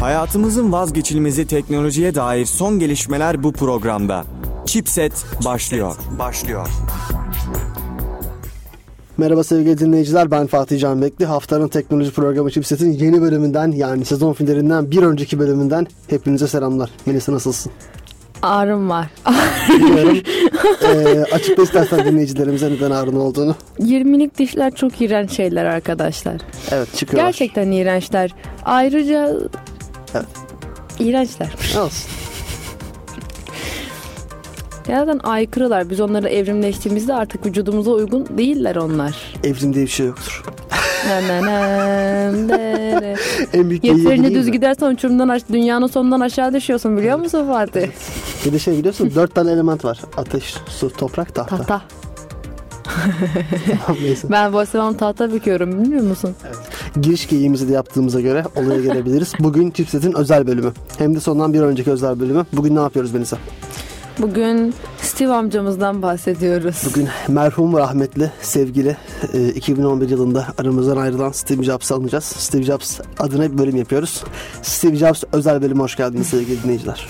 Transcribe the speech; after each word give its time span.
Hayatımızın 0.00 0.72
vazgeçilmezi 0.72 1.46
teknolojiye 1.46 2.14
dair 2.14 2.46
son 2.46 2.78
gelişmeler 2.78 3.42
bu 3.42 3.52
programda. 3.52 4.24
Chipset 4.66 5.12
başlıyor. 5.44 5.96
Başlıyor. 6.18 6.68
Merhaba 9.16 9.44
sevgili 9.44 9.78
dinleyiciler 9.78 10.30
ben 10.30 10.46
Fatih 10.46 10.80
Can 10.80 11.02
Bekli. 11.02 11.26
Haftanın 11.26 11.68
teknoloji 11.68 12.10
programı 12.10 12.50
Chipset'in 12.50 12.92
yeni 12.92 13.22
bölümünden 13.22 13.72
yani 13.72 14.04
sezon 14.04 14.32
finalinden 14.32 14.90
bir 14.90 15.02
önceki 15.02 15.38
bölümünden 15.38 15.86
hepinize 16.10 16.48
selamlar. 16.48 16.90
Melisa 17.06 17.32
nasılsın? 17.32 17.72
Ağrım 18.42 18.88
var. 18.90 19.06
Bilmiyorum. 19.68 20.18
ee, 20.82 21.24
açıkla 21.32 21.62
istersen 21.62 22.04
dinleyicilerimize 22.04 22.70
neden 22.70 22.90
ağrın 22.90 23.16
olduğunu. 23.16 23.56
20'lik 23.80 24.38
dişler 24.38 24.74
çok 24.74 25.00
iğrenç 25.00 25.30
şeyler 25.30 25.64
arkadaşlar. 25.64 26.40
Evet 26.70 26.88
çıkıyorlar. 26.96 27.28
Gerçekten 27.28 27.70
iğrençler. 27.70 28.34
Ayrıca 28.64 29.38
Evet. 30.14 30.26
iğrençler. 30.98 31.48
Olsun. 31.78 32.10
Gerçekten 34.86 35.18
aykırılar. 35.18 35.90
Biz 35.90 36.00
onları 36.00 36.28
evrimleştiğimizde 36.28 37.14
artık 37.14 37.46
vücudumuza 37.46 37.90
uygun 37.90 38.26
değiller 38.38 38.76
onlar. 38.76 39.16
Evrim 39.44 39.74
diye 39.74 39.84
bir 39.84 39.90
şey 39.90 40.06
yoktur. 40.06 40.42
En 43.52 43.70
büyük 43.70 43.84
Yeterince 43.84 44.34
düz 44.34 44.46
mi? 44.46 44.52
gidersen 44.52 44.86
uçurumdan 44.86 45.28
aş- 45.28 45.48
dünyanın 45.52 45.86
sonundan 45.86 46.20
aşağı 46.20 46.54
düşüyorsun 46.54 46.96
biliyor 46.96 47.18
musun 47.18 47.46
Fatih? 47.46 47.88
Bir 48.46 48.52
de 48.52 48.58
şey 48.58 48.78
biliyorsun 48.78 49.12
dört 49.14 49.34
tane 49.34 49.52
element 49.52 49.84
var. 49.84 50.00
Ateş, 50.16 50.54
su, 50.68 50.90
toprak, 50.90 51.34
tahta. 51.34 51.56
Tahta. 51.56 51.82
Ben 54.30 54.52
Volkswagen 54.52 54.94
tahta 54.94 55.32
büküyorum 55.32 55.82
bilmiyor 55.82 56.02
musun? 56.02 56.34
Giriş 57.00 57.28
geyiğimizi 57.28 57.68
de 57.68 57.72
yaptığımıza 57.72 58.20
göre 58.20 58.44
olaya 58.56 58.80
gelebiliriz. 58.80 59.32
Bugün 59.40 59.70
Chipset'in 59.70 60.12
özel 60.16 60.46
bölümü. 60.46 60.72
Hem 60.98 61.14
de 61.14 61.20
sondan 61.20 61.52
bir 61.52 61.60
önceki 61.60 61.90
özel 61.90 62.20
bölümü. 62.20 62.46
Bugün 62.52 62.76
ne 62.76 62.80
yapıyoruz 62.80 63.12
Melisa? 63.12 63.38
Bugün 64.18 64.74
Steve 65.02 65.32
amcamızdan 65.32 66.02
bahsediyoruz. 66.02 66.82
Bugün 66.86 67.08
merhum 67.28 67.76
rahmetli 67.76 68.30
sevgili 68.42 68.96
e, 69.32 69.48
2011 69.48 70.08
yılında 70.08 70.46
aramızdan 70.58 70.96
ayrılan 70.96 71.32
Steve 71.32 71.62
Jobs'ı 71.62 71.94
alacağız. 71.94 72.24
Steve 72.24 72.62
Jobs 72.62 73.00
adına 73.18 73.52
bir 73.52 73.58
bölüm 73.58 73.76
yapıyoruz. 73.76 74.24
Steve 74.62 74.96
Jobs 74.96 75.24
özel 75.32 75.62
bölümü 75.62 75.80
hoş 75.80 75.96
geldiniz 75.96 76.26
sevgili 76.26 76.62
dinleyiciler. 76.62 77.08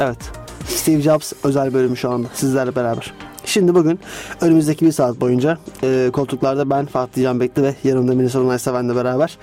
Evet. 0.00 0.18
Steve 0.66 1.02
Jobs 1.02 1.32
özel 1.44 1.74
bölümü 1.74 1.96
şu 1.96 2.10
anda 2.10 2.28
sizlerle 2.34 2.76
beraber. 2.76 3.14
Şimdi 3.48 3.74
bugün 3.74 4.00
önümüzdeki 4.40 4.86
bir 4.86 4.92
saat 4.92 5.20
boyunca 5.20 5.58
e, 5.82 6.10
koltuklarda 6.12 6.70
ben 6.70 6.86
Fatih 6.86 7.22
Can 7.22 7.40
Bekli 7.40 7.62
ve 7.62 7.74
yanımda 7.84 8.40
Onay 8.40 8.58
Seven'le 8.58 8.96
beraber 8.96 9.38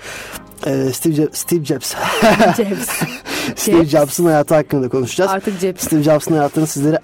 e, 0.66 0.92
Steve, 0.92 1.14
Jo- 1.14 1.28
Steve 1.32 1.64
Jobs 1.64 1.94
Jebs. 2.56 2.88
Steve 3.56 3.76
Jobs. 3.76 3.90
Jobs'ın 3.90 4.24
hayatı 4.24 4.54
hakkında 4.54 4.88
konuşacağız. 4.88 5.30
Artık 5.30 5.60
Jebs. 5.60 5.84
Steve 5.84 6.02
Jobs'ın 6.02 6.32
hayatını 6.32 6.66
sizlere 6.66 6.98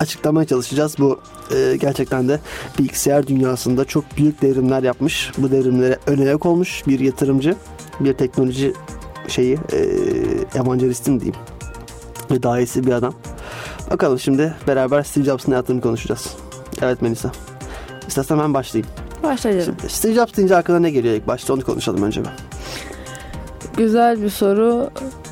açıklamaya 0.00 0.46
çalışacağız. 0.46 0.96
Bu 0.98 1.20
e, 1.54 1.76
gerçekten 1.76 2.28
de 2.28 2.40
bilgisayar 2.78 3.26
dünyasında 3.26 3.84
çok 3.84 4.04
büyük 4.16 4.42
devrimler 4.42 4.82
yapmış. 4.82 5.30
Bu 5.38 5.50
devrimlere 5.50 5.98
öne 6.06 6.22
ayak 6.22 6.46
olmuş 6.46 6.82
bir 6.86 7.00
yatırımcı, 7.00 7.54
bir 8.00 8.12
teknoloji 8.12 8.72
şeyi, 9.28 9.58
e, 9.72 9.78
evangelistin 10.58 11.20
diyeyim. 11.20 11.40
Ve 12.30 12.42
dahisi 12.42 12.86
bir 12.86 12.92
adam. 12.92 13.14
Bakalım 13.92 14.18
şimdi 14.18 14.54
beraber 14.66 15.02
Steve 15.02 15.24
Jobs'ın 15.24 15.52
hayatını 15.52 15.80
konuşacağız. 15.80 16.36
Evet 16.82 17.02
Melisa. 17.02 17.32
İstersen 18.08 18.38
ben 18.38 18.54
başlayayım. 18.54 18.92
Başlayalım. 19.22 19.64
Şimdi 19.64 19.92
Steve 19.92 20.14
Jobs 20.14 20.36
deyince 20.36 20.56
aklına 20.56 20.78
ne 20.78 20.90
geliyor 20.90 21.14
ilk 21.14 21.26
başta 21.26 21.54
onu 21.54 21.64
konuşalım 21.64 22.02
önce 22.02 22.20
bir. 22.20 22.30
Güzel 23.76 24.22
bir 24.22 24.30
soru. 24.30 24.90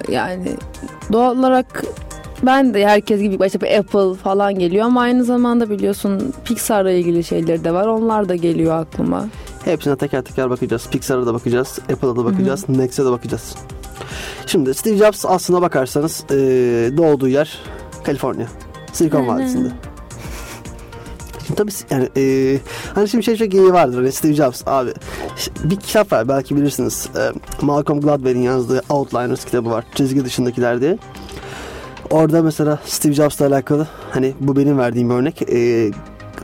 Yani 0.09 0.57
doğal 1.13 1.39
olarak 1.39 1.85
ben 2.43 2.75
de 2.75 2.87
herkes 2.87 3.21
gibi 3.21 3.39
başta 3.39 3.61
bir 3.61 3.79
Apple 3.79 4.15
falan 4.15 4.59
geliyor 4.59 4.87
ama 4.87 5.01
aynı 5.01 5.25
zamanda 5.25 5.71
biliyorsun 5.71 6.35
Pixar'la 6.45 6.91
ilgili 6.91 7.25
şeyleri 7.25 7.65
de 7.65 7.73
var. 7.73 7.87
Onlar 7.87 8.29
da 8.29 8.35
geliyor 8.35 8.81
aklıma. 8.81 9.29
Hepsine 9.65 9.97
teker 9.97 10.23
teker 10.23 10.51
bakacağız. 10.51 10.89
Pixar'a 10.91 11.27
da 11.27 11.35
bakacağız. 11.35 11.79
Apple'a 11.93 12.17
da 12.17 12.25
bakacağız. 12.25 12.69
Next'e 12.69 13.05
de 13.05 13.11
bakacağız. 13.11 13.55
Şimdi 14.47 14.75
Steve 14.75 14.97
Jobs 14.97 15.25
aslına 15.27 15.63
bakarsanız 15.63 16.25
doğduğu 16.97 17.29
yer 17.29 17.59
Kaliforniya. 18.05 18.47
Silikon. 18.93 19.29
Vadisi'nde. 19.29 19.69
Şimdi 21.47 21.59
tabii 21.59 21.71
yani 21.91 22.09
eee, 22.17 22.61
hani 22.95 23.09
şimdi 23.09 23.25
şey 23.25 23.37
çok 23.37 23.55
iyi 23.55 23.73
vardır 23.73 23.97
hani 23.97 24.13
Steve 24.13 24.35
Jobs 24.35 24.63
abi 24.67 24.91
bir 25.65 25.77
kitap 25.77 26.13
var 26.13 26.29
belki 26.29 26.57
bilirsiniz 26.57 27.09
Eee, 27.17 27.33
Malcolm 27.61 28.01
Gladwell'in 28.01 28.43
yazdığı 28.43 28.83
Outliners 28.89 29.45
kitabı 29.45 29.71
var 29.71 29.85
çizgi 29.95 30.25
dışındakiler 30.25 30.81
diye 30.81 30.99
orada 32.11 32.43
mesela 32.43 32.79
Steve 32.87 33.13
Jobs'la 33.13 33.47
alakalı 33.47 33.89
hani 34.11 34.35
bu 34.41 34.57
benim 34.57 34.79
verdiğim 34.79 35.11
örnek 35.11 35.43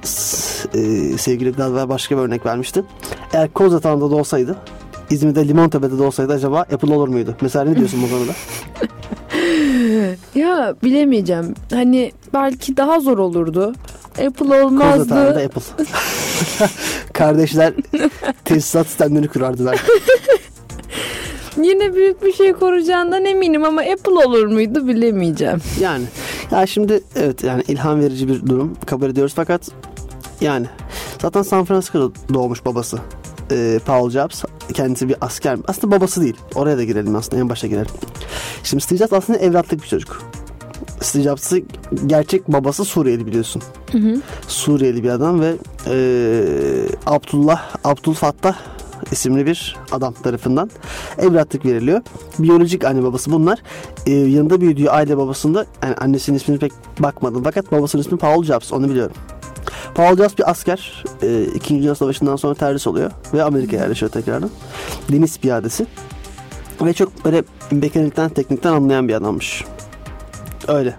s- 0.02 0.68
eee, 0.74 1.18
sevgili 1.18 1.52
Gladwell 1.52 1.88
başka 1.88 2.16
bir 2.16 2.22
örnek 2.22 2.46
vermişti 2.46 2.84
eğer 3.32 3.52
Kozatağı'nda 3.52 4.10
da 4.10 4.14
olsaydı 4.14 4.56
İzmir'de 5.10 5.48
Limontepe'de 5.48 5.98
de 5.98 6.02
olsaydı 6.02 6.32
acaba 6.32 6.60
Apple 6.60 6.94
olur 6.94 7.08
muydu? 7.08 7.36
Mesela 7.40 7.64
ne 7.64 7.76
diyorsun 7.76 8.02
bu 8.02 8.10
konuda? 8.10 8.32
Ya 10.36 10.74
bilemeyeceğim. 10.82 11.54
Hani 11.70 12.12
belki 12.34 12.76
daha 12.76 13.00
zor 13.00 13.18
olurdu. 13.18 13.74
Apple 14.10 14.30
Kozatağı'nda 14.30 14.66
olmazdı. 14.66 15.44
Apple. 15.44 15.86
Kardeşler 17.12 17.72
tesisat 18.44 18.86
sistemleri 18.86 19.28
kurardılar. 19.28 19.82
Yine 21.62 21.94
büyük 21.94 22.22
bir 22.24 22.32
şey 22.32 22.52
koruyacağından 22.52 23.24
eminim 23.24 23.64
ama 23.64 23.80
Apple 23.80 24.12
olur 24.12 24.46
muydu 24.46 24.86
bilemeyeceğim. 24.86 25.58
Yani 25.80 26.04
ya 26.50 26.66
şimdi 26.66 27.00
evet 27.16 27.44
yani 27.44 27.62
ilham 27.68 28.00
verici 28.00 28.28
bir 28.28 28.46
durum 28.46 28.76
kabul 28.86 29.06
ediyoruz 29.06 29.32
fakat 29.36 29.70
yani 30.40 30.66
zaten 31.22 31.42
San 31.42 31.64
Francisco'da 31.64 32.34
doğmuş 32.34 32.64
babası. 32.64 32.98
Ee, 33.50 33.80
Paul 33.86 34.10
Jobs 34.10 34.44
kendisi 34.74 35.08
bir 35.08 35.16
asker 35.20 35.58
aslında 35.68 35.96
babası 35.96 36.22
değil 36.22 36.36
oraya 36.54 36.78
da 36.78 36.84
girelim 36.84 37.16
aslında 37.16 37.42
en 37.42 37.48
başa 37.48 37.66
girelim 37.66 37.90
şimdi 38.62 38.82
Steve 38.82 38.98
Jobs 38.98 39.12
aslında 39.12 39.38
evlatlık 39.38 39.82
bir 39.82 39.88
çocuk 39.88 40.22
Steve 41.00 41.22
Jobs'ı 41.22 41.62
gerçek 42.06 42.48
babası 42.48 42.84
Suriyeli 42.84 43.26
biliyorsun 43.26 43.62
Hı 43.92 43.98
hı. 43.98 44.20
Suriyeli 44.48 45.02
bir 45.02 45.08
adam 45.08 45.40
ve 45.40 45.54
e, 45.86 45.96
Abdullah 47.06 47.70
Abdülfattah 47.84 48.56
isimli 49.10 49.46
bir 49.46 49.76
adam 49.92 50.12
tarafından 50.12 50.70
evlatlık 51.18 51.64
veriliyor. 51.64 52.02
Biyolojik 52.38 52.84
anne 52.84 53.02
babası 53.02 53.32
bunlar. 53.32 53.58
E, 54.06 54.12
yanında 54.12 54.60
büyüdüğü 54.60 54.88
aile 54.88 55.16
babasında 55.16 55.66
yani 55.82 55.94
annesinin 55.94 56.36
ismini 56.36 56.58
pek 56.58 56.72
bakmadım 56.98 57.42
fakat 57.44 57.72
babasının 57.72 58.02
ismi 58.02 58.18
Paul 58.18 58.44
Jobs 58.44 58.72
onu 58.72 58.88
biliyorum. 58.88 59.16
Paul 59.94 60.16
Jobs 60.16 60.38
bir 60.38 60.50
asker. 60.50 61.04
E, 61.22 61.44
İkinci 61.44 61.82
Dünya 61.82 61.94
Savaşı'ndan 61.94 62.36
sonra 62.36 62.54
terhis 62.54 62.86
oluyor 62.86 63.10
ve 63.34 63.42
Amerika'ya 63.42 63.82
yerleşiyor 63.82 64.12
tekrardan. 64.12 64.50
Deniz 65.12 65.38
piyadesi. 65.38 65.86
Ve 66.80 66.92
çok 66.92 67.24
böyle 67.24 67.42
mekanikten, 67.70 68.28
teknikten 68.28 68.72
anlayan 68.72 69.08
bir 69.08 69.14
adammış. 69.14 69.64
Öyle 70.68 70.96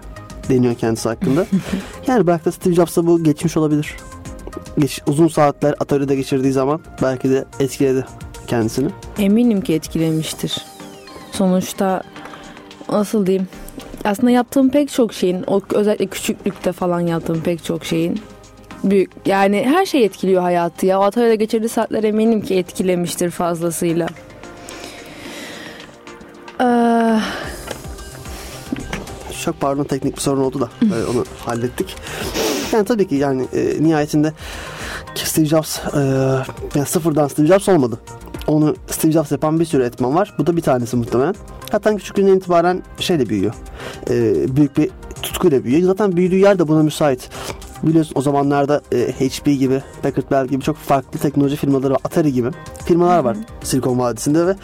deniyor 0.49 0.75
kendisi 0.75 1.09
hakkında. 1.09 1.45
Yani 2.07 2.27
belki 2.27 2.45
de 2.45 2.51
Steve 2.51 2.73
Jobs'a 2.73 3.07
bu 3.07 3.23
geçmiş 3.23 3.57
olabilir. 3.57 3.95
Geç, 4.79 5.01
uzun 5.07 5.27
saatler 5.27 5.75
atölyede 5.79 6.15
geçirdiği 6.15 6.51
zaman 6.51 6.79
belki 7.01 7.29
de 7.29 7.45
etkiledi 7.59 8.05
kendisini. 8.47 8.89
Eminim 9.19 9.61
ki 9.61 9.73
etkilemiştir. 9.73 10.65
Sonuçta 11.31 12.03
nasıl 12.89 13.25
diyeyim? 13.25 13.47
Aslında 14.05 14.31
yaptığım 14.31 14.69
pek 14.69 14.91
çok 14.91 15.13
şeyin, 15.13 15.43
o 15.47 15.61
özellikle 15.73 16.05
küçüklükte 16.07 16.71
falan 16.71 16.99
yaptığım 16.99 17.41
pek 17.41 17.63
çok 17.63 17.85
şeyin 17.85 18.21
büyük 18.83 19.11
yani 19.25 19.63
her 19.65 19.85
şey 19.85 20.05
etkiliyor 20.05 20.41
hayatı 20.41 20.85
ya. 20.85 20.99
O 20.99 21.03
atölyede 21.03 21.35
geçirdiği 21.35 21.69
saatler 21.69 22.03
eminim 22.03 22.41
ki 22.41 22.55
etkilemiştir 22.55 23.29
fazlasıyla. 23.29 24.07
Ee, 26.61 27.19
Çok 29.43 29.61
pardon 29.61 29.83
teknik 29.83 30.15
bir 30.15 30.21
sorun 30.21 30.41
oldu 30.41 30.59
da 30.59 30.69
e, 30.95 31.05
onu 31.11 31.25
hallettik. 31.45 31.95
Yani 32.71 32.85
tabii 32.85 33.07
ki 33.07 33.15
yani 33.15 33.45
e, 33.53 33.83
nihayetinde 33.83 34.33
Steve 35.15 35.45
Jobs 35.45 35.79
e, 35.79 35.99
yani 36.75 36.85
sıfırdan 36.87 37.27
Steve 37.27 37.47
Jobs 37.47 37.69
olmadı. 37.69 37.99
Onu 38.47 38.75
Steve 38.91 39.11
Jobs 39.11 39.31
yapan 39.31 39.59
bir 39.59 39.65
sürü 39.65 39.83
etman 39.83 40.15
var. 40.15 40.33
Bu 40.37 40.47
da 40.47 40.57
bir 40.57 40.61
tanesi 40.61 40.95
muhtemelen. 40.97 41.35
Hatta 41.71 41.95
küçüklüğünden 41.95 42.35
itibaren 42.37 42.83
şeyle 42.99 43.29
büyüyor. 43.29 43.53
E, 44.09 44.33
büyük 44.55 44.77
bir 44.77 44.89
tutkuyla 45.21 45.63
büyüyor. 45.63 45.87
Zaten 45.87 46.17
büyüdüğü 46.17 46.37
yer 46.37 46.59
de 46.59 46.67
buna 46.67 46.83
müsait. 46.83 47.29
Biliyorsun 47.83 48.13
o 48.15 48.21
zamanlarda 48.21 48.81
e, 48.91 48.97
HP 48.97 49.45
gibi, 49.45 49.81
Packard 50.03 50.31
Bell 50.31 50.47
gibi 50.47 50.61
çok 50.61 50.75
farklı 50.75 51.19
teknoloji 51.19 51.55
firmaları, 51.55 51.93
var. 51.93 51.99
Atari 52.03 52.33
gibi 52.33 52.49
firmalar 52.85 53.19
var 53.19 53.37
Silikon 53.63 53.99
Vadisi'nde 53.99 54.47
ve 54.47 54.55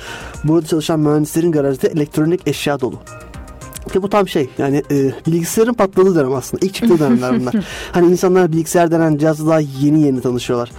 burada 0.43 0.67
çalışan 0.67 0.99
mühendislerin 0.99 1.51
garajda 1.51 1.87
elektronik 1.87 2.47
eşya 2.47 2.79
dolu. 2.79 2.99
Ve 3.95 4.01
bu 4.01 4.09
tam 4.09 4.27
şey 4.27 4.49
yani 4.57 4.83
e, 4.91 5.11
bilgisayarın 5.27 5.73
patladığı 5.73 6.15
dönem 6.15 6.33
aslında. 6.33 6.65
İlk 6.65 6.73
çıktığı 6.73 6.99
dönemler 6.99 7.39
bunlar. 7.39 7.55
hani 7.91 8.11
insanlar 8.11 8.51
bilgisayar 8.51 8.91
denen 8.91 9.17
cihazla 9.17 9.49
daha 9.49 9.59
yeni 9.59 10.01
yeni 10.01 10.21
tanışıyorlar. 10.21 10.71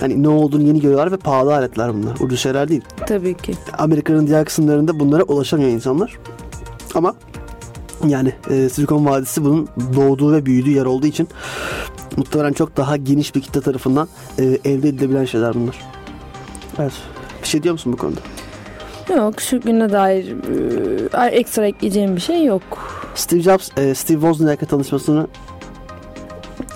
Hani 0.00 0.22
ne 0.22 0.28
olduğunu 0.28 0.62
yeni 0.62 0.80
görüyorlar 0.80 1.12
ve 1.12 1.16
pahalı 1.16 1.54
aletler 1.54 1.94
bunlar. 1.94 2.16
Ucuz 2.20 2.40
şeyler 2.40 2.68
değil. 2.68 2.82
tabii 3.06 3.34
ki. 3.34 3.54
Amerika'nın 3.78 4.26
diğer 4.26 4.44
kısımlarında 4.44 5.00
bunlara 5.00 5.22
ulaşamıyor 5.22 5.70
insanlar. 5.70 6.18
Ama 6.94 7.14
yani 8.08 8.32
e, 8.50 8.68
Silikon 8.68 9.06
Vadisi 9.06 9.44
bunun 9.44 9.68
doğduğu 9.96 10.32
ve 10.32 10.46
büyüdüğü 10.46 10.70
yer 10.70 10.84
olduğu 10.84 11.06
için 11.06 11.28
muhtemelen 12.16 12.52
çok 12.52 12.76
daha 12.76 12.96
geniş 12.96 13.34
bir 13.34 13.40
kitle 13.40 13.60
tarafından 13.60 14.08
e, 14.38 14.44
elde 14.44 14.88
edilebilen 14.88 15.24
şeyler 15.24 15.54
bunlar. 15.54 15.76
Evet. 16.78 16.92
Bir 17.42 17.48
şey 17.48 17.62
diyor 17.62 17.72
musun 17.72 17.92
bu 17.92 17.96
konuda? 17.96 18.20
Yok 19.16 19.36
küçüklüğüne 19.36 19.92
dair 19.92 20.34
e, 21.14 21.36
ekstra 21.36 21.66
ekleyeceğim 21.66 22.16
bir 22.16 22.20
şey 22.20 22.44
yok. 22.44 22.62
Steve 23.14 23.40
Jobs, 23.40 23.70
e, 23.78 23.94
Steve 23.94 24.20
Wozniak'la 24.20 24.66
tanışmasını 24.66 25.26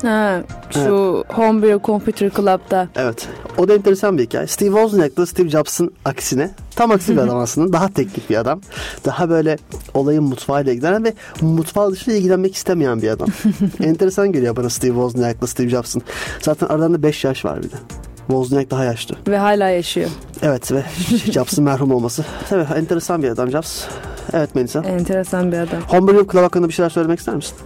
Ha, 0.02 0.42
şu 0.70 1.24
Homebrew 1.28 1.86
Computer 1.86 2.30
Club'da. 2.30 2.88
Evet. 2.96 3.28
O 3.58 3.68
da 3.68 3.74
enteresan 3.74 4.18
bir 4.18 4.22
hikaye. 4.22 4.46
Steve 4.46 4.68
Wozniak'la 4.70 5.26
Steve 5.26 5.48
Jobs'ın 5.48 5.94
aksine 6.04 6.50
tam 6.76 6.90
aksi 6.90 7.12
bir 7.12 7.20
adam 7.20 7.38
aslında. 7.38 7.72
Daha 7.72 7.88
teknik 7.88 8.30
bir 8.30 8.36
adam. 8.36 8.60
Daha 9.04 9.30
böyle 9.30 9.58
olayın 9.94 10.24
mutfağıyla 10.24 10.72
ilgilenen 10.72 11.04
ve 11.04 11.14
mutfağı 11.40 11.92
dışında 11.92 12.14
ilgilenmek 12.14 12.54
istemeyen 12.56 13.02
bir 13.02 13.08
adam. 13.08 13.28
enteresan 13.82 14.32
geliyor 14.32 14.56
bana 14.56 14.70
Steve 14.70 14.92
Wozniak'la 14.92 15.46
Steve 15.46 15.68
Jobs'ın. 15.68 16.02
Zaten 16.40 16.66
aralarında 16.66 17.02
5 17.02 17.24
yaş 17.24 17.44
var 17.44 17.58
bir 17.62 17.70
de. 17.70 17.76
Wozniak 18.26 18.70
daha 18.70 18.84
yaşlı. 18.84 19.14
Ve 19.28 19.38
hala 19.38 19.68
yaşıyor. 19.68 20.10
Evet 20.42 20.72
ve 20.72 20.82
Jobs'ın 21.32 21.64
merhum 21.64 21.90
olması. 21.92 22.24
Tabii 22.48 22.78
enteresan 22.78 23.22
bir 23.22 23.28
adam 23.28 23.50
Jobs. 23.50 23.84
Evet 24.32 24.54
Melisa. 24.54 24.80
Enteresan 24.80 25.52
bir 25.52 25.58
adam. 25.58 25.80
Homebrew 25.88 26.32
Club 26.32 26.42
hakkında 26.42 26.68
bir 26.68 26.72
şeyler 26.72 26.90
söylemek 26.90 27.18
ister 27.18 27.34
misin? 27.34 27.56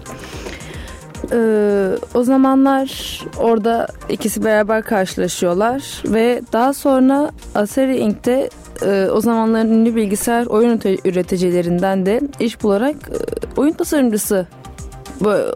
Ee, 1.33 1.91
o 2.15 2.23
zamanlar 2.23 3.21
orada 3.39 3.89
ikisi 4.09 4.45
beraber 4.45 4.83
karşılaşıyorlar 4.83 6.03
ve 6.07 6.43
daha 6.53 6.75
sonra 6.75 7.31
Atari 7.55 7.97
Inc.'te 7.97 8.51
e, 8.83 9.09
o 9.13 9.21
zamanların 9.21 9.73
ünlü 9.73 9.97
bilgisayar 9.97 10.47
oyun 10.47 10.81
üreticilerinden 11.05 12.07
de 12.07 12.21
iş 12.41 12.63
bularak 12.63 12.97
e, 12.97 13.17
oyun 13.61 13.73
tasarımcısı 13.73 14.47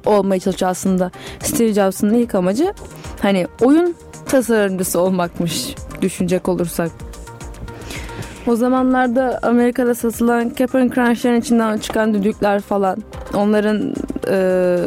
olmaya 0.06 0.40
çalışıyor 0.40 0.70
aslında. 0.70 1.10
Steve 1.42 1.72
Jobs'ın 1.72 2.14
ilk 2.14 2.34
amacı 2.34 2.74
hani 3.22 3.46
oyun 3.62 3.94
tasarımcısı 4.28 5.00
olmakmış 5.00 5.74
düşünecek 6.02 6.48
olursak. 6.48 6.90
O 8.48 8.56
zamanlarda 8.56 9.38
Amerika'da 9.42 9.94
satılan 9.94 10.52
Cap'n 10.56 10.88
Crunch'ların 10.94 11.40
içinden 11.40 11.78
çıkan 11.78 12.14
düdükler 12.14 12.60
falan 12.60 12.98
onların 13.34 13.94
e, 14.28 14.78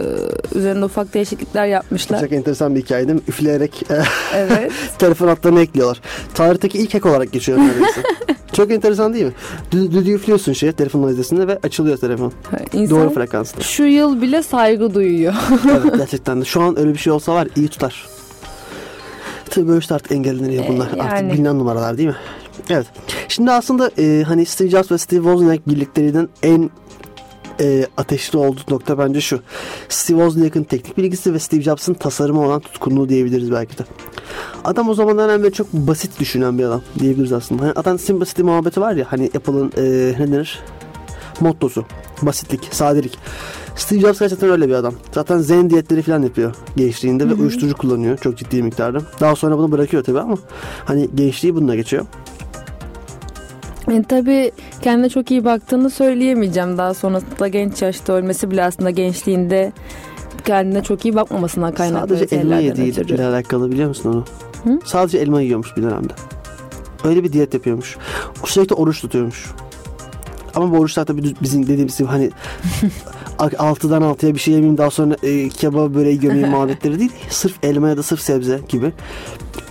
üzerinde 0.56 0.86
ufak 0.86 1.14
değişiklikler 1.14 1.66
yapmışlar. 1.66 2.20
Çok 2.20 2.32
enteresan 2.32 2.76
bir 2.76 2.82
hikaye 2.82 3.08
değil 3.08 3.16
mi? 3.16 3.24
Üfleyerek 3.28 3.92
e, 3.92 3.96
evet. 4.36 4.72
telefon 5.00 5.28
hatlarını 5.28 5.62
ekliyorlar. 5.62 6.02
Tarihteki 6.34 6.78
ilk 6.78 6.94
hack 6.94 7.06
olarak 7.06 7.32
geçiyor 7.32 7.58
neredeyse. 7.58 8.04
Çok 8.54 8.72
enteresan 8.72 9.14
değil 9.14 9.26
mi? 9.26 9.34
Dü 9.72 9.92
düdüğü 9.92 10.14
üflüyorsun 10.14 10.54
şey 10.54 10.72
telefon 10.72 11.04
valizesinde 11.04 11.48
ve 11.48 11.60
açılıyor 11.64 11.98
telefon. 11.98 12.34
İnsan 12.74 13.00
Doğru 13.00 13.14
frekansta. 13.14 13.62
Şu 13.62 13.84
yıl 13.84 14.22
bile 14.22 14.44
saygı 14.44 14.94
duyuyor. 14.94 15.34
evet 15.72 15.94
gerçekten 15.98 16.42
de. 16.42 16.46
Şu 16.46 16.62
an 16.62 16.80
öyle 16.80 16.94
bir 16.94 17.00
şey 17.00 17.14
olsa 17.14 17.34
var 17.34 17.48
iyi 17.56 17.68
tutar. 17.68 18.08
Tabii 19.50 19.68
böyle 19.68 19.80
işte 19.80 19.96
artık 19.96 20.12
engellenir 20.12 20.68
bunlar. 20.68 20.88
Ee, 20.88 20.98
yani. 20.98 21.10
Artık 21.10 21.34
bilinen 21.34 21.60
numaralar 21.60 21.98
değil 21.98 22.10
mi? 22.10 22.16
Evet. 22.70 22.88
Şimdi 23.28 23.52
aslında 23.52 23.92
e, 23.98 24.24
hani 24.28 24.46
Steve 24.46 24.70
Jobs 24.70 24.92
ve 24.92 24.98
Steve 24.98 25.22
Wozniak 25.22 25.68
birlikteliğinin 25.68 26.30
en 26.44 26.70
e, 27.60 27.86
ateşli 27.98 28.38
olduğu 28.38 28.62
nokta 28.70 28.98
bence 28.98 29.22
şu. 29.22 29.42
Steve 29.90 30.18
Wozniak'ın 30.18 30.64
teknik 30.64 30.98
bilgisi 30.98 31.34
ve 31.34 31.40
Steve 31.40 31.62
Jobs'ın 31.62 31.94
tasarımı 31.94 32.46
olan 32.46 32.60
tutkunluğu 32.60 33.10
diyebiliriz 33.10 33.52
belki 33.52 33.78
de. 33.78 33.84
Adam 34.64 34.90
o 34.90 34.94
zamandan 34.94 35.44
beri 35.44 35.54
çok 35.54 35.74
basit 35.74 36.20
düşünen 36.20 36.58
bir 36.58 36.64
adam 36.64 36.82
diyebiliriz 37.00 37.34
aslında. 37.34 37.64
Hani 37.64 37.72
adam 37.72 38.00
simplicity 38.00 38.42
muhabbeti 38.42 38.82
var 38.82 38.94
ya 38.94 39.06
hani 39.10 39.26
Apple'ın 39.26 39.72
e, 39.78 39.82
ne 40.20 40.32
denir? 40.32 40.60
Mottosu. 41.40 41.86
Basitlik, 42.22 42.68
sadelik. 42.72 43.18
Steve 43.76 44.00
Jobs 44.00 44.20
gerçekten 44.20 44.50
öyle 44.50 44.70
bir 44.70 44.74
adam. 44.74 44.94
Zaten 45.12 45.38
zen 45.38 45.70
diyetleri 45.70 46.02
falan 46.02 46.22
yapıyor 46.22 46.56
gençliğinde 46.76 47.30
ve 47.30 47.34
uyuşturucu 47.34 47.78
kullanıyor 47.78 48.18
çok 48.18 48.38
ciddi 48.38 48.64
miktarda. 48.64 49.02
Daha 49.20 49.36
sonra 49.36 49.58
bunu 49.58 49.72
bırakıyor 49.72 50.04
tabii 50.04 50.20
ama 50.20 50.38
hani 50.86 51.10
gençliği 51.16 51.56
bununla 51.56 51.76
geçiyor. 51.76 52.06
E, 53.90 54.04
tabii 54.04 54.52
kendine 54.82 55.10
çok 55.10 55.32
iyi 55.32 55.46
baktığını 55.46 55.90
söyleyemeyeceğim. 55.90 56.78
Daha 56.78 56.94
sonrasında 56.94 57.48
genç 57.48 57.82
yaşta 57.82 58.14
ölmesi 58.14 58.52
bile 58.52 58.64
aslında 58.64 58.90
gençliğinde 58.90 59.72
kendine 60.46 60.84
çok 60.84 61.06
iyi 61.06 61.16
bakmamasına 61.16 61.74
kaynaklı. 61.74 62.18
Sadece 62.18 62.36
elma 62.36 62.56
yediğiyle 62.56 63.26
alakalı 63.26 63.72
biliyor 63.72 63.88
musun 63.88 64.14
onu? 64.14 64.26
Hı? 64.74 64.80
Sadece 64.86 65.18
elma 65.18 65.42
yiyormuş 65.42 65.78
bir 65.78 65.84
dönemde. 65.84 66.14
Öyle 67.04 67.24
bir 67.24 67.34
diyet 67.34 67.54
yapıyormuş. 67.54 67.98
Sürekli 68.46 68.76
oruç 68.76 69.02
tutuyormuş. 69.02 69.52
Ama 70.56 70.72
bu 70.72 70.80
oruçlar 70.80 71.06
tabii 71.06 71.36
bizim 71.42 71.64
dediğimiz 71.68 71.98
gibi 71.98 72.08
hani 72.08 72.32
6'dan 73.40 74.02
6'ya 74.02 74.34
bir 74.34 74.40
şey 74.40 74.54
yemeyeyim 74.54 74.78
daha 74.78 74.90
sonra 74.90 75.16
e, 75.24 75.50
kebap 75.50 75.94
böreği 75.94 76.20
gömeyim 76.20 76.50
muhabbetleri 76.52 77.00
değil. 77.00 77.12
Sırf 77.30 77.64
elma 77.64 77.90
ya 77.90 77.98
da 77.98 78.04
sırf 78.04 78.22
sebze 78.22 78.60
gibi 78.70 78.94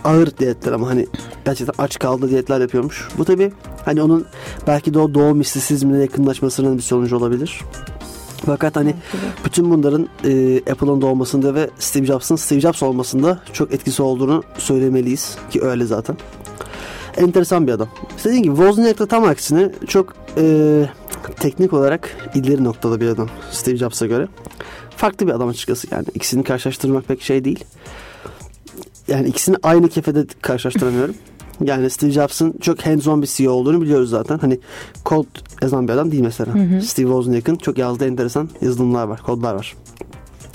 ağır 0.05 0.37
diyetler 0.37 0.73
ama 0.73 0.89
hani 0.89 1.07
gerçekten 1.45 1.85
aç 1.85 1.99
kaldı 1.99 2.31
diyetler 2.31 2.61
yapıyormuş. 2.61 3.09
Bu 3.19 3.25
tabi 3.25 3.53
hani 3.85 4.03
onun 4.03 4.27
belki 4.67 4.95
de 4.95 4.99
o 4.99 5.15
doğu 5.15 5.35
mistisizmine 5.35 5.99
yakınlaşmasının 5.99 6.77
bir 6.77 6.83
sonucu 6.83 7.17
olabilir. 7.17 7.61
Fakat 8.47 8.77
hani 8.77 8.95
bütün 9.45 9.71
bunların 9.71 10.09
e, 10.25 10.57
Apple'ın 10.71 11.01
doğmasında 11.01 11.55
ve 11.55 11.71
Steve 11.79 12.07
Jobs'ın 12.07 12.37
Steve 12.37 12.61
Jobs 12.61 12.83
olmasında 12.83 13.41
çok 13.53 13.75
etkisi 13.75 14.03
olduğunu 14.03 14.43
söylemeliyiz 14.59 15.37
ki 15.51 15.63
öyle 15.63 15.85
zaten. 15.85 16.17
Enteresan 17.17 17.67
bir 17.67 17.73
adam. 17.73 17.89
Dediğim 18.25 18.43
gibi 18.43 18.57
Wozniak'ta 18.57 19.07
tam 19.07 19.25
aksine 19.25 19.71
çok 19.89 20.15
e, 20.37 20.87
teknik 21.41 21.73
olarak 21.73 22.17
ileri 22.35 22.65
noktada 22.65 23.01
bir 23.01 23.09
adam 23.09 23.29
Steve 23.51 23.77
Jobs'a 23.77 24.07
göre. 24.07 24.29
Farklı 24.97 25.27
bir 25.27 25.33
adam 25.33 25.49
açıkçası 25.49 25.87
yani 25.91 26.05
ikisini 26.15 26.45
karşılaştırmak 26.45 27.09
pek 27.09 27.23
şey 27.23 27.45
değil. 27.45 27.65
Yani 29.09 29.29
ikisini 29.29 29.57
aynı 29.63 29.89
kefede 29.89 30.27
karşılaştıramıyorum. 30.43 31.15
Yani 31.65 31.91
Steve 31.91 32.11
Jobs'ın 32.11 32.55
çok 32.61 32.79
hands-on 32.79 33.23
bir 33.23 33.27
CEO 33.27 33.53
olduğunu 33.53 33.81
biliyoruz 33.81 34.11
zaten. 34.11 34.39
Hani 34.39 34.59
kod 35.05 35.27
yazan 35.63 35.89
bir 35.89 35.93
adam 35.93 36.13
değil 36.13 36.23
mesela. 36.23 36.55
Hı 36.55 36.59
hı. 36.59 36.83
Steve 36.83 37.07
Wozniak'ın 37.07 37.57
çok 37.57 37.79
yazdığı 37.79 38.07
enteresan 38.07 38.49
yazılımlar 38.61 39.05
var, 39.05 39.23
kodlar 39.23 39.55
var. 39.55 39.77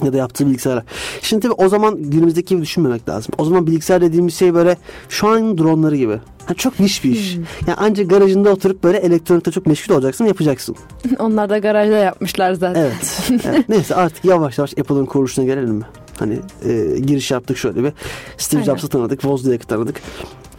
Ya 0.04 0.14
da 0.14 0.18
yaptığı 0.18 0.48
bilgisayarlar. 0.48 0.86
Şimdi 1.22 1.42
tabii 1.42 1.54
o 1.54 1.70
zaman 1.70 2.04
günümüzdeki 2.04 2.50
gibi 2.50 2.62
düşünmemek 2.62 3.10
lazım. 3.10 3.34
O 3.38 3.46
zaman 3.46 3.68
bilgisayar 3.68 4.02
dediğimiz 4.02 4.36
şey 4.36 4.54
böyle 4.54 4.78
şu 5.10 5.28
an 5.28 5.58
dronları 5.58 5.96
gibi. 5.96 6.20
Ha, 6.46 6.54
çok 6.54 6.80
niş 6.80 7.04
bir 7.04 7.12
iş. 7.12 7.36
Hmm. 7.36 7.44
Yani 7.68 7.78
ancak 7.82 8.10
garajında 8.10 8.50
oturup 8.50 8.84
böyle 8.84 8.98
elektronikte 8.98 9.52
çok 9.52 9.66
meşgul 9.66 9.96
olacaksın 9.96 10.26
yapacaksın. 10.26 10.76
Onlar 11.20 11.50
da 11.50 11.58
garajda 11.58 11.98
yapmışlar 11.98 12.54
zaten. 12.54 12.82
Evet. 12.82 13.32
evet. 13.46 13.70
Neyse 13.70 13.96
artık 13.96 14.26
yavaş 14.26 14.58
yavaş 14.58 14.78
Apple'ın 14.78 15.06
kuruluşuna 15.06 15.46
gelelim 15.46 15.76
mi? 15.76 15.86
Hani 16.20 16.40
e, 16.66 17.00
giriş 17.00 17.32
yaptık 17.32 17.58
şöyle 17.58 17.84
bir. 17.84 17.94
Steve 18.38 18.64
Jobs'ı 18.64 18.88
tanıdık, 18.88 19.22
Wozniak'ı 19.22 19.68
tanıdık. 19.68 20.02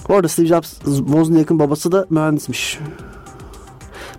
Bu 0.08 0.14
arada 0.14 0.28
Steve 0.28 0.46
Jobs, 0.46 0.72
Wozniak'ın 0.84 1.58
babası 1.58 1.92
da 1.92 2.06
mühendismiş. 2.10 2.78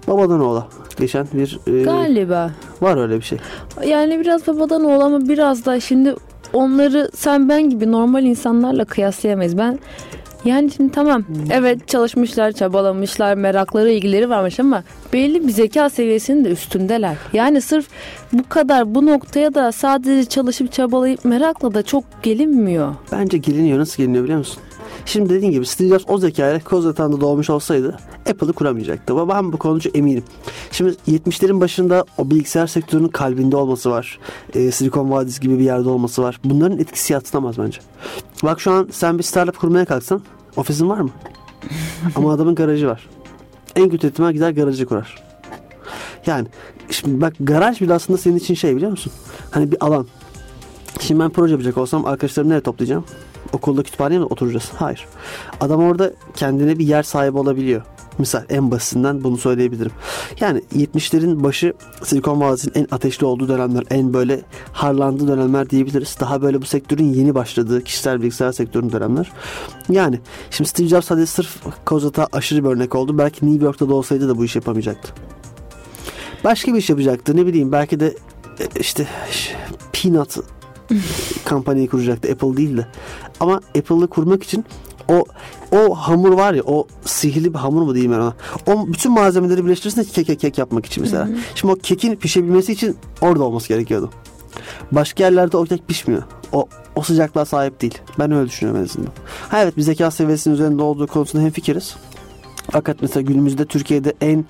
Babadan 0.08 0.40
oğla. 0.40 0.68
Geçen 1.00 1.28
bir... 1.34 1.60
E, 1.68 1.84
Galiba. 1.84 2.52
Var 2.82 2.98
öyle 2.98 3.18
bir 3.18 3.22
şey. 3.22 3.40
Yani 3.86 4.20
biraz 4.20 4.48
babadan 4.48 4.84
oğla 4.84 5.06
ama 5.06 5.30
biraz 5.30 5.66
da 5.66 5.80
şimdi 5.80 6.16
onları 6.54 7.12
sen 7.16 7.50
ben 7.50 7.70
gibi 7.70 7.92
normal 7.92 8.24
insanlarla 8.24 8.86
kıyaslayamayız. 8.86 9.58
Ben 9.58 9.80
yani 10.46 10.72
şimdi 10.72 10.92
tamam 10.92 11.24
evet 11.52 11.88
çalışmışlar, 11.88 12.52
çabalamışlar, 12.52 13.36
merakları, 13.36 13.92
ilgileri 13.92 14.30
varmış 14.30 14.60
ama 14.60 14.84
belli 15.14 15.48
bir 15.48 15.52
zeka 15.52 15.90
seviyesinin 15.90 16.46
de 16.46 16.50
üstündeler. 16.50 17.16
Yani 17.34 17.62
sırf 17.62 17.88
bu 18.34 18.50
kadar 18.50 18.96
bu 18.96 19.06
noktaya 19.06 19.54
da 19.54 19.72
sadece 19.72 20.30
çalışıp 20.30 20.72
çabalayıp 20.72 21.26
merakla 21.26 21.74
da 21.74 21.84
çok 21.84 22.04
gelinmiyor. 22.24 22.96
Bence 23.12 23.38
geliniyor. 23.38 23.80
Nasıl 23.80 24.04
geliniyor 24.04 24.24
biliyor 24.24 24.40
musun? 24.40 24.64
Şimdi 25.06 25.30
dediğin 25.30 25.52
gibi 25.52 25.66
Steve 25.66 25.90
Jobs 25.90 26.04
o 26.08 26.18
zekayla 26.18 26.60
Kozatan'da 26.60 27.22
doğmuş 27.22 27.50
olsaydı 27.50 27.98
Apple'ı 28.30 28.54
kuramayacaktı. 28.54 29.14
Ama 29.14 29.36
ben 29.36 29.54
bu 29.54 29.58
konuda 29.58 29.90
eminim. 29.94 30.24
Şimdi 30.72 30.96
70'lerin 31.08 31.62
başında 31.62 32.06
o 32.18 32.30
bilgisayar 32.30 32.68
sektörünün 32.68 33.08
kalbinde 33.08 33.56
olması 33.56 33.92
var. 33.92 34.20
Ee, 34.54 34.72
Silikon 34.72 35.12
Vadisi 35.12 35.42
gibi 35.42 35.60
bir 35.60 35.64
yerde 35.64 35.90
olması 35.90 36.24
var. 36.24 36.40
Bunların 36.44 36.80
etkisi 36.80 37.14
yatsınamaz 37.14 37.58
bence. 37.58 37.80
Bak 38.44 38.62
şu 38.62 38.72
an 38.72 38.88
sen 38.92 39.18
bir 39.18 39.24
startup 39.24 39.60
kurmaya 39.60 39.86
kalksan 39.86 40.22
ofisin 40.56 40.90
var 40.90 41.00
mı? 41.00 41.10
Ama 42.16 42.32
adamın 42.34 42.56
garajı 42.56 42.88
var. 42.88 43.10
En 43.76 43.90
kötü 43.90 44.08
ihtimal 44.08 44.34
gider 44.34 44.52
garajı 44.52 44.86
kurar. 44.86 45.24
Yani 46.26 46.48
şimdi 46.90 47.22
bak 47.22 47.34
garaj 47.40 47.82
bile 47.82 47.94
aslında 47.94 48.18
senin 48.18 48.38
için 48.38 48.54
şey 48.54 48.76
biliyor 48.76 48.92
musun? 48.92 49.14
Hani 49.52 49.72
bir 49.72 49.86
alan. 49.86 50.08
Şimdi 51.00 51.20
ben 51.20 51.30
proje 51.30 51.52
yapacak 51.52 51.78
olsam 51.78 52.06
arkadaşlarımı 52.06 52.52
nereye 52.52 52.62
toplayacağım? 52.62 53.06
Okulda 53.54 53.84
kütüphaneye 53.84 54.20
mi 54.20 54.26
oturacağız? 54.26 54.72
Hayır. 54.76 55.06
Adam 55.62 55.84
orada 55.84 56.14
kendine 56.36 56.80
bir 56.80 56.88
yer 56.88 57.04
sahibi 57.04 57.38
olabiliyor. 57.38 57.82
Misal 58.18 58.44
en 58.50 58.72
basitinden 58.72 59.24
bunu 59.24 59.38
söyleyebilirim. 59.38 59.92
Yani 60.40 60.62
70'lerin 60.76 61.44
başı 61.44 61.74
Silikon 62.04 62.42
Vadisi'nin 62.42 62.74
en 62.76 62.88
ateşli 62.92 63.26
olduğu 63.26 63.48
dönemler, 63.48 63.84
en 63.90 64.14
böyle 64.14 64.42
harlandığı 64.72 65.28
dönemler 65.28 65.70
diyebiliriz. 65.70 66.18
Daha 66.20 66.42
böyle 66.42 66.62
bu 66.62 66.66
sektörün 66.66 67.14
yeni 67.14 67.36
başladığı 67.36 67.84
kişisel 67.84 68.22
bilgisayar 68.22 68.52
sektörünün 68.52 68.92
dönemler. 68.92 69.32
Yani 69.90 70.20
şimdi 70.52 70.70
Steve 70.70 70.88
Jobs 70.88 71.12
hadi 71.12 71.28
sırf 71.28 71.58
Kozat'a 71.86 72.28
aşırı 72.32 72.64
bir 72.64 72.70
örnek 72.70 72.96
oldu. 72.96 73.18
Belki 73.18 73.52
New 73.52 73.66
York'ta 73.66 73.90
da 73.90 73.94
olsaydı 73.94 74.30
da 74.30 74.38
bu 74.38 74.46
işi 74.46 74.58
yapamayacaktı. 74.58 75.14
Başka 76.44 76.74
bir 76.74 76.78
iş 76.78 76.90
yapacaktı. 76.90 77.38
Ne 77.38 77.46
bileyim 77.46 77.72
belki 77.72 78.00
de 78.00 78.08
e, 78.60 78.80
işte 78.80 79.08
Peanut 79.94 80.38
kampanyayı 81.46 81.90
kuracaktı. 81.90 82.32
Apple 82.32 82.58
değil 82.58 82.78
de. 82.78 82.88
Ama 83.40 83.56
Apple'ı 83.78 84.08
kurmak 84.08 84.44
için 84.44 84.66
o 85.08 85.26
o 85.72 85.96
hamur 85.96 86.34
var 86.34 86.54
ya 86.54 86.64
o 86.64 86.88
sihirli 87.06 87.54
bir 87.54 87.60
hamur 87.60 87.82
mu 87.82 87.94
diyeyim 87.94 88.12
ben 88.12 88.20
ona. 88.20 88.34
O 88.68 88.88
bütün 88.88 89.12
malzemeleri 89.12 89.66
birleştirirsin 89.66 90.04
kek, 90.04 90.28
kek, 90.28 90.40
kek 90.40 90.58
yapmak 90.58 90.86
için 90.86 91.04
mesela. 91.04 91.30
Şimdi 91.56 91.74
o 91.74 91.76
kekin 91.76 92.16
pişebilmesi 92.16 92.72
için 92.72 92.96
orada 93.22 93.44
olması 93.44 93.68
gerekiyordu. 93.68 94.10
Başka 94.92 95.24
yerlerde 95.24 95.58
o 95.58 95.64
kek 95.64 95.88
pişmiyor. 95.88 96.24
O, 96.52 96.68
o 96.96 97.02
sıcaklığa 97.02 97.46
sahip 97.46 97.82
değil. 97.82 97.98
Ben 98.20 98.32
öyle 98.32 98.50
düşünüyorum 98.50 98.82
en 98.82 98.86
azından. 98.86 99.12
Ha 99.50 99.64
evet 99.64 99.78
bir 99.78 99.82
zeka 99.82 100.12
seviyesinin 100.12 100.56
üzerinde 100.56 100.82
olduğu 100.84 101.08
konusunda 101.08 101.44
hemfikiriz. 101.44 101.96
Fakat 102.72 102.98
mesela 103.02 103.22
günümüzde 103.22 103.66
Türkiye'de 103.66 104.14
en 104.22 104.46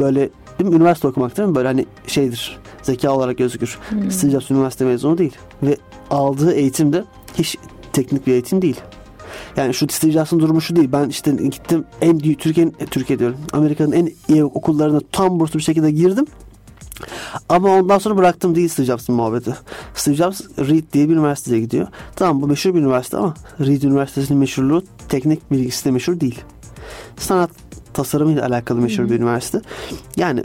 böyle 0.00 0.30
değil 0.58 0.70
mi, 0.70 0.76
üniversite 0.76 1.08
okumak 1.08 1.36
değil 1.36 1.48
mi? 1.48 1.54
Böyle 1.54 1.68
hani 1.68 1.86
şeydir 2.06 2.58
zeka 2.82 3.12
olarak 3.12 3.38
gözükür. 3.38 3.78
Steve 4.10 4.30
Jobs 4.30 4.50
üniversite 4.50 4.84
mezunu 4.84 5.18
değil. 5.18 5.36
Ve 5.62 5.76
aldığı 6.10 6.52
eğitim 6.52 6.92
de 6.92 7.04
hiç 7.34 7.56
teknik 7.92 8.26
bir 8.26 8.32
eğitim 8.32 8.62
değil. 8.62 8.80
Yani 9.56 9.74
şu 9.74 9.88
Steve 9.88 10.12
Jobs'ın 10.12 10.40
durumu 10.40 10.60
şu 10.60 10.76
değil. 10.76 10.88
Ben 10.92 11.08
işte 11.08 11.30
gittim 11.30 11.84
en 12.00 12.18
Türkiye'nin 12.18 12.76
e, 12.80 12.86
Türkiye 12.86 13.18
diyorum. 13.18 13.36
Amerika'nın 13.52 13.92
en 13.92 14.10
iyi 14.28 14.44
okullarına 14.44 15.00
tam 15.12 15.40
burslu 15.40 15.58
bir 15.58 15.64
şekilde 15.64 15.90
girdim. 15.90 16.26
Ama 17.48 17.68
ondan 17.68 17.98
sonra 17.98 18.16
bıraktım 18.16 18.54
değil 18.54 18.68
Steve 18.68 18.86
Jobs'ın 18.86 19.14
muhabbeti. 19.14 19.54
Steve 19.94 20.14
Jobs 20.14 20.40
Reed 20.58 20.84
diye 20.92 21.08
bir 21.08 21.14
üniversiteye 21.14 21.60
gidiyor. 21.60 21.88
Tamam 22.16 22.42
bu 22.42 22.46
meşhur 22.46 22.74
bir 22.74 22.80
üniversite 22.80 23.16
ama 23.16 23.34
Reed 23.60 23.82
Üniversitesi'nin 23.82 24.38
meşhurluğu 24.38 24.82
teknik 25.08 25.50
bilgisi 25.50 25.84
de 25.84 25.90
meşhur 25.90 26.20
değil. 26.20 26.40
Sanat 27.16 27.50
tasarımıyla 27.92 28.46
alakalı 28.46 28.80
meşhur 28.80 29.10
bir 29.10 29.14
üniversite. 29.14 29.60
Yani 30.16 30.42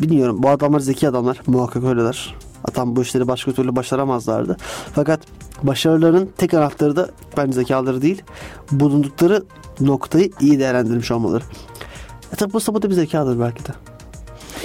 bilmiyorum 0.00 0.42
bu 0.42 0.48
adamlar 0.48 0.80
zeki 0.80 1.08
adamlar. 1.08 1.40
Muhakkak 1.46 1.84
öyleler. 1.84 2.34
Adam 2.64 2.96
bu 2.96 3.02
işleri 3.02 3.28
başka 3.28 3.52
türlü 3.52 3.76
başaramazlardı. 3.76 4.56
Fakat 4.94 5.20
başarılarının 5.62 6.30
tek 6.36 6.54
anahtarı 6.54 6.96
da 6.96 7.08
bence 7.36 7.52
zekaları 7.52 8.02
değil. 8.02 8.22
Bulundukları 8.70 9.44
noktayı 9.80 10.30
iyi 10.40 10.58
değerlendirmiş 10.58 11.10
olmaları. 11.10 11.44
E 12.32 12.36
tabi 12.36 12.52
bu 12.52 12.60
sapıda 12.60 12.90
bir 12.90 12.94
zekadır 12.94 13.40
belki 13.40 13.64
de. 13.64 13.70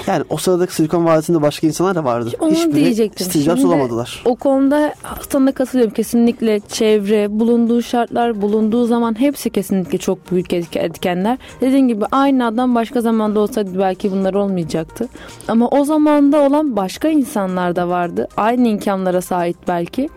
Yani 0.07 0.23
o 0.29 0.37
sıradaki 0.37 0.75
Silikon 0.75 1.05
Vadisi'nde 1.05 1.41
başka 1.41 1.67
insanlar 1.67 1.95
da 1.95 2.03
vardı. 2.03 2.31
Onu 2.39 2.51
Hiçbiri 2.51 2.75
diyecektim. 2.75 3.27
Steve 3.27 3.43
Jobs 3.43 3.65
olamadılar. 3.65 4.21
O 4.25 4.35
konuda 4.35 4.93
sana 5.29 5.51
katılıyorum. 5.51 5.93
Kesinlikle 5.93 6.59
çevre, 6.59 7.39
bulunduğu 7.39 7.81
şartlar, 7.81 8.41
bulunduğu 8.41 8.85
zaman 8.85 9.19
hepsi 9.19 9.49
kesinlikle 9.49 9.97
çok 9.97 10.31
büyük 10.31 10.53
etkenler. 10.53 11.37
Dediğim 11.61 11.87
gibi 11.87 12.05
aynı 12.11 12.45
adam 12.45 12.75
başka 12.75 13.01
zamanda 13.01 13.39
olsaydı 13.39 13.79
belki 13.79 14.11
bunlar 14.11 14.33
olmayacaktı. 14.33 15.07
Ama 15.47 15.67
o 15.67 15.85
zamanda 15.85 16.39
olan 16.41 16.75
başka 16.75 17.07
insanlar 17.07 17.75
da 17.75 17.87
vardı. 17.87 18.27
Aynı 18.37 18.67
imkanlara 18.67 19.21
sahip 19.21 19.57
belki. 19.67 20.09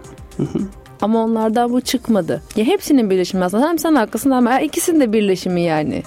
Ama 1.03 1.25
onlardan 1.25 1.73
bu 1.73 1.81
çıkmadı. 1.81 2.43
Ya 2.57 2.65
hepsinin 2.65 3.11
birleşimi 3.11 3.45
aslında. 3.45 3.69
Hem 3.69 3.79
sen 3.79 3.95
haklısın 3.95 4.31
ama 4.31 4.61
ikisinin 4.61 5.01
de 5.01 5.13
birleşimi 5.13 5.63
yani. 5.63 6.03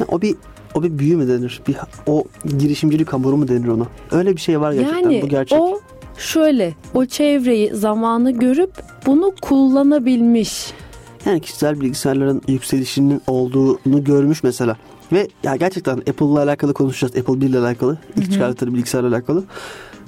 Ya 0.00 0.06
o 0.08 0.20
bir 0.20 0.36
o 0.74 0.82
bir 0.82 0.98
büyü 0.98 1.16
mü 1.16 1.28
denir? 1.28 1.60
Bir, 1.68 1.76
o 2.06 2.24
girişimcilik 2.58 3.12
hamuru 3.12 3.36
mu 3.36 3.48
denir 3.48 3.68
ona? 3.68 3.86
Öyle 4.10 4.36
bir 4.36 4.40
şey 4.40 4.60
var 4.60 4.72
gerçekten. 4.72 4.98
Yani 4.98 5.22
bu 5.22 5.28
gerçek. 5.28 5.60
o 5.60 5.80
şöyle 6.18 6.74
o 6.94 7.06
çevreyi 7.06 7.74
zamanı 7.74 8.30
görüp 8.30 8.70
bunu 9.06 9.34
kullanabilmiş. 9.42 10.72
Yani 11.26 11.40
kişisel 11.40 11.80
bilgisayarların 11.80 12.42
yükselişinin 12.48 13.22
olduğunu 13.26 14.04
görmüş 14.04 14.42
mesela. 14.42 14.76
Ve 15.12 15.28
ya 15.42 15.56
gerçekten 15.56 15.96
Apple'la 15.96 16.42
alakalı 16.42 16.74
konuşacağız. 16.74 17.16
Apple 17.16 17.40
1 17.40 17.46
ile 17.46 17.58
alakalı. 17.58 17.98
İlk 18.16 18.32
çıkarttığı 18.32 18.74
bilgisayarla 18.74 19.08
alakalı. 19.08 19.44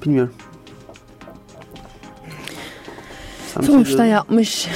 Bilmiyorum. 0.05 0.33
Şey 3.55 3.63
Sonuçta 3.63 4.05
yapmış. 4.05 4.69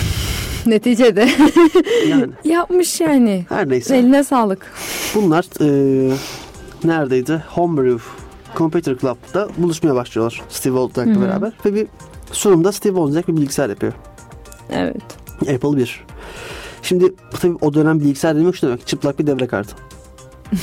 Neticede 0.71 1.29
Yani 2.09 2.33
yapmış 2.45 3.01
yani. 3.01 3.47
her 3.49 3.69
neyse. 3.69 3.97
Eline 3.97 4.25
sağlık. 4.25 4.73
Bunlar 5.15 5.45
e, 5.61 6.17
neredeydi? 6.85 7.45
Homebrew 7.49 8.03
Computer 8.57 8.99
Club'da 8.99 9.49
buluşmaya 9.59 9.95
başlıyorlar 9.95 10.43
Steve 10.49 10.75
Wozniak'la 10.75 11.23
beraber. 11.23 11.53
Ve 11.67 11.75
bir 11.75 11.87
sunumda 12.33 12.73
Steve 12.73 12.93
Wozniak 12.95 13.29
bir 13.29 13.37
bilgisayar 13.37 13.69
yapıyor. 13.69 13.93
Evet. 14.71 15.03
Apple 15.41 15.77
1. 15.77 16.05
Şimdi 16.83 17.15
tabii 17.41 17.57
o 17.61 17.75
dönem 17.75 18.01
bilgisayar 18.01 18.37
demek 18.37 18.57
şu 18.57 18.67
demek. 18.67 18.87
Çıplak 18.87 19.19
bir 19.19 19.27
devre 19.27 19.47
kartı. 19.47 19.77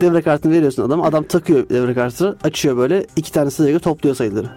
devre 0.00 0.22
kartını 0.22 0.52
veriyorsun 0.52 0.82
adama. 0.82 1.04
Adam 1.04 1.24
takıyor 1.24 1.68
devre 1.68 1.94
kartını. 1.94 2.36
Açıyor 2.44 2.76
böyle. 2.76 3.06
iki 3.16 3.32
tane 3.32 3.50
sırayla 3.50 3.78
topluyor 3.78 4.16
sayıları. 4.16 4.50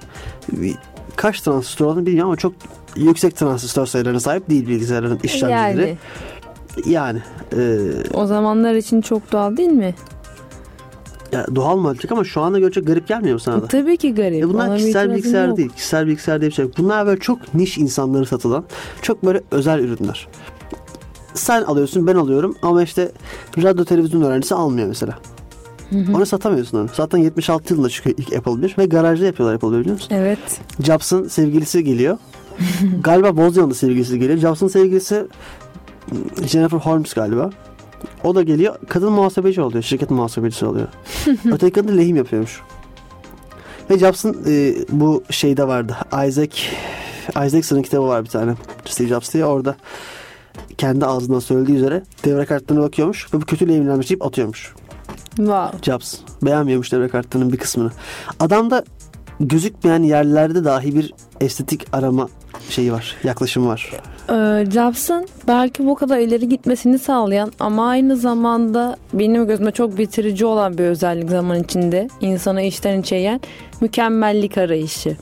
Kaç 1.15 1.41
transistör 1.41 1.85
olduğunu 1.85 2.05
bilmiyorum 2.05 2.29
ama 2.29 2.37
çok 2.37 2.53
yüksek 2.95 3.35
transistör 3.35 3.85
sayılarına 3.85 4.19
sahip 4.19 4.49
değil 4.49 4.67
bilgisayarların 4.67 5.19
işlemcileri. 5.23 5.97
Yani 6.85 6.93
Yani. 6.93 7.19
e, 7.57 7.79
o 8.13 8.25
zamanlar 8.25 8.73
için 8.75 9.01
çok 9.01 9.31
doğal 9.31 9.57
değil 9.57 9.69
mi? 9.71 9.95
ya 11.31 11.45
doğal 11.55 11.77
mı 11.77 11.87
olacak 11.87 12.11
ama 12.11 12.23
şu 12.23 12.41
anda 12.41 12.59
görecek 12.59 12.87
garip 12.87 13.07
gelmiyor 13.07 13.33
mu 13.33 13.39
sana 13.39 13.61
da? 13.61 13.67
Tabii 13.67 13.97
ki 13.97 14.15
garip. 14.15 14.43
E 14.43 14.49
bunlar 14.49 14.67
Ona 14.67 14.77
kişisel 14.77 15.11
bilgisayar 15.11 15.47
yok. 15.47 15.57
değil. 15.57 15.69
Kişisel 15.69 16.07
bilgisayar 16.07 16.41
diye 16.41 16.49
bir 16.49 16.55
şey 16.55 16.65
yok. 16.65 16.73
Bunlar 16.77 17.05
böyle 17.05 17.19
çok 17.19 17.53
niş 17.53 17.77
insanları 17.77 18.25
satılan, 18.25 18.63
çok 19.01 19.25
böyle 19.25 19.41
özel 19.51 19.79
ürünler. 19.79 20.27
Sen 21.33 21.63
alıyorsun, 21.63 22.07
ben 22.07 22.15
alıyorum 22.15 22.55
ama 22.61 22.83
işte 22.83 23.11
radyo 23.57 23.85
televizyon 23.85 24.21
öğrencisi 24.21 24.55
almıyor 24.55 24.87
mesela. 24.87 25.19
Onu 26.15 26.25
satamıyorsun 26.25 26.77
onu. 26.77 26.87
Zaten 26.93 27.17
76 27.17 27.73
yılında 27.73 27.89
çıkıyor 27.89 28.15
ilk 28.19 28.33
Apple 28.33 28.61
1 28.61 28.75
ve 28.77 28.85
garajda 28.85 29.25
yapıyorlar 29.25 29.55
Apple 29.55 29.71
1 29.71 29.79
biliyor 29.79 29.95
musun? 29.95 30.09
Evet. 30.15 30.39
Jobs'ın 30.83 31.27
sevgilisi 31.27 31.83
geliyor. 31.83 32.17
Galiba 33.03 33.27
Wozniak'ın 33.27 33.69
da 33.69 33.75
sevgilisi 33.75 34.19
geliyor. 34.19 34.37
Jobs'ın 34.37 34.67
sevgilisi 34.67 35.27
hmm, 36.09 36.47
Jennifer 36.47 36.77
Holmes 36.77 37.13
galiba. 37.13 37.49
O 38.23 38.35
da 38.35 38.43
geliyor. 38.43 38.75
Kadın 38.89 39.11
muhasebeci 39.11 39.61
oluyor. 39.61 39.83
Şirket 39.83 40.11
muhasebecisi 40.11 40.65
oluyor. 40.65 40.87
Öteki 41.51 41.71
kadın 41.71 41.87
da 41.87 41.91
lehim 41.91 42.15
yapıyormuş. 42.15 42.61
Ve 43.89 43.99
Jobs'ın 43.99 44.37
e, 44.47 44.75
bu 44.89 45.23
şeyde 45.29 45.67
vardı. 45.67 45.97
Isaac 46.27 46.59
Isaacson'ın 47.29 47.81
kitabı 47.81 48.07
var 48.07 48.23
bir 48.23 48.29
tane. 48.29 48.53
Steve 48.85 49.07
Jobs 49.07 49.33
diye 49.33 49.45
orada 49.45 49.75
kendi 50.77 51.05
ağzından 51.05 51.39
söylediği 51.39 51.77
üzere 51.77 52.03
devre 52.25 52.45
kartlarına 52.45 52.83
bakıyormuş 52.83 53.33
ve 53.33 53.41
bu 53.41 53.45
kötü 53.45 53.67
lehimlenmiş 53.67 54.09
deyip 54.09 54.25
atıyormuş. 54.25 54.73
Wow. 55.35 55.77
Jobs. 55.81 56.15
Beğenmiyormuş 56.41 56.91
devre 56.91 57.07
kartlarının 57.07 57.53
bir 57.53 57.57
kısmını. 57.57 57.91
Adamda 58.39 58.83
gözükmeyen 59.39 60.03
yerlerde 60.03 60.65
dahi 60.65 60.95
bir 60.95 61.13
estetik 61.41 61.87
arama 61.91 62.29
şeyi 62.69 62.93
var. 62.93 63.15
Yaklaşımı 63.23 63.67
var. 63.67 63.91
Ee, 64.29 64.65
Jobs'ın 64.71 65.27
belki 65.47 65.85
bu 65.85 65.95
kadar 65.95 66.19
ileri 66.19 66.49
gitmesini 66.49 66.99
sağlayan 66.99 67.51
ama 67.59 67.87
aynı 67.87 68.17
zamanda 68.17 68.97
benim 69.13 69.47
gözümde 69.47 69.71
çok 69.71 69.97
bitirici 69.97 70.45
olan 70.45 70.77
bir 70.77 70.83
özellik 70.83 71.29
zaman 71.29 71.63
içinde 71.63 72.07
insanı 72.21 72.61
içten 72.61 73.01
içe 73.01 73.15
yiyen 73.15 73.41
mükemmellik 73.81 74.57
arayışı. 74.57 75.17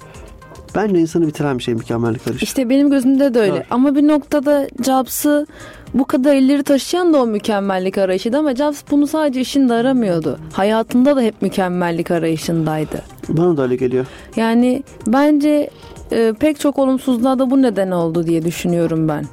Bence 0.76 1.00
insanı 1.00 1.28
bitiren 1.28 1.58
bir 1.58 1.64
şey 1.64 1.74
mükemmellik 1.74 2.28
arayışı. 2.28 2.46
İşte 2.46 2.70
benim 2.70 2.90
gözümde 2.90 3.34
de 3.34 3.40
öyle. 3.40 3.56
Evet. 3.56 3.66
Ama 3.70 3.96
bir 3.96 4.08
noktada 4.08 4.68
Jobs'ı 4.86 5.48
bu 5.94 6.06
kadar 6.06 6.36
ileri 6.36 6.64
taşıyan 6.64 7.14
da 7.14 7.22
o 7.22 7.26
mükemmellik 7.26 7.98
arayışıydı 7.98 8.38
ama 8.38 8.56
Jobs 8.56 8.82
bunu 8.92 9.08
sadece 9.08 9.42
işinde 9.42 9.74
aramıyordu. 9.74 10.40
Hayatında 10.54 11.16
da 11.16 11.22
hep 11.22 11.42
mükemmellik 11.42 12.12
arayışındaydı. 12.12 13.02
Bana 13.30 13.58
da 13.58 13.64
öyle 13.64 13.76
geliyor. 13.76 14.06
Yani 14.36 14.84
bence 15.08 15.70
e, 16.12 16.34
pek 16.40 16.60
çok 16.60 16.80
olumsuzluğa 16.80 17.40
da 17.40 17.50
bu 17.50 17.62
neden 17.62 17.92
oldu 17.92 18.28
diye 18.28 18.46
düşünüyorum 18.46 19.08
ben. 19.08 19.26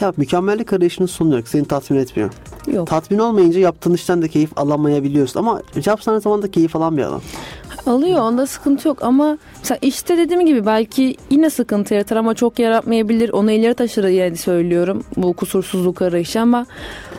Ya 0.00 0.12
mükemmellik 0.16 0.72
arayışının 0.72 1.06
sonu 1.06 1.36
yok. 1.36 1.48
Seni 1.48 1.64
tatmin 1.64 1.98
etmiyor. 1.98 2.30
Yok. 2.72 2.88
Tatmin 2.88 3.18
olmayınca 3.18 3.60
yaptığın 3.60 3.94
işten 3.94 4.22
de 4.22 4.28
keyif 4.28 4.58
alamayabiliyorsun. 4.58 5.40
Ama 5.40 5.62
Jobs 5.84 6.08
aynı 6.08 6.20
zamanda 6.20 6.50
keyif 6.50 6.76
alan 6.76 6.96
bir 6.96 7.02
adam. 7.02 7.20
Alıyor 7.86 8.20
onda 8.20 8.46
sıkıntı 8.46 8.88
yok 8.88 9.02
ama 9.02 9.38
mesela 9.58 9.78
işte 9.82 10.18
dediğim 10.18 10.46
gibi 10.46 10.66
belki 10.66 11.16
yine 11.30 11.50
sıkıntı 11.50 11.94
yaratır 11.94 12.16
ama 12.16 12.34
çok 12.34 12.58
yaratmayabilir. 12.58 13.30
Onu 13.30 13.52
ileri 13.52 13.74
taşır 13.74 14.04
yani 14.04 14.36
söylüyorum 14.36 15.02
bu 15.16 15.32
kusursuzluk 15.32 16.02
arayışı 16.02 16.40
ama 16.40 16.66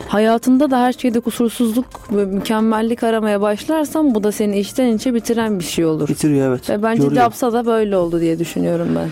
hayatında 0.08 0.70
da 0.70 0.80
her 0.80 0.92
şeyde 0.92 1.20
kusursuzluk 1.20 1.86
ve 2.12 2.24
mükemmellik 2.24 3.02
aramaya 3.02 3.40
başlarsan 3.40 4.14
bu 4.14 4.22
da 4.24 4.32
seni 4.32 4.58
içten 4.58 4.86
içe 4.96 5.14
bitiren 5.14 5.58
bir 5.58 5.64
şey 5.64 5.84
olur. 5.84 6.08
Bitiriyor 6.08 6.48
evet. 6.48 6.70
Ve 6.70 6.82
bence. 6.82 7.14
Jobs'a 7.14 7.52
da 7.52 7.66
böyle 7.66 7.96
oldu 7.96 8.20
diye 8.20 8.38
düşünüyorum 8.38 8.88
ben. 8.96 9.08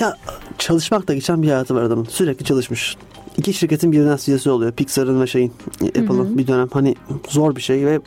Ya 0.00 0.16
çalışmakla 0.60 1.14
geçen 1.14 1.42
bir 1.42 1.48
hayatı 1.48 1.74
var 1.74 1.82
adamın. 1.82 2.04
Sürekli 2.04 2.44
çalışmış. 2.44 2.96
İki 3.36 3.52
şirketin 3.52 3.92
birden 3.92 4.16
CEO'su 4.16 4.52
oluyor. 4.52 4.72
Pixar'ın 4.72 5.20
ve 5.20 5.26
şeyin 5.26 5.52
Apple'ın 5.82 6.38
bir 6.38 6.46
dönem. 6.46 6.68
Hani 6.72 6.94
zor 7.28 7.56
bir 7.56 7.60
şey 7.60 7.86
ve 7.86 8.00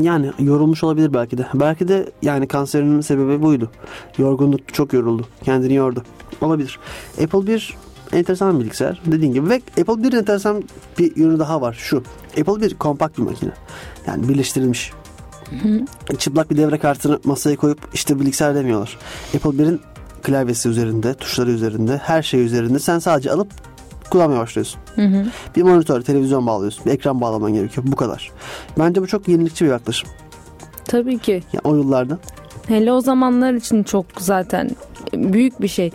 yani 0.00 0.30
yorulmuş 0.38 0.84
olabilir 0.84 1.14
belki 1.14 1.38
de. 1.38 1.46
Belki 1.54 1.88
de 1.88 2.12
yani 2.22 2.48
kanserinin 2.48 3.00
sebebi 3.00 3.42
buydu. 3.42 3.70
Yorgunluk 4.18 4.74
çok 4.74 4.92
yoruldu. 4.92 5.26
Kendini 5.44 5.74
yordu. 5.74 6.02
Olabilir. 6.40 6.78
Apple 7.22 7.46
bir 7.46 7.76
enteresan 8.12 8.58
bir 8.58 8.64
bilgisayar. 8.64 9.02
Dediğin 9.06 9.32
gibi. 9.32 9.50
Ve 9.50 9.62
Apple 9.80 10.02
bir 10.02 10.12
enteresan 10.12 10.64
bir 10.98 11.16
yönü 11.16 11.38
daha 11.38 11.60
var. 11.60 11.76
Şu. 11.80 12.02
Apple 12.40 12.60
bir 12.60 12.74
kompakt 12.74 13.18
bir 13.18 13.22
makine. 13.22 13.52
Yani 14.06 14.28
birleştirilmiş. 14.28 14.92
Çıplak 16.18 16.50
bir 16.50 16.56
devre 16.56 16.78
kartını 16.78 17.18
masaya 17.24 17.56
koyup 17.56 17.78
işte 17.94 18.20
bilgisayar 18.20 18.54
demiyorlar. 18.54 18.98
Apple 19.34 19.50
1'in 19.50 19.80
klavyesi 20.22 20.68
üzerinde, 20.68 21.14
tuşları 21.14 21.50
üzerinde, 21.50 21.96
her 21.96 22.22
şey 22.22 22.44
üzerinde. 22.44 22.78
Sen 22.78 22.98
sadece 22.98 23.32
alıp 23.32 23.48
kullanmaya 24.10 24.40
başlıyorsun. 24.40 24.80
Hı 24.94 25.02
hı. 25.02 25.26
Bir 25.56 25.62
monitör, 25.62 26.02
televizyon 26.02 26.46
bağlıyorsun. 26.46 26.84
Bir 26.86 26.90
ekran 26.90 27.20
bağlaman 27.20 27.52
gerekiyor. 27.52 27.86
Bu 27.90 27.96
kadar. 27.96 28.30
Bence 28.78 29.02
bu 29.02 29.06
çok 29.06 29.28
yenilikçi 29.28 29.64
bir 29.64 29.70
yaklaşım. 29.70 30.08
Tabii 30.84 31.18
ki. 31.18 31.42
Yani 31.52 31.60
o 31.64 31.76
yıllarda. 31.76 32.18
Hele 32.66 32.92
o 32.92 33.00
zamanlar 33.00 33.52
için 33.52 33.82
çok 33.82 34.06
zaten 34.18 34.70
büyük 35.14 35.60
bir 35.60 35.68
şey. 35.68 35.90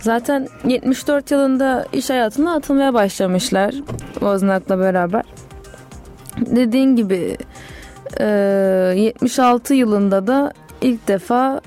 Zaten 0.00 0.48
74 0.64 1.30
yılında 1.30 1.86
iş 1.92 2.10
hayatına 2.10 2.54
atılmaya 2.54 2.94
başlamışlar 2.94 3.74
Woznak'la 4.12 4.78
beraber. 4.78 5.22
Dediğin 6.36 6.96
gibi 6.96 7.36
e, 8.20 8.24
76 8.96 9.74
yılında 9.74 10.26
da 10.26 10.52
ilk 10.80 11.08
defa 11.08 11.60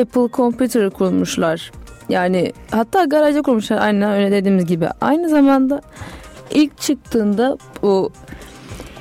Apple 0.00 0.28
Computer'ı 0.32 0.90
kurmuşlar. 0.90 1.72
Yani 2.08 2.52
hatta 2.70 3.04
garaja 3.04 3.42
kurmuşlar 3.42 3.78
aynen 3.78 4.12
öyle 4.12 4.30
dediğimiz 4.30 4.66
gibi. 4.66 4.88
Aynı 5.00 5.28
zamanda 5.28 5.80
ilk 6.50 6.78
çıktığında 6.80 7.58
bu 7.82 8.12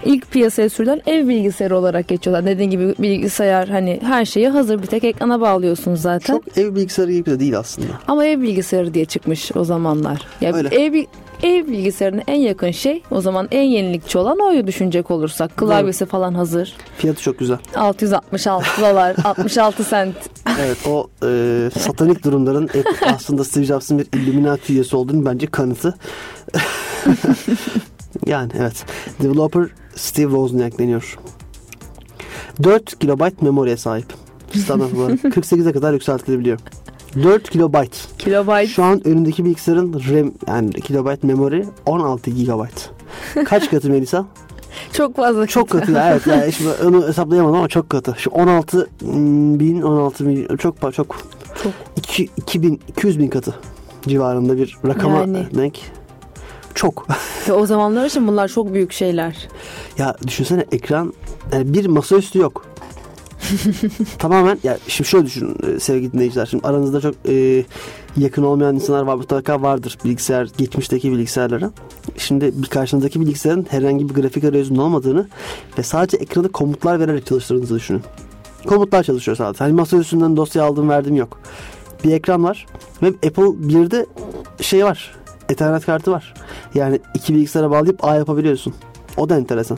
ilk 0.05 0.31
piyasaya 0.31 0.69
sürülen 0.69 1.01
ev 1.07 1.27
bilgisayarı 1.27 1.77
olarak 1.77 2.07
geçiyorlar. 2.07 2.45
Dediğin 2.45 2.69
gibi 2.69 2.95
bilgisayar 2.99 3.69
hani 3.69 3.99
her 4.03 4.25
şeyi 4.25 4.49
hazır 4.49 4.81
bir 4.81 4.87
tek 4.87 5.03
ekrana 5.03 5.41
bağlıyorsun 5.41 5.95
zaten. 5.95 6.33
Çok 6.33 6.57
ev 6.57 6.75
bilgisayarı 6.75 7.11
gibi 7.11 7.29
de 7.29 7.39
değil 7.39 7.59
aslında. 7.59 7.87
Ama 8.07 8.25
ev 8.25 8.41
bilgisayarı 8.41 8.93
diye 8.93 9.05
çıkmış 9.05 9.51
o 9.55 9.63
zamanlar. 9.63 10.27
Ya 10.41 10.53
Öyle. 10.53 10.67
ev 10.67 11.03
ev 11.43 11.67
bilgisayarına 11.67 12.21
en 12.27 12.39
yakın 12.39 12.71
şey 12.71 13.03
o 13.11 13.21
zaman 13.21 13.47
en 13.51 13.63
yenilikçi 13.63 14.17
olan 14.17 14.39
oyu 14.39 14.67
düşünecek 14.67 15.11
olursak. 15.11 15.57
Klavyesi 15.57 16.05
falan 16.05 16.33
hazır. 16.33 16.73
Fiyatı 16.97 17.21
çok 17.21 17.39
güzel. 17.39 17.57
666 17.75 18.81
dolar, 18.81 19.15
66 19.23 19.83
sent. 19.83 20.15
Evet 20.59 20.77
o 20.87 21.07
e, 21.23 21.69
satanik 21.79 22.23
durumların 22.23 22.63
Apple 22.63 23.11
aslında 23.15 23.43
Steve 23.43 23.65
Jobs'ın 23.65 23.99
bir 23.99 24.07
Illuminati 24.13 24.73
üyesi 24.73 24.95
olduğunu 24.95 25.25
bence 25.25 25.47
kanıtı. 25.47 25.97
yani 28.25 28.51
evet. 28.59 28.85
Developer 29.23 29.63
Steve 29.95 30.27
Wozniak 30.27 30.79
deniyor. 30.79 31.19
4 32.63 32.99
kilobayt 32.99 33.41
memoriye 33.41 33.77
sahip. 33.77 34.13
Standart 34.55 34.93
olarak 34.93 35.19
48'e 35.23 35.71
kadar 35.71 35.93
yükseltilebiliyor. 35.93 36.59
4 37.15 37.49
kilobayt. 37.49 38.07
Kilobayt. 38.17 38.69
Şu 38.69 38.83
an 38.83 39.07
önündeki 39.07 39.45
bilgisayarın 39.45 39.93
RAM 39.93 40.31
yani 40.47 40.73
kilobayt 40.73 41.23
memori 41.23 41.65
16 41.85 42.31
gigabayt. 42.31 42.89
Kaç 43.45 43.69
katı 43.69 43.89
Melisa? 43.89 44.25
Çok 44.93 45.15
fazla. 45.15 45.47
Çok 45.47 45.69
katı 45.69 46.01
evet. 46.05 46.27
Yani 46.27 46.53
şimdi 46.57 46.69
onu 46.87 47.07
hesaplayamadım 47.07 47.55
ama 47.55 47.67
çok 47.67 47.89
katı. 47.89 48.15
Şu 48.17 48.29
16 48.29 48.89
bin 49.59 49.81
16 49.81 50.27
bin 50.27 50.57
çok 50.57 50.93
çok 50.93 50.93
Çok. 51.63 51.73
2, 51.95 52.29
2000 52.37 52.81
200 52.87 53.19
bin 53.19 53.27
katı 53.27 53.55
civarında 54.07 54.57
bir 54.57 54.77
rakama 54.85 55.17
Yani. 55.17 55.45
denk. 55.55 55.79
Çok. 56.75 57.07
Ve 57.49 57.53
o 57.53 57.65
zamanlar 57.65 58.05
için 58.05 58.27
bunlar 58.27 58.47
çok 58.47 58.73
büyük 58.73 58.91
şeyler. 58.91 59.47
ya 59.97 60.15
düşünsene 60.27 60.65
ekran 60.71 61.13
yani 61.53 61.73
bir 61.73 61.85
masaüstü 61.85 62.39
yok. 62.39 62.65
Tamamen 64.17 64.59
ya 64.63 64.77
şimdi 64.87 65.09
şöyle 65.09 65.25
düşünün 65.25 65.57
e, 65.67 65.79
sevgili 65.79 66.13
dinleyiciler. 66.13 66.45
Şimdi 66.45 66.67
aranızda 66.67 67.01
çok 67.01 67.15
e, 67.27 67.65
yakın 68.17 68.43
olmayan 68.43 68.75
insanlar 68.75 69.03
var 69.03 69.15
mutlaka 69.15 69.61
vardır 69.61 69.97
bilgisayar 70.05 70.49
geçmişteki 70.57 71.11
bilgisayarlara. 71.11 71.71
Şimdi 72.17 72.51
bir 72.55 72.67
karşınızdaki 72.67 73.21
bilgisayarın 73.21 73.67
herhangi 73.69 74.09
bir 74.09 74.13
grafik 74.13 74.43
arayüzünün 74.43 74.79
olmadığını 74.79 75.27
ve 75.77 75.83
sadece 75.83 76.17
ekranda 76.17 76.47
komutlar 76.47 76.99
vererek 76.99 77.25
çalıştığınızı 77.25 77.75
düşünün. 77.75 78.01
Komutlar 78.67 79.03
çalışıyor 79.03 79.37
sadece. 79.37 79.63
Hani 79.63 79.73
masa 79.73 79.97
üstünden 79.97 80.37
dosya 80.37 80.63
aldım 80.63 80.89
verdim 80.89 81.15
yok. 81.15 81.39
Bir 82.03 82.11
ekran 82.11 82.43
var 82.43 82.65
ve 83.03 83.07
Apple 83.07 83.43
1'de 83.43 84.05
şey 84.61 84.85
var. 84.85 85.15
Ethernet 85.49 85.85
kartı 85.85 86.11
var. 86.11 86.33
Yani 86.73 86.99
iki 87.13 87.35
bilgisayara 87.35 87.71
bağlayıp 87.71 88.05
ağ 88.05 88.15
yapabiliyorsun. 88.15 88.73
O 89.17 89.29
da 89.29 89.37
enteresan. 89.37 89.77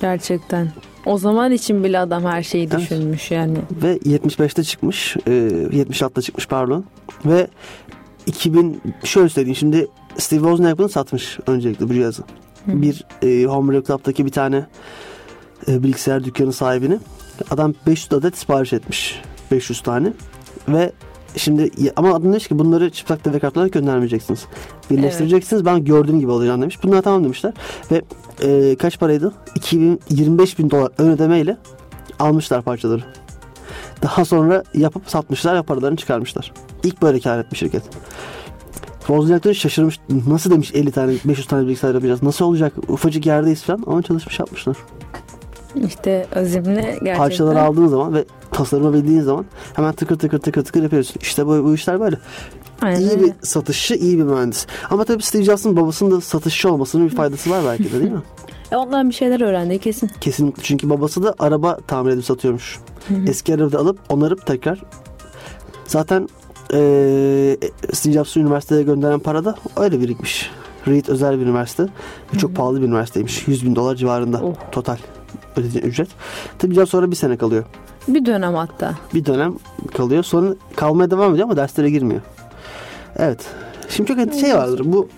Gerçekten. 0.00 0.72
O 1.08 1.18
zaman 1.18 1.52
için 1.52 1.84
bile 1.84 1.98
adam 1.98 2.24
her 2.24 2.42
şeyi 2.42 2.68
Evet. 2.72 2.80
düşünmüş 2.80 3.30
yani. 3.30 3.58
Ve 3.82 3.96
75'te 3.96 4.62
çıkmış. 4.62 5.16
E, 5.26 5.30
76'da 5.30 6.22
çıkmış 6.22 6.46
pardon. 6.46 6.84
Ve 7.24 7.48
2000 8.26 8.82
şöyle 9.04 9.28
söyleyeyim 9.28 9.56
şimdi 9.56 9.88
Steve 10.18 10.40
Wozniak 10.40 10.78
bunu 10.78 10.88
satmış 10.88 11.38
öncelikle 11.46 11.88
bu 11.88 11.94
cihazı. 11.94 12.22
Hı. 12.66 12.82
Bir 12.82 13.04
e, 13.22 13.44
Home 13.44 13.82
Club'daki 13.82 14.26
bir 14.26 14.30
tane 14.30 14.66
e, 15.68 15.82
bilgisayar 15.82 16.24
dükkanı 16.24 16.52
sahibini. 16.52 16.98
Adam 17.50 17.74
500 17.86 18.12
adet 18.12 18.38
sipariş 18.38 18.72
etmiş. 18.72 19.22
500 19.50 19.80
tane. 19.80 20.12
Ve 20.68 20.92
şimdi 21.36 21.70
ama 21.96 22.08
adam 22.08 22.32
demiş 22.32 22.48
ki 22.48 22.58
bunları 22.58 22.90
çıplak 22.90 23.24
devre 23.24 23.38
kartlarına 23.38 23.68
göndermeyeceksiniz. 23.68 24.46
Birleştireceksiniz 24.90 25.64
ben 25.64 25.84
gördüğüm 25.84 26.20
gibi 26.20 26.30
olacağım 26.30 26.62
demiş. 26.62 26.78
Bunlar 26.82 27.02
tamam 27.02 27.24
demişler. 27.24 27.52
Ve 27.92 28.02
e, 28.42 28.76
kaç 28.76 28.98
paraydı? 28.98 29.32
2000, 29.54 30.00
25 30.10 30.58
bin 30.58 30.70
dolar 30.70 30.92
ön 30.98 31.10
ödemeyle 31.10 31.56
almışlar 32.18 32.62
parçaları. 32.62 33.02
Daha 34.02 34.24
sonra 34.24 34.64
yapıp 34.74 35.10
satmışlar 35.10 35.56
ve 35.56 35.62
paralarını 35.62 35.96
çıkarmışlar. 35.96 36.52
İlk 36.84 37.02
böyle 37.02 37.20
kar 37.20 37.38
etmiş 37.38 37.60
şirket. 37.60 37.82
Da 39.08 39.54
şaşırmış. 39.54 40.00
Nasıl 40.26 40.50
demiş 40.50 40.70
50 40.74 40.92
tane 40.92 41.12
500 41.24 41.46
tane 41.46 41.66
bilgisayar 41.66 41.94
yapacağız. 41.94 42.22
Nasıl 42.22 42.44
olacak? 42.44 42.72
Ufacık 42.88 43.26
yerdeyiz 43.26 43.62
falan. 43.62 43.82
Ama 43.86 44.02
çalışmış 44.02 44.38
yapmışlar. 44.38 44.76
İşte 45.86 46.26
azimle 46.36 46.80
gerçekten. 46.82 47.16
Parçaları 47.16 47.62
aldığın 47.62 47.86
zaman 47.86 48.14
ve 48.14 48.24
tasarımı 48.52 48.92
bildiğin 48.94 49.20
zaman 49.20 49.44
hemen 49.74 49.92
tıkır 49.92 50.18
tıkır 50.18 50.38
tıkır 50.38 50.64
tıkır 50.64 50.82
yapıyorsun. 50.82 51.16
İşte 51.20 51.46
bu, 51.46 51.64
bu 51.64 51.74
işler 51.74 52.00
böyle. 52.00 52.16
Aynen 52.82 53.00
İyi 53.00 53.20
bir 53.20 53.32
satışçı, 53.42 53.94
iyi 53.94 54.18
bir 54.18 54.22
mühendis. 54.22 54.66
Ama 54.90 55.04
tabii 55.04 55.22
Steve 55.22 55.42
Jobs'ın 55.44 55.76
babasının 55.76 56.10
da 56.10 56.20
satışçı 56.20 56.72
olmasının 56.72 57.08
bir 57.08 57.16
faydası 57.16 57.50
var 57.50 57.60
belki 57.66 57.92
de 57.92 58.00
değil 58.00 58.12
mi? 58.12 58.22
E 58.72 58.76
ondan 58.76 59.08
bir 59.08 59.14
şeyler 59.14 59.40
öğrendi 59.40 59.78
kesin. 59.78 60.10
Kesinlikle. 60.20 60.62
Çünkü 60.62 60.90
babası 60.90 61.22
da 61.22 61.34
araba 61.38 61.78
tamir 61.86 62.10
edip 62.12 62.24
satıyormuş. 62.24 62.78
Eski 63.26 63.54
arabayı 63.54 63.78
alıp 63.78 63.98
onarıp 64.08 64.46
tekrar. 64.46 64.82
Zaten 65.86 66.28
eee 66.72 67.56
Steve 67.92 68.12
Jobs'u 68.14 68.40
üniversiteye 68.40 68.82
gönderen 68.82 69.18
para 69.18 69.44
da 69.44 69.54
öyle 69.76 70.00
birikmiş. 70.00 70.50
Reed 70.86 71.06
özel 71.08 71.40
bir 71.40 71.44
üniversite. 71.46 71.82
Ve 72.34 72.38
çok 72.38 72.56
pahalı 72.56 72.80
bir 72.82 72.86
üniversiteymiş. 72.86 73.48
100 73.48 73.64
bin 73.64 73.76
dolar 73.76 73.96
civarında 73.96 74.40
Oh. 74.44 74.54
total 74.72 74.96
ücret. 75.82 76.08
Tabii 76.58 76.74
Jobs 76.74 76.90
sonra 76.90 77.10
bir 77.10 77.16
sene 77.16 77.36
kalıyor. 77.36 77.64
Bir 78.08 78.26
dönem 78.26 78.54
hatta. 78.54 78.94
Bir 79.14 79.24
dönem 79.24 79.54
kalıyor. 79.96 80.22
Sonra 80.22 80.54
kalmaya 80.76 81.10
devam 81.10 81.32
ediyor 81.32 81.44
ama 81.48 81.56
derslere 81.56 81.90
girmiyor. 81.90 82.20
Evet. 83.16 83.46
Şimdi 83.88 84.08
çok 84.26 84.34
şey 84.34 84.54
vardır. 84.54 84.82
Bu 84.84 85.08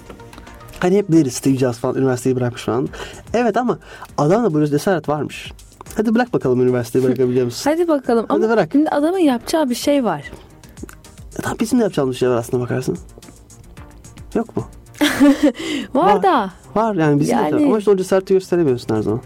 hani 0.81 0.97
hep 0.97 1.13
deriz 1.13 1.35
Steve 1.35 1.57
Jobs 1.57 1.79
falan 1.79 1.97
üniversiteyi 1.97 2.37
bırakmış 2.37 2.63
falan. 2.65 2.89
Evet 3.35 3.57
ama 3.57 3.79
adamda 4.19 4.55
böyle 4.55 4.67
cesaret 4.67 5.09
varmış. 5.09 5.53
Hadi 5.97 6.15
bırak 6.15 6.33
bakalım 6.33 6.61
üniversiteyi 6.61 7.05
bırakabiliyor 7.05 7.45
musun? 7.45 7.71
Hadi 7.75 7.89
bakalım 7.89 8.27
Hadi 8.29 8.45
ama 8.45 8.55
bırak. 8.55 8.69
şimdi 8.73 8.91
adamın 8.91 9.19
yapacağı 9.19 9.71
bir 9.71 9.75
şey 9.75 10.05
var. 10.05 10.21
E, 11.39 11.43
Tamam 11.43 11.59
bizim 11.61 11.79
de 11.79 11.83
yapacağımız 11.83 12.17
şey 12.17 12.29
var 12.29 12.37
aslında 12.37 12.63
bakarsın. 12.63 12.99
Yok 14.35 14.57
mu? 14.57 14.65
Var, 15.95 16.15
Var. 16.15 16.23
da. 16.23 16.51
Var 16.75 16.95
yani 16.95 17.21
bizim 17.21 17.33
de 17.33 17.37
Yani- 17.37 17.45
yapacağımız. 17.45 17.69
Ama 17.71 17.79
işte 17.79 17.91
o 17.91 17.97
cesareti 17.97 18.35
gösteremiyorsun 18.35 18.95
her 18.97 19.03
zaman. 19.03 19.21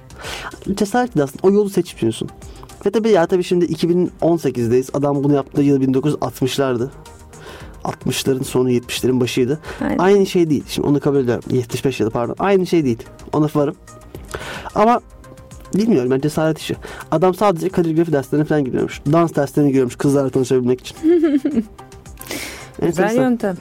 Cesaret 0.74 1.16
de 1.16 1.22
aslında 1.22 1.40
o 1.42 1.50
yolu 1.50 1.70
seçmiyorsun. 1.70 2.28
Ve 2.86 2.90
tabii 2.90 3.10
ya 3.10 3.26
tabii 3.26 3.44
şimdi 3.44 3.64
2018'deyiz. 3.64 4.90
Adam 4.98 5.24
bunu 5.24 5.34
yaptığı 5.34 5.62
yıl 5.62 5.82
1960'lardı. 5.82 6.90
60'ların 7.84 8.44
sonu 8.44 8.70
70'lerin 8.70 9.20
başıydı. 9.20 9.58
Aynen. 9.80 9.98
Aynı 9.98 10.26
şey 10.26 10.50
değil. 10.50 10.64
Şimdi 10.68 10.88
onu 10.88 11.00
kabul 11.00 11.18
ediyorum. 11.18 11.44
75 11.50 12.00
yılı 12.00 12.10
pardon. 12.10 12.36
Aynı 12.38 12.66
şey 12.66 12.84
değil. 12.84 13.02
Ona 13.32 13.48
varım. 13.54 13.76
Ama 14.74 15.00
bilmiyorum 15.74 16.10
ben 16.10 16.20
cesaret 16.20 16.58
işi. 16.58 16.76
Adam 17.10 17.34
sadece 17.34 17.68
kaligrafi 17.68 18.12
derslerine 18.12 18.44
falan 18.44 18.64
gidiyormuş. 18.64 19.00
Dans 19.12 19.34
derslerine 19.34 19.70
giriyormuş 19.70 19.96
kızlarla 19.96 20.30
tanışabilmek 20.30 20.80
için. 20.80 20.96
Güzel 22.82 23.16
yöntem. 23.16 23.56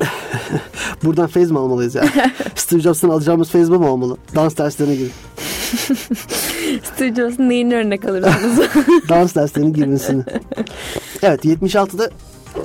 Buradan 1.04 1.26
feyz 1.26 1.50
mi 1.50 1.58
almalıyız 1.58 1.94
ya? 1.94 2.04
Steve 2.54 2.80
Jobs'tan 2.80 3.08
alacağımız 3.08 3.50
feyz 3.50 3.70
bu 3.70 3.78
mu 3.78 3.88
olmalı? 3.88 4.16
Dans 4.34 4.56
derslerine 4.58 4.94
girin. 4.94 5.12
Steve 6.94 7.14
Jobs'un 7.14 7.48
neyini 7.48 7.76
örnek 7.76 8.04
alırsınız? 8.04 8.58
Dans 9.08 9.34
derslerine 9.34 9.70
girmesini. 9.70 10.24
Evet 11.22 11.44
76'da 11.44 12.10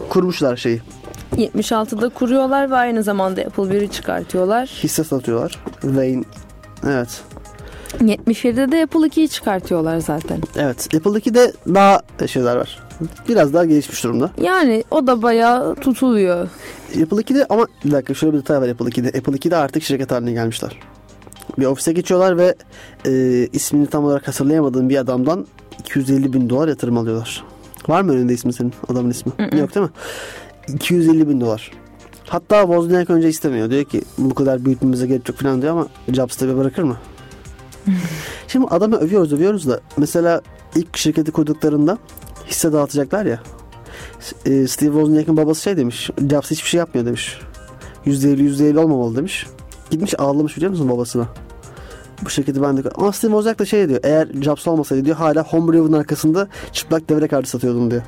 kurmuşlar 0.10 0.58
şeyi. 0.58 0.82
76'da 1.36 2.10
kuruyorlar 2.10 2.72
ve 2.72 2.76
aynı 2.76 3.04
zamanda 3.04 3.42
Apple 3.42 3.64
1'i 3.64 3.92
çıkartıyorlar. 3.92 4.68
Hisse 4.84 5.04
satıyorlar. 5.04 5.60
Wayne. 5.82 6.24
Evet. 6.88 7.22
77'de 8.02 8.72
de 8.72 8.84
Apple 8.84 9.00
2'yi 9.00 9.30
çıkartıyorlar 9.30 10.00
zaten. 10.00 10.42
Evet. 10.56 10.96
Apple'daki 10.96 11.34
de 11.34 11.54
daha 11.68 12.02
şeyler 12.28 12.56
var. 12.56 12.84
Biraz 13.30 13.54
daha 13.54 13.66
gelişmiş 13.66 14.04
durumda. 14.04 14.32
Yani 14.42 14.84
o 14.92 15.08
da 15.08 15.22
bayağı 15.22 15.76
tutuluyor. 15.76 16.50
Apple 16.90 17.18
2'de 17.18 17.46
ama 17.50 17.68
bir 17.86 17.92
dakika 17.92 18.14
şöyle 18.14 18.34
bir 18.34 18.40
detay 18.40 18.62
var 18.62 18.70
Apple 18.70 18.86
2'de. 18.86 19.18
Apple 19.18 19.34
2'de 19.34 19.56
artık 19.56 19.84
şirket 19.84 20.12
haline 20.12 20.32
gelmişler. 20.32 20.80
Bir 21.60 21.66
ofise 21.66 21.94
geçiyorlar 21.94 22.38
ve 22.38 22.56
e, 23.06 23.12
ismini 23.54 23.88
tam 23.88 24.06
olarak 24.06 24.28
hatırlayamadığım 24.28 24.90
bir 24.90 24.98
adamdan 24.98 25.48
250 25.80 26.34
bin 26.34 26.50
dolar 26.50 26.68
yatırım 26.68 26.98
alıyorlar. 26.98 27.44
Var 27.88 28.02
mı 28.02 28.12
önünde 28.12 28.34
ismi 28.34 28.54
senin 28.54 28.74
adamın 28.88 29.10
ismi? 29.10 29.32
Yok 29.40 29.76
değil 29.76 29.86
mi? 29.86 29.92
250 30.68 31.30
bin 31.30 31.42
dolar. 31.42 31.72
Hatta 32.28 32.62
Wozniak 32.62 33.10
önce 33.10 33.30
istemiyor. 33.30 33.70
Diyor 33.70 33.84
ki 33.84 34.02
bu 34.18 34.36
kadar 34.36 34.66
büyütmemize 34.66 35.08
gerek 35.08 35.30
yok 35.30 35.38
falan 35.38 35.62
diyor 35.62 35.74
ama 35.74 35.88
Jobs 36.14 36.36
tabi 36.36 36.58
bırakır 36.58 36.84
mı? 36.84 36.98
Şimdi 38.48 38.68
adamı 38.68 38.98
övüyoruz 38.98 39.34
övüyoruz 39.34 39.68
da 39.68 39.80
mesela 39.98 40.42
ilk 40.76 40.98
şirketi 40.98 41.32
kurduklarında 41.32 41.98
hisse 42.48 42.74
dağıtacaklar 42.74 43.26
ya. 43.26 43.40
E, 44.46 44.68
Steve 44.68 44.92
Wozniak'ın 44.92 45.38
babası 45.38 45.62
şey 45.62 45.78
demiş. 45.78 46.10
Jobs 46.30 46.52
hiçbir 46.52 46.70
şey 46.70 46.78
yapmıyor 46.78 47.06
demiş. 47.06 47.40
%50 48.06 48.42
%50 48.42 48.80
olmamalı 48.80 49.16
demiş. 49.16 49.48
Gitmiş 49.90 50.20
ağlamış 50.20 50.58
biliyor 50.58 50.72
musun 50.72 50.90
babasına? 50.90 51.28
Bu 52.26 52.30
şirketi 52.30 52.62
ben 52.62 52.78
de... 52.78 52.90
Ama 52.96 53.12
Steve 53.12 53.32
Wozniak 53.32 53.60
da 53.60 53.66
şey 53.66 53.90
diyor. 53.90 54.00
Eğer 54.04 54.28
Jobs 54.42 54.68
olmasaydı 54.68 55.06
diyor 55.06 55.18
hala 55.18 55.44
Homebrew'un 55.44 55.94
arkasında 55.94 56.48
çıplak 56.72 57.10
devre 57.10 57.28
kartı 57.28 57.50
satıyordum 57.50 57.92
diyor. 57.92 58.02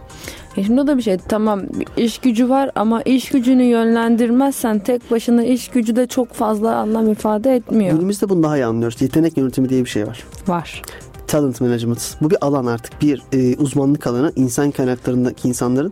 E 0.58 0.64
şimdi 0.64 0.82
o 0.82 0.88
da 0.88 0.98
bir 0.98 1.02
şey 1.02 1.18
tamam 1.18 1.62
iş 1.98 2.18
gücü 2.18 2.50
var 2.50 2.72
ama 2.76 3.02
iş 3.02 3.30
gücünü 3.30 3.64
yönlendirmezsen 3.64 4.80
tek 4.80 5.12
başına 5.12 5.44
iş 5.44 5.68
gücü 5.68 5.96
de 5.96 6.08
çok 6.08 6.34
fazla 6.34 6.76
anlam 6.76 7.12
ifade 7.12 7.56
etmiyor. 7.56 7.96
Günümüzde 7.96 8.30
bunu 8.30 8.44
daha 8.44 8.58
iyi 8.58 8.66
anlıyoruz. 8.66 9.02
Yetenek 9.02 9.38
yönetimi 9.38 9.70
diye 9.70 9.84
bir 9.84 9.90
şey 9.90 10.08
var. 10.08 10.24
Var. 10.48 10.82
Talent 11.28 11.62
management. 11.62 12.16
Bu 12.22 12.30
bir 12.30 12.38
alan 12.42 12.66
artık. 12.66 13.02
Bir 13.02 13.24
e, 13.34 13.56
uzmanlık 13.56 14.08
alanı. 14.08 14.32
insan 14.36 14.72
kaynaklarındaki 14.72 15.48
insanların 15.48 15.92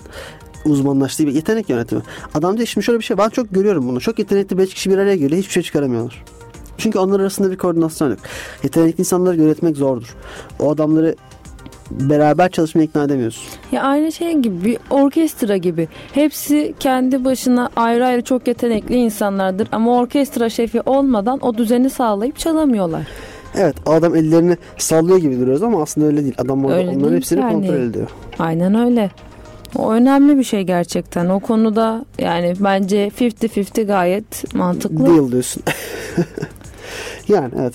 uzmanlaştığı 0.69 1.27
bir 1.27 1.33
yetenek 1.33 1.69
yönetimi. 1.69 2.01
Adam 2.35 2.57
diyor 2.57 2.67
şimdi 2.67 2.85
şöyle 2.85 2.99
bir 2.99 3.03
şey. 3.03 3.17
Ben 3.17 3.29
çok 3.29 3.53
görüyorum 3.53 3.87
bunu. 3.87 3.99
Çok 3.99 4.19
yetenekli 4.19 4.57
5 4.57 4.73
kişi 4.73 4.89
bir 4.89 4.97
araya 4.97 5.15
geliyor. 5.15 5.41
Hiçbir 5.41 5.53
şey 5.53 5.63
çıkaramıyorlar. 5.63 6.23
Çünkü 6.77 6.99
onlar 6.99 7.19
arasında 7.19 7.51
bir 7.51 7.57
koordinasyon 7.57 8.09
yok. 8.09 8.19
Yetenekli 8.63 9.01
insanları 9.01 9.37
yönetmek 9.37 9.77
zordur. 9.77 10.15
O 10.59 10.71
adamları 10.71 11.15
beraber 11.91 12.49
çalışmaya 12.51 12.83
ikna 12.83 13.03
edemiyorsun. 13.03 13.43
Ya 13.71 13.83
aynı 13.83 14.11
şey 14.11 14.33
gibi 14.33 14.65
bir 14.65 14.77
orkestra 14.89 15.57
gibi. 15.57 15.87
Hepsi 16.13 16.73
kendi 16.79 17.25
başına 17.25 17.69
ayrı 17.75 18.05
ayrı 18.05 18.21
çok 18.21 18.47
yetenekli 18.47 18.95
insanlardır 18.95 19.67
ama 19.71 19.97
orkestra 19.99 20.49
şefi 20.49 20.81
olmadan 20.81 21.39
o 21.39 21.57
düzeni 21.57 21.89
sağlayıp 21.89 22.37
çalamıyorlar. 22.39 23.07
Evet 23.55 23.75
o 23.85 23.91
adam 23.91 24.15
ellerini 24.15 24.57
sallıyor 24.77 25.17
gibi 25.17 25.39
duruyoruz 25.39 25.63
ama 25.63 25.81
aslında 25.81 26.07
öyle 26.07 26.21
değil. 26.23 26.35
Adam 26.37 26.65
orada 26.65 26.77
Öyle 26.77 26.87
onların 26.89 27.03
değil 27.03 27.15
hepsini 27.15 27.39
yani. 27.39 27.53
kontrol 27.53 27.75
ediyor. 27.81 28.07
Aynen 28.39 28.75
öyle. 28.75 29.11
O 29.77 29.91
önemli 29.91 30.37
bir 30.37 30.43
şey 30.43 30.63
gerçekten. 30.63 31.29
O 31.29 31.39
konuda 31.39 32.05
yani 32.19 32.53
bence 32.59 33.07
50-50 33.07 33.83
gayet 33.83 34.53
mantıklı. 34.55 35.05
Deal 35.05 35.31
diyorsun. 35.31 35.63
yani 37.27 37.53
evet. 37.59 37.73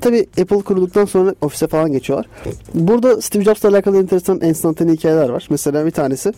Tabii 0.00 0.26
Apple 0.40 0.60
kurulduktan 0.60 1.04
sonra 1.04 1.34
ofise 1.40 1.66
falan 1.66 1.92
geçiyorlar. 1.92 2.26
Burada 2.74 3.20
Steve 3.20 3.44
Jobs'la 3.44 3.68
alakalı 3.68 3.98
enteresan 3.98 4.40
enstantane 4.40 4.92
hikayeler 4.92 5.28
var. 5.28 5.46
Mesela 5.50 5.86
bir 5.86 5.90
tanesi 5.90 6.32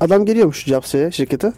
adam 0.00 0.24
geliyormuş 0.24 0.64
Jobs 0.64 0.90
şeye, 0.90 1.10
şirkete. 1.10 1.52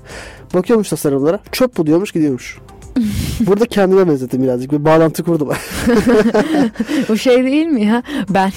Bakıyormuş 0.55 0.89
tasarımlara. 0.89 1.41
Çöp 1.53 1.77
bu 1.77 1.87
diyormuş 1.87 2.13
gidiyormuş. 2.13 2.59
Burada 3.41 3.67
kendime 3.67 4.09
benzettim 4.09 4.43
birazcık. 4.43 4.73
Bir 4.73 4.85
bağlantı 4.85 5.25
kurdum. 5.25 5.49
Bu 7.09 7.19
şey 7.19 7.45
değil 7.45 7.67
mi 7.67 7.85
ya? 7.85 8.03
Ben. 8.29 8.53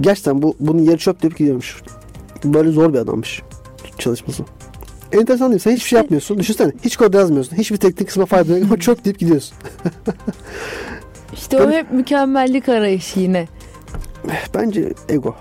Gerçekten 0.00 0.42
bu 0.42 0.56
bunun 0.60 0.82
yeri 0.82 0.98
çöp 0.98 1.22
deyip 1.22 1.38
gidiyormuş. 1.38 1.82
Böyle 2.44 2.70
zor 2.70 2.92
bir 2.92 2.98
adammış 2.98 3.42
çalışması. 3.98 4.42
Enteresan 5.12 5.48
değil 5.48 5.54
mi? 5.54 5.60
Sen 5.60 5.70
hiçbir 5.70 5.88
şey 5.88 5.96
yapmıyorsun. 5.96 6.38
Düşünsene. 6.38 6.72
Hiç 6.84 6.96
kod 6.96 7.14
yazmıyorsun. 7.14 7.56
Hiçbir 7.56 7.76
teknik 7.76 8.08
kısma 8.08 8.26
fayda 8.26 8.58
yok 8.58 8.66
ama 8.66 8.80
çöp 8.80 9.04
deyip 9.04 9.18
gidiyorsun. 9.18 9.56
İşte 11.32 11.62
o 11.62 11.70
hep 11.70 11.92
mükemmellik 11.92 12.68
arayışı 12.68 13.20
yine. 13.20 13.48
Bence 14.54 14.92
ego. 15.08 15.34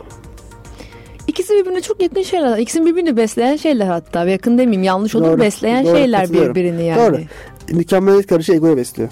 İkisi 1.28 1.54
birbirine 1.54 1.82
çok 1.82 2.02
yakın 2.02 2.22
şeyler. 2.22 2.58
İkisini 2.58 2.86
birbirini 2.86 3.18
besleyen 3.18 3.56
şeyler 3.56 3.86
hatta. 3.86 4.26
Yakın 4.26 4.58
demeyeyim 4.58 4.84
yanlış 4.84 5.16
olur. 5.16 5.26
Doğru, 5.26 5.40
besleyen 5.40 5.86
doğru, 5.86 5.98
şeyler 5.98 6.34
birbirini 6.34 6.86
yani. 6.86 7.00
Doğru. 7.00 7.22
Mükemmeliyet 7.70 8.28
karışı 8.28 8.54
egoya 8.54 8.78
besliyor. 8.78 9.10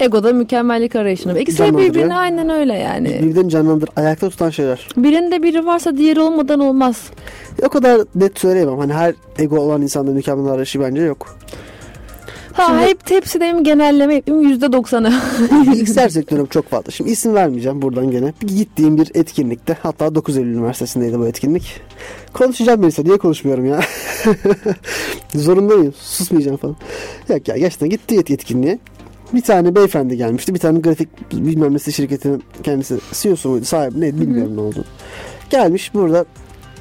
Ego 0.00 0.24
da 0.24 0.32
mükemmellik 0.32 0.96
arayışını. 0.96 1.38
İkisi 1.40 1.58
de 1.58 1.78
birbirine 1.78 2.14
aynen 2.16 2.48
öyle 2.48 2.74
yani. 2.74 3.08
Birbirini 3.22 3.50
canlandır, 3.50 3.88
ayakta 3.96 4.30
tutan 4.30 4.50
şeyler. 4.50 4.88
Birinde 4.96 5.42
biri 5.42 5.66
varsa 5.66 5.96
diğeri 5.96 6.20
olmadan 6.20 6.60
olmaz. 6.60 7.02
O 7.62 7.68
kadar 7.68 8.00
net 8.14 8.38
söyleyemem. 8.38 8.78
Hani 8.78 8.92
her 8.92 9.14
ego 9.38 9.56
olan 9.60 9.82
insanda 9.82 10.10
mükemmel 10.10 10.52
arayışı 10.52 10.80
bence 10.80 11.02
yok. 11.02 11.36
Ha 12.52 12.66
Şimdi- 12.66 12.80
hep 12.82 13.10
hepsi 13.10 13.38
mi 13.38 13.62
genelleme 13.62 14.14
yapayım 14.14 14.42
yüzde 14.42 14.72
doksanı. 14.72 15.12
Bilgisayar 15.72 16.08
sektörü 16.08 16.46
çok 16.50 16.68
fazla. 16.70 16.90
Şimdi 16.90 17.10
isim 17.10 17.34
vermeyeceğim 17.34 17.82
buradan 17.82 18.10
gene. 18.10 18.32
Gittiğim 18.40 18.98
bir 18.98 19.10
etkinlikte 19.14 19.76
hatta 19.82 20.14
9 20.14 20.36
Eylül 20.38 20.54
Üniversitesi'ndeydi 20.54 21.18
bu 21.18 21.26
etkinlik. 21.26 21.80
Konuşacağım 22.32 22.82
birisi 22.82 23.06
diye 23.06 23.16
konuşmuyorum 23.18 23.66
ya. 23.66 23.80
Zorunda 25.34 25.76
mıyım? 25.76 25.94
Susmayacağım 26.00 26.56
falan. 26.56 26.76
Yok 27.28 27.48
ya 27.48 27.56
gerçekten 27.56 27.88
gitti 27.90 28.16
et- 28.18 28.30
etkinliğe. 28.30 28.78
Bir 29.34 29.40
tane 29.42 29.74
beyefendi 29.74 30.16
gelmişti. 30.16 30.54
Bir 30.54 30.58
tane 30.58 30.78
grafik 30.80 31.30
bilmem 31.32 31.74
nesi 31.74 31.92
şirketinin 31.92 32.42
kendisi 32.62 32.98
CEO'su 33.12 33.48
muydu 33.48 33.64
sahibi 33.64 34.00
neydi 34.00 34.20
bilmiyorum 34.20 34.56
ne 34.56 34.60
oldu. 34.60 34.84
Gelmiş 35.50 35.94
burada 35.94 36.24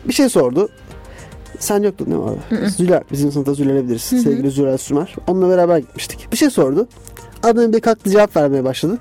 bir 0.07 0.13
şey 0.13 0.29
sordu. 0.29 0.69
Sen 1.59 1.83
yoktun 1.83 2.05
değil 2.07 2.17
mi 2.17 2.23
abi? 2.29 2.69
Züler. 2.69 3.03
Bizim 3.11 3.31
sınıfta 3.31 3.53
Züler'e 3.53 3.83
biliriz. 3.83 4.01
Sevgili 4.01 4.51
Züler 4.51 4.77
Sümer. 4.77 5.15
Onunla 5.27 5.49
beraber 5.49 5.77
gitmiştik. 5.77 6.27
Bir 6.31 6.37
şey 6.37 6.49
sordu. 6.49 6.87
Adam 7.43 7.73
bir 7.73 7.79
kalktı 7.79 8.09
cevap 8.09 8.35
vermeye 8.35 8.63
başladı. 8.63 8.97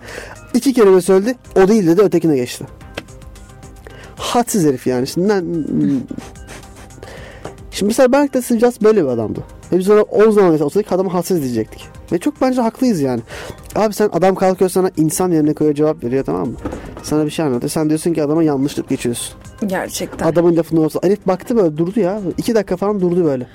İki 0.55 0.73
kelime 0.73 1.01
söyledi. 1.01 1.35
O 1.57 1.69
değil 1.69 1.87
dedi 1.87 2.01
ötekine 2.01 2.37
geçti. 2.37 2.65
Hadsiz 4.17 4.67
herif 4.67 4.87
yani. 4.87 5.07
Şimdi, 5.07 5.29
ben- 5.29 5.45
Şimdi 7.71 7.89
mesela 7.89 8.13
belki 8.13 8.35
de 8.35 8.59
Jobs 8.59 8.81
böyle 8.81 9.03
bir 9.03 9.09
adamdı. 9.09 9.41
Ve 9.73 9.79
biz 9.79 9.91
ona 9.91 10.03
10 10.03 10.31
zaman 10.31 10.51
mesela 10.51 10.65
olsaydık 10.67 10.93
adamı 10.93 11.11
hadsiz 11.11 11.43
diyecektik. 11.43 11.92
Ve 12.13 12.19
çok 12.19 12.41
bence 12.41 12.61
haklıyız 12.61 13.01
yani. 13.01 13.21
Abi 13.75 13.95
sen 13.95 14.11
adam 14.13 14.35
kalkıyor 14.35 14.71
sana 14.71 14.91
insan 14.97 15.31
yerine 15.31 15.55
koyuyor 15.55 15.77
cevap 15.77 16.05
veriyor 16.05 16.25
tamam 16.25 16.49
mı? 16.49 16.57
Sana 17.03 17.27
bir 17.27 17.31
şey 17.31 17.45
anlatıyor. 17.45 17.71
Sen 17.71 17.89
diyorsun 17.89 18.15
ki 18.15 18.23
adama 18.23 18.43
yanlışlık 18.43 18.89
geçiyorsun. 18.89 19.35
Gerçekten. 19.67 20.27
Adamın 20.27 20.57
lafını 20.57 20.81
olsa. 20.81 21.01
Herif 21.03 21.27
baktı 21.27 21.57
böyle 21.57 21.77
durdu 21.77 22.01
ya. 22.01 22.21
İki 22.39 22.55
dakika 22.55 22.77
falan 22.77 23.01
durdu 23.01 23.25
böyle. 23.25 23.47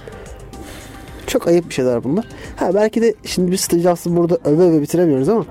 Çok 1.28 1.48
ayıp 1.48 1.70
bir 1.70 1.74
şeyler 1.74 2.04
bunlar. 2.04 2.26
Ha 2.56 2.74
belki 2.74 3.02
de 3.02 3.14
şimdi 3.26 3.58
Steve 3.58 3.82
Jobs'ı 3.82 4.16
burada 4.16 4.38
öve 4.46 4.64
öve 4.64 4.82
bitiremiyoruz 4.82 5.30
ama 5.30 5.46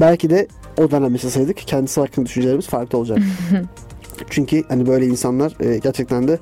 belki 0.00 0.30
de 0.30 0.48
o 0.78 0.90
dönem 0.90 1.12
yaşasaydık 1.12 1.56
kendisi 1.58 2.00
hakkında 2.00 2.26
düşüncelerimiz 2.26 2.66
farklı 2.66 2.98
olacak. 2.98 3.18
Çünkü 4.30 4.62
hani 4.68 4.86
böyle 4.86 5.06
insanlar 5.06 5.56
e, 5.60 5.78
gerçekten 5.78 6.28
de 6.28 6.38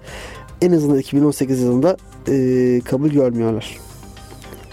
en 0.62 0.72
azından 0.72 0.98
2018 0.98 1.60
yılında 1.60 1.96
e, 2.28 2.80
kabul 2.84 3.08
görmüyorlar. 3.08 3.83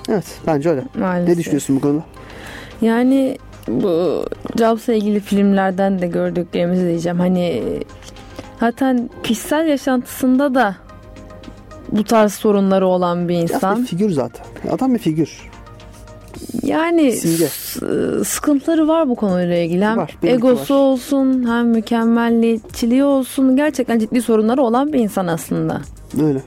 Evet 0.09 0.25
bence 0.47 0.69
öyle. 0.69 0.83
Maalesef. 0.99 1.29
Ne 1.29 1.37
düşünüyorsun 1.37 1.75
bu 1.75 1.79
konuda? 1.81 2.03
Yani 2.81 3.37
bu 3.67 4.23
Jobs'la 4.59 4.93
ilgili 4.93 5.19
filmlerden 5.19 6.01
de 6.01 6.07
gördüklerimizi 6.07 6.87
diyeceğim. 6.87 7.19
Hani 7.19 7.63
zaten 8.59 9.09
kişisel 9.23 9.67
yaşantısında 9.67 10.55
da 10.55 10.75
bu 11.91 12.03
tarz 12.03 12.33
sorunları 12.33 12.87
olan 12.87 13.29
bir 13.29 13.35
Aslında 13.43 13.53
insan. 13.55 13.83
figür 13.85 14.09
zaten. 14.09 14.45
Adam 14.71 14.93
bir 14.93 14.99
figür. 14.99 15.49
Yani 16.63 17.11
Simge. 17.11 17.47
sıkıntıları 18.23 18.87
var 18.87 19.09
bu 19.09 19.15
konuyla 19.15 19.55
ilgili. 19.57 19.85
Hem 19.85 19.97
Var, 19.97 20.17
egosu 20.23 20.75
var. 20.75 20.79
olsun 20.79 21.47
hem 21.49 21.67
mükemmelliyetçiliği 21.69 23.03
olsun. 23.03 23.55
Gerçekten 23.55 23.99
ciddi 23.99 24.21
sorunları 24.21 24.61
olan 24.61 24.93
bir 24.93 24.99
insan 24.99 25.27
aslında. 25.27 25.81
Öyle. 26.23 26.41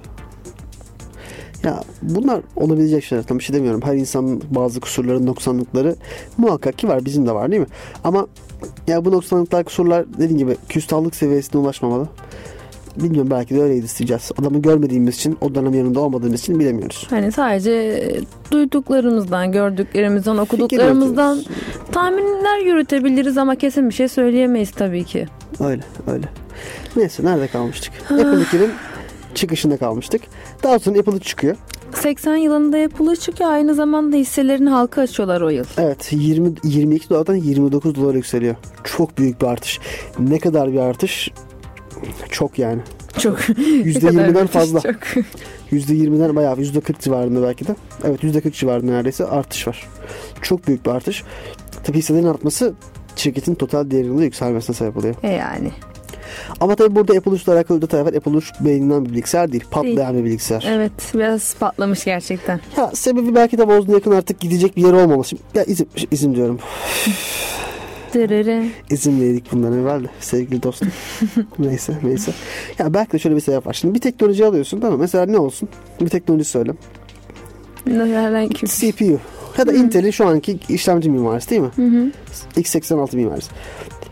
Ya 1.64 1.82
bunlar 2.02 2.40
olabilecek 2.56 3.04
şeyler. 3.04 3.24
Tam 3.24 3.38
bir 3.38 3.44
şey 3.44 3.56
demiyorum. 3.56 3.82
Her 3.84 3.94
insanın 3.94 4.42
bazı 4.50 4.80
kusurları, 4.80 5.26
noksanlıkları 5.26 5.96
muhakkak 6.38 6.78
ki 6.78 6.88
var. 6.88 7.04
Bizim 7.04 7.26
de 7.26 7.32
var 7.32 7.50
değil 7.50 7.60
mi? 7.60 7.68
Ama 8.04 8.26
ya 8.86 9.04
bu 9.04 9.12
noksanlıklar, 9.12 9.64
kusurlar 9.64 10.12
dediğim 10.12 10.38
gibi 10.38 10.56
küstahlık 10.68 11.16
seviyesine 11.16 11.60
ulaşmamalı. 11.60 12.08
Bilmiyorum 12.96 13.30
belki 13.30 13.54
de 13.54 13.62
öyleydi 13.62 13.86
Jobs. 14.06 14.30
Adamı 14.38 14.62
görmediğimiz 14.62 15.14
için, 15.14 15.38
o 15.40 15.54
dönem 15.54 15.74
yanında 15.74 16.00
olmadığımız 16.00 16.40
için 16.40 16.60
bilemiyoruz. 16.60 17.06
Hani 17.10 17.32
sadece 17.32 18.04
duyduklarımızdan, 18.50 19.52
gördüklerimizden, 19.52 20.36
okuduklarımızdan 20.36 21.42
tahminler 21.92 22.58
yürütebiliriz 22.58 23.38
ama 23.38 23.56
kesin 23.56 23.88
bir 23.88 23.94
şey 23.94 24.08
söyleyemeyiz 24.08 24.70
tabii 24.70 25.04
ki. 25.04 25.26
Öyle, 25.60 25.82
öyle. 26.12 26.26
Neyse 26.96 27.24
nerede 27.24 27.46
kalmıştık? 27.46 27.92
Apple 28.04 28.24
2'nin 28.24 28.70
çıkışında 29.34 29.76
kalmıştık. 29.76 30.22
Daha 30.62 30.78
sonra 30.78 30.98
Apple 30.98 31.12
3 31.12 31.24
çıkıyor. 31.24 31.56
80 31.94 32.36
yılında 32.36 32.78
yapılı 32.78 33.16
çıkıyor. 33.16 33.50
Aynı 33.50 33.74
zamanda 33.74 34.16
hisselerini 34.16 34.68
halka 34.68 35.02
açıyorlar 35.02 35.40
o 35.40 35.48
yıl. 35.48 35.64
Evet 35.78 36.08
20 36.12 36.52
22 36.64 37.10
dolardan 37.10 37.34
29 37.34 37.94
dolara 37.94 38.16
yükseliyor. 38.16 38.56
Çok 38.84 39.18
büyük 39.18 39.40
bir 39.40 39.46
artış. 39.46 39.80
Ne 40.18 40.38
kadar 40.38 40.72
bir 40.72 40.78
artış? 40.78 41.30
Çok 42.30 42.58
yani. 42.58 42.80
Çok. 43.18 43.38
%20'den 43.48 44.46
fazla. 44.46 44.80
Çok. 44.80 44.94
%20'den 45.72 46.36
bayağı 46.36 46.56
%40 46.56 47.00
civarında 47.00 47.42
belki 47.42 47.66
de. 47.66 47.76
Evet 48.04 48.24
%40 48.24 48.52
civarında 48.52 48.92
neredeyse 48.92 49.24
artış 49.24 49.68
var. 49.68 49.88
Çok 50.42 50.68
büyük 50.68 50.86
bir 50.86 50.90
artış. 50.90 51.22
Tabii 51.84 51.98
hisselerin 51.98 52.26
artması 52.26 52.74
şirketin 53.16 53.54
total 53.54 53.90
değerinin 53.90 54.18
de 54.18 54.24
yükselmesine 54.24 54.76
sebep 54.76 54.96
oluyor. 54.96 55.14
E 55.22 55.32
yani. 55.32 55.70
Ama 56.60 56.74
tabii 56.74 56.94
burada 56.94 57.12
Apple 57.12 57.30
Watch'la 57.30 57.52
alakalı 57.52 57.78
bir 57.78 57.82
detay 57.82 58.04
var. 58.04 58.12
Apple 58.14 58.32
Watch 58.32 58.64
beğenilen 58.64 59.04
bir 59.04 59.10
bilgisayar 59.12 59.52
değil. 59.52 59.64
Patlayan 59.70 60.18
bir 60.18 60.24
bilgisayar. 60.24 60.66
Evet 60.68 60.92
biraz 61.14 61.54
patlamış 61.54 62.04
gerçekten. 62.04 62.60
Ya 62.76 62.90
sebebi 62.94 63.34
belki 63.34 63.58
de 63.58 63.62
Wozniak'ın 63.62 64.10
artık 64.10 64.40
gidecek 64.40 64.76
bir 64.76 64.82
yeri 64.82 64.96
olmaması. 64.96 65.36
Ya 65.54 65.64
izin, 65.64 65.88
izin 66.10 66.34
diyorum. 66.34 66.58
Dırırı. 68.14 68.64
İzin 68.90 69.20
verdik 69.20 69.52
bundan 69.52 69.72
evvel 69.72 70.04
de 70.04 70.08
sevgili 70.20 70.62
dostum. 70.62 70.88
neyse 71.58 71.98
neyse. 72.02 72.32
Ya 72.78 72.94
belki 72.94 73.12
de 73.12 73.18
şöyle 73.18 73.36
bir 73.36 73.40
sebep 73.40 73.66
var. 73.66 73.72
Şimdi 73.72 73.94
bir 73.94 74.00
teknoloji 74.00 74.46
alıyorsun 74.46 74.80
tamam? 74.80 75.00
Mesela 75.00 75.26
ne 75.26 75.38
olsun? 75.38 75.68
Bir 76.00 76.08
teknoloji 76.08 76.44
söyle. 76.44 76.72
CPU. 78.66 79.20
Ya 79.58 79.66
da 79.66 79.72
Intel'in 79.72 80.10
şu 80.10 80.26
anki 80.26 80.58
işlemci 80.68 81.10
mimarisi 81.10 81.50
değil 81.50 81.60
mi? 81.62 81.70
Hı 81.76 81.86
hı. 81.86 82.10
x86 82.56 83.16
mimarisi. 83.16 83.50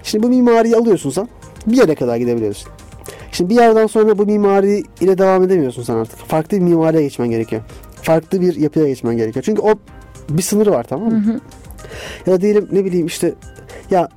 Şimdi 0.02 0.22
bu 0.22 0.28
mimariyi 0.28 0.76
alıyorsun 0.76 1.10
sen. 1.10 1.28
Bir 1.66 1.76
yere 1.76 1.94
kadar 1.94 2.16
gidebiliyorsun. 2.16 2.68
Şimdi 3.32 3.50
bir 3.50 3.54
yerden 3.54 3.86
sonra 3.86 4.18
bu 4.18 4.26
mimari 4.26 4.82
ile 5.00 5.18
devam 5.18 5.42
edemiyorsun 5.42 5.82
sen 5.82 5.94
artık. 5.94 6.18
Farklı 6.18 6.56
bir 6.56 6.62
mimariye 6.62 7.02
geçmen 7.02 7.30
gerekiyor. 7.30 7.62
Farklı 8.02 8.40
bir 8.40 8.56
yapıya 8.56 8.88
geçmen 8.88 9.16
gerekiyor. 9.16 9.42
Çünkü 9.42 9.62
o 9.62 9.74
bir 10.28 10.42
sınırı 10.42 10.70
var 10.70 10.84
tamam 10.88 11.12
mı? 11.12 11.40
Ya 12.26 12.32
da 12.32 12.40
diyelim 12.40 12.68
ne 12.72 12.84
bileyim 12.84 13.06
işte 13.06 13.34
ya 13.90 14.08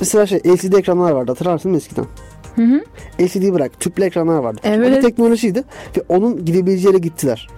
mesela 0.00 0.26
şey 0.26 0.38
LCD 0.38 0.72
ekranlar 0.72 1.12
vardı 1.12 1.30
hatırlarsın 1.30 1.70
mı 1.70 1.76
eskiden? 1.76 2.06
Hı 2.56 2.62
hı. 2.62 2.80
LCD 3.20 3.52
bırak 3.52 3.80
tüplü 3.80 4.04
ekranlar 4.04 4.38
vardı. 4.38 4.60
Evet. 4.64 4.92
O 4.92 4.96
bir 4.96 5.02
teknolojiydi 5.02 5.64
ve 5.96 6.02
onun 6.08 6.44
gidebileceği 6.44 6.86
yere 6.86 6.98
gittiler. 6.98 7.48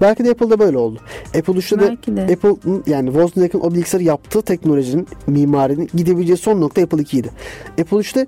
Belki 0.00 0.24
de 0.24 0.30
Apple'da 0.30 0.58
böyle 0.58 0.78
oldu. 0.78 1.00
Apple 1.26 1.60
Watch'ta 1.60 1.80
da. 1.80 2.32
Apple'ın 2.32 2.84
yani 2.86 3.06
Wozniak'ın 3.06 3.60
o 3.60 3.70
bilgisayarı 3.70 4.04
yaptığı 4.04 4.42
teknolojinin 4.42 5.08
mimarinin 5.26 5.90
gidebileceği 5.94 6.36
son 6.36 6.60
nokta 6.60 6.82
Apple 6.82 7.02
2 7.02 7.18
idi. 7.18 7.30
Apple 7.80 7.96
3'te 7.96 8.26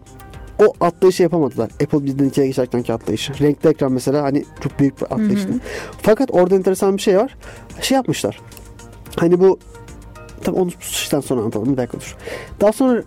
o 0.59 0.73
atlayışı 0.81 1.23
yapamadılar. 1.23 1.71
Apple 1.71 1.99
1'den 1.99 2.29
2'ye 2.29 2.47
geçerkenki 2.47 2.93
atlayışı. 2.93 3.33
Renkli 3.41 3.69
ekran 3.69 3.93
mesela 3.93 4.23
hani 4.23 4.45
çok 4.61 4.79
büyük 4.79 5.01
bir 5.01 5.05
atlayıştı. 5.05 5.53
Fakat 6.03 6.31
orada 6.33 6.55
enteresan 6.55 6.97
bir 6.97 7.03
şey 7.03 7.17
var. 7.17 7.37
Şey 7.81 7.97
yapmışlar. 7.97 8.41
Hani 9.17 9.41
bu 9.41 9.59
Tamam 10.45 10.63
onu 10.63 10.71
işten 10.81 11.21
sonra 11.21 11.41
anlatalım. 11.41 11.73
Bir 11.73 11.77
dakika 11.77 12.01
dur. 12.01 12.17
Daha 12.61 12.73
sonra 12.73 13.03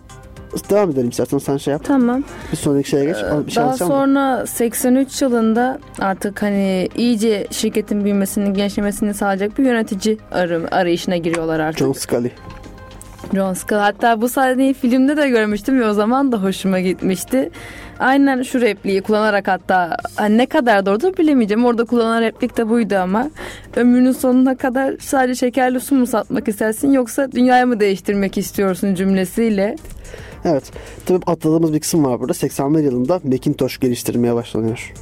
devam 0.70 0.90
edelim 0.90 1.08
istersen 1.08 1.38
sen 1.38 1.56
şey 1.56 1.72
yap. 1.72 1.82
Tamam. 1.84 2.22
Bir 2.52 2.56
sonraki 2.56 2.88
şeye 2.88 3.04
geç. 3.04 3.16
Bir 3.16 3.20
şey 3.20 3.26
Daha 3.26 3.34
anlatacağım 3.34 3.70
mı? 3.70 3.76
sonra 3.76 4.46
83 4.46 5.22
yılında 5.22 5.78
artık 6.00 6.42
hani 6.42 6.88
iyice 6.96 7.46
şirketin 7.50 8.04
büyümesini, 8.04 8.52
genişlemesini 8.52 9.14
sağlayacak 9.14 9.58
bir 9.58 9.64
yönetici 9.64 10.18
arı, 10.32 10.68
arayışına 10.70 11.16
giriyorlar 11.16 11.60
artık. 11.60 11.78
John 11.78 11.92
Scully. 11.92 12.30
John 13.34 13.54
Scull. 13.54 13.76
Hatta 13.78 14.20
bu 14.20 14.28
sahneyi 14.28 14.74
filmde 14.74 15.16
de 15.16 15.28
görmüştüm 15.28 15.80
ve 15.80 15.86
o 15.88 15.92
zaman 15.92 16.32
da 16.32 16.42
hoşuma 16.42 16.80
gitmişti. 16.80 17.50
Aynen 17.98 18.42
şu 18.42 18.60
repliği 18.60 19.02
kullanarak 19.02 19.48
hatta 19.48 19.96
hani 20.16 20.38
ne 20.38 20.46
kadar 20.46 20.86
doğru 20.86 21.16
bilemeyeceğim. 21.18 21.64
Orada 21.64 21.84
kullanılan 21.84 22.22
replik 22.22 22.56
de 22.56 22.68
buydu 22.68 22.96
ama. 22.96 23.30
Ömrünün 23.76 24.12
sonuna 24.12 24.56
kadar 24.56 24.94
sadece 25.00 25.34
şekerli 25.34 25.80
su 25.80 25.94
mu 25.94 26.06
satmak 26.06 26.48
istersin 26.48 26.92
yoksa 26.92 27.32
dünyayı 27.32 27.66
mı 27.66 27.80
değiştirmek 27.80 28.38
istiyorsun 28.38 28.94
cümlesiyle. 28.94 29.76
Evet. 30.44 30.64
Tabii 31.06 31.20
atladığımız 31.26 31.72
bir 31.72 31.80
kısım 31.80 32.04
var 32.04 32.20
burada. 32.20 32.34
81 32.34 32.82
yılında 32.82 33.20
Macintosh 33.24 33.80
geliştirmeye 33.80 34.34
başlanıyor. 34.34 34.92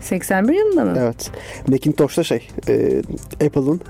81 0.00 0.54
yılında 0.54 0.84
mı? 0.84 0.96
Evet. 0.98 1.30
Macintosh 1.68 2.16
da 2.18 2.24
şey 2.24 2.48
e, 2.68 3.02
Apple'ın 3.46 3.80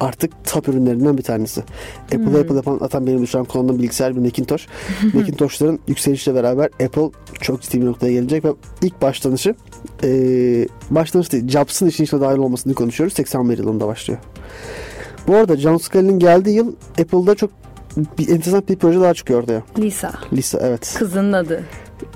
artık 0.00 0.32
top 0.44 0.68
ürünlerinden 0.68 1.18
bir 1.18 1.22
tanesi. 1.22 1.60
Apple'ı 2.04 2.26
Hmm. 2.26 2.36
Apple 2.36 2.54
yapan 2.54 2.78
zaten 2.78 3.06
benim 3.06 3.26
şu 3.26 3.38
an 3.38 3.44
kullandığım 3.44 3.78
bilgisayar 3.78 4.16
bir 4.16 4.20
Macintosh. 4.20 4.66
Macintosh'ların 5.14 5.78
yükselişle 5.88 6.34
beraber 6.34 6.64
Apple 6.66 7.10
çok 7.40 7.62
ciddi 7.62 7.80
bir 7.80 7.86
noktaya 7.86 8.12
gelecek 8.12 8.44
ve 8.44 8.54
ilk 8.82 9.02
başlanışı 9.02 9.54
e, 10.04 10.08
başlanış 10.90 11.32
değil 11.32 11.48
Jobs'ın 11.48 11.86
işin 11.86 12.04
içine 12.04 12.20
dahil 12.20 12.38
olmasını 12.38 12.74
konuşuyoruz. 12.74 13.14
81 13.16 13.58
yılında 13.58 13.86
başlıyor. 13.86 14.20
Bu 15.26 15.36
arada 15.36 15.56
John 15.56 15.76
Scully'nin 15.76 16.18
geldiği 16.18 16.56
yıl 16.56 16.72
Apple'da 17.00 17.34
çok 17.34 17.50
bir 17.96 18.28
enteresan 18.28 18.62
bir 18.68 18.76
proje 18.76 19.00
daha 19.00 19.14
çıkıyor 19.14 19.42
ortaya. 19.42 19.62
Lisa. 19.78 20.12
Lisa 20.32 20.58
evet. 20.62 20.94
Kızının 20.98 21.32
adı. 21.32 21.62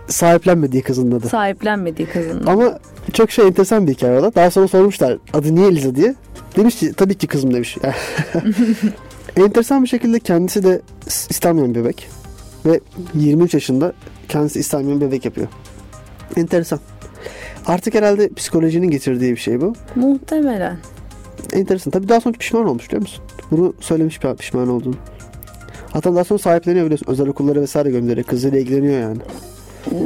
Sahiplenmediği 0.09 0.83
kızının 0.83 1.19
adı. 1.19 1.29
Sahiplenmediği 1.29 2.09
kızının 2.09 2.43
adı. 2.43 2.51
Ama 2.51 2.79
çok 3.13 3.31
şey 3.31 3.47
enteresan 3.47 3.87
bir 3.87 3.95
hikaye 3.95 4.19
o 4.19 4.23
da. 4.23 4.35
Daha 4.35 4.51
sonra 4.51 4.69
sormuşlar 4.69 5.19
adı 5.33 5.55
niye 5.55 5.75
Liza 5.75 5.95
diye. 5.95 6.15
Demiş 6.57 6.77
ki 6.77 6.93
tabii 6.93 7.15
ki 7.15 7.27
kızım 7.27 7.55
demiş. 7.55 7.79
enteresan 9.37 9.83
bir 9.83 9.89
şekilde 9.89 10.21
kendisi 10.21 10.63
de 10.63 10.81
istenmeyen 11.31 11.75
bebek. 11.75 12.09
Ve 12.67 12.81
23 13.15 13.55
yaşında 13.55 13.93
kendisi 14.29 14.61
istenmeyen 14.61 15.01
bebek 15.01 15.25
yapıyor. 15.25 15.49
Enteresan. 16.37 16.81
Artık 17.67 17.95
herhalde 17.95 18.29
psikolojinin 18.29 18.91
getirdiği 18.91 19.33
bir 19.33 19.41
şey 19.41 19.61
bu. 19.61 19.75
Muhtemelen. 19.95 20.77
Enteresan. 21.53 21.91
Tabii 21.91 22.09
daha 22.09 22.21
sonra 22.21 22.39
pişman 22.39 22.67
olmuş 22.67 22.87
biliyor 22.89 23.03
musun? 23.03 23.25
Bunu 23.51 23.75
söylemiş 23.81 24.17
pi- 24.19 24.37
pişman 24.37 24.69
olduğunu. 24.69 24.97
Hatta 25.93 26.15
daha 26.15 26.25
sonra 26.25 26.39
sahipleniyor 26.39 26.85
biliyorsun. 26.85 27.07
Özel 27.09 27.29
okullara 27.29 27.61
vesaire 27.61 27.91
gönderiyor. 27.91 28.27
Kızıyla 28.27 28.59
ilgileniyor 28.59 29.01
yani. 29.01 29.19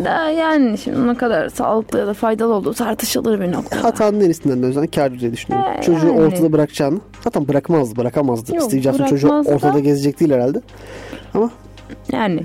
Da 0.04 0.30
yani 0.30 0.78
şimdi 0.78 1.06
ne 1.08 1.14
kadar 1.14 1.48
sağlıklı 1.48 1.98
ya 1.98 2.06
da 2.06 2.14
faydalı 2.14 2.54
olduğu 2.54 2.74
tartışılır 2.74 3.40
bir 3.40 3.52
noktada. 3.52 3.84
Hatanın 3.84 4.20
neresinden 4.20 4.62
dönsen 4.62 4.86
kâr 4.86 5.18
diye 5.20 5.32
düşünüyorum. 5.32 5.72
He, 5.76 5.82
Çocuğu 5.82 6.06
yani. 6.06 6.20
ortada 6.20 6.52
bırakacağını. 6.52 6.98
Zaten 7.24 7.48
bırakmazdı, 7.48 7.96
bırakamazdı. 7.96 8.54
Yok, 8.56 8.64
Steve 8.64 8.82
Jobs'ın 8.82 9.04
çocuğu 9.06 9.28
bırakmaz 9.28 9.46
da. 9.46 9.54
ortada 9.54 9.78
gezecek 9.78 10.20
değil 10.20 10.30
herhalde. 10.32 10.60
Yani 12.12 12.40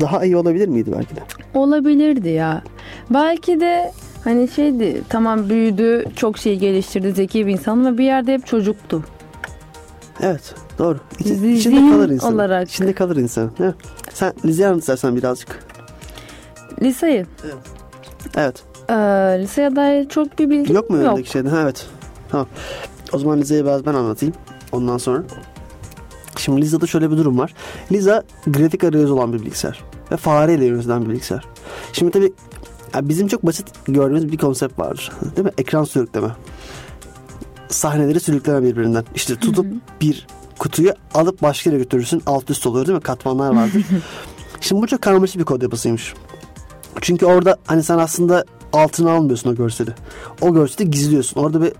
Daha 0.00 0.24
iyi 0.24 0.36
olabilir 0.36 0.68
miydi 0.68 0.90
belki 0.96 1.16
de? 1.16 1.20
olabilirdi 1.54 2.28
ya. 2.28 2.62
Belki 3.10 3.60
de 3.60 3.92
hani 4.24 4.48
şeydi 4.48 5.02
tamam 5.08 5.48
büyüdü 5.48 6.04
çok 6.16 6.38
şey 6.38 6.56
geliştirdi 6.58 7.12
zeki 7.12 7.46
bir 7.46 7.52
insan 7.52 7.72
ama 7.78 7.98
bir 7.98 8.04
yerde 8.04 8.34
hep 8.34 8.46
çocuktu. 8.46 9.04
Evet, 10.22 10.54
doğru. 10.78 10.98
İçi, 11.18 11.34
Zihin 11.34 11.54
içinde 11.56 11.90
kalır 11.92 12.08
insan. 12.10 12.34
olarak. 12.34 12.68
İçinde 12.68 12.92
kalır 12.92 13.16
insan. 13.16 13.50
Evet. 13.60 13.74
Sen 14.14 14.32
Lize'yi 14.44 14.68
anlat 14.68 14.80
istersen 14.80 15.16
birazcık. 15.16 15.64
Liseyi. 16.82 17.26
Evet. 18.36 18.62
Ee, 18.90 18.94
liseye 19.42 19.76
dair 19.76 20.08
çok 20.08 20.38
bir 20.38 20.50
bilgim 20.50 20.74
Yok 20.76 20.90
mu 20.90 20.96
yok. 20.96 21.06
önündeki 21.06 21.30
şeyde? 21.30 21.48
Ha, 21.48 21.60
evet. 21.62 21.86
Tamam. 22.30 22.46
O 23.12 23.18
zaman 23.18 23.38
Lize'yi 23.40 23.64
biraz 23.64 23.86
ben 23.86 23.94
anlatayım. 23.94 24.34
Ondan 24.72 24.98
sonra. 24.98 25.22
Şimdi 26.36 26.60
Liza'da 26.62 26.86
şöyle 26.86 27.10
bir 27.10 27.16
durum 27.16 27.38
var. 27.38 27.54
Liza 27.92 28.22
grafik 28.46 28.84
arayüzü 28.84 29.12
olan 29.12 29.32
bir 29.32 29.38
bilgisayar. 29.38 29.84
Ve 30.12 30.16
fareyle 30.16 30.64
yönetilen 30.64 31.04
bir 31.04 31.10
bilgisayar. 31.10 31.44
Şimdi 31.92 32.12
tabii 32.12 32.32
ya 32.94 33.08
bizim 33.08 33.28
çok 33.28 33.46
basit 33.46 33.66
gördüğümüz 33.86 34.32
bir 34.32 34.38
konsept 34.38 34.78
vardır. 34.78 35.12
Değil 35.36 35.44
mi? 35.46 35.52
Ekran 35.58 35.84
sürükleme. 35.84 36.28
Sahneleri 37.68 38.20
sürükleme 38.20 38.62
birbirinden. 38.62 39.04
İşte 39.14 39.36
tutup 39.36 39.66
bir 40.00 40.26
kutuyu 40.58 40.92
alıp 41.14 41.42
başka 41.42 41.70
yere 41.70 41.78
götürürsün. 41.78 42.22
Alt 42.26 42.50
üst 42.50 42.66
oluyor 42.66 42.86
değil 42.86 42.96
mi? 42.96 43.02
Katmanlar 43.02 43.56
vardır. 43.56 43.84
Şimdi 44.60 44.82
bu 44.82 44.86
çok 44.86 45.02
karmaşık 45.02 45.38
bir 45.38 45.44
kod 45.44 45.62
yapısıymış. 45.62 46.14
Çünkü 47.00 47.26
orada 47.26 47.56
hani 47.66 47.82
sen 47.82 47.98
aslında 47.98 48.44
altına 48.72 49.12
almıyorsun 49.12 49.50
o 49.50 49.54
görseli. 49.54 49.90
O 50.40 50.54
görseli 50.54 50.90
gizliyorsun. 50.90 51.40
Orada 51.40 51.62
bir 51.62 51.72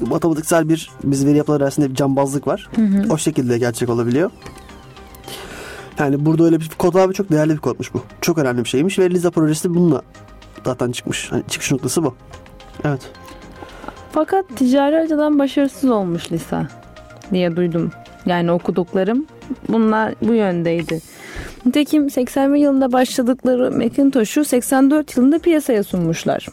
matematiksel 0.00 0.68
bir 0.68 0.90
biz 1.04 1.26
veri 1.26 1.36
yapıları 1.36 1.64
arasında 1.64 1.90
bir 1.90 1.94
cambazlık 1.94 2.46
var. 2.46 2.70
O 3.10 3.18
şekilde 3.18 3.58
gerçek 3.58 3.88
olabiliyor. 3.88 4.30
Yani 5.98 6.26
burada 6.26 6.44
öyle 6.44 6.60
bir 6.60 6.70
kod 6.78 6.94
abi 6.94 7.14
çok 7.14 7.30
değerli 7.30 7.52
bir 7.52 7.58
kodmuş 7.58 7.94
bu. 7.94 8.02
Çok 8.20 8.38
önemli 8.38 8.64
bir 8.64 8.68
şeymiş 8.68 8.98
ve 8.98 9.10
Liza 9.10 9.30
projesi 9.30 9.74
bununla 9.74 10.02
zaten 10.64 10.92
çıkmış. 10.92 11.32
Hani 11.32 11.42
çıkış 11.48 11.72
noktası 11.72 12.04
bu. 12.04 12.14
Evet. 12.84 13.00
Fakat 14.12 14.44
ticari 14.56 14.96
açıdan 14.96 15.38
başarısız 15.38 15.90
olmuş 15.90 16.32
Lisa 16.32 16.79
diye 17.32 17.56
duydum. 17.56 17.92
Yani 18.26 18.52
okuduklarım 18.52 19.26
bunlar 19.68 20.14
bu 20.22 20.34
yöndeydi. 20.34 21.00
Nitekim 21.66 22.10
81 22.10 22.56
yılında 22.56 22.92
başladıkları 22.92 23.72
Macintosh'u 23.72 24.44
84 24.44 25.16
yılında 25.16 25.38
piyasaya 25.38 25.82
sunmuşlar. 25.82 26.46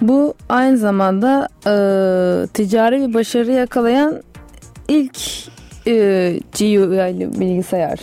Bu 0.00 0.34
aynı 0.48 0.78
zamanda 0.78 1.48
e, 1.66 1.72
ticari 2.46 3.08
bir 3.08 3.14
başarı 3.14 3.52
yakalayan 3.52 4.22
ilk 4.88 5.18
e, 5.86 6.40
GUI 6.58 7.40
bilgisayar. 7.40 8.00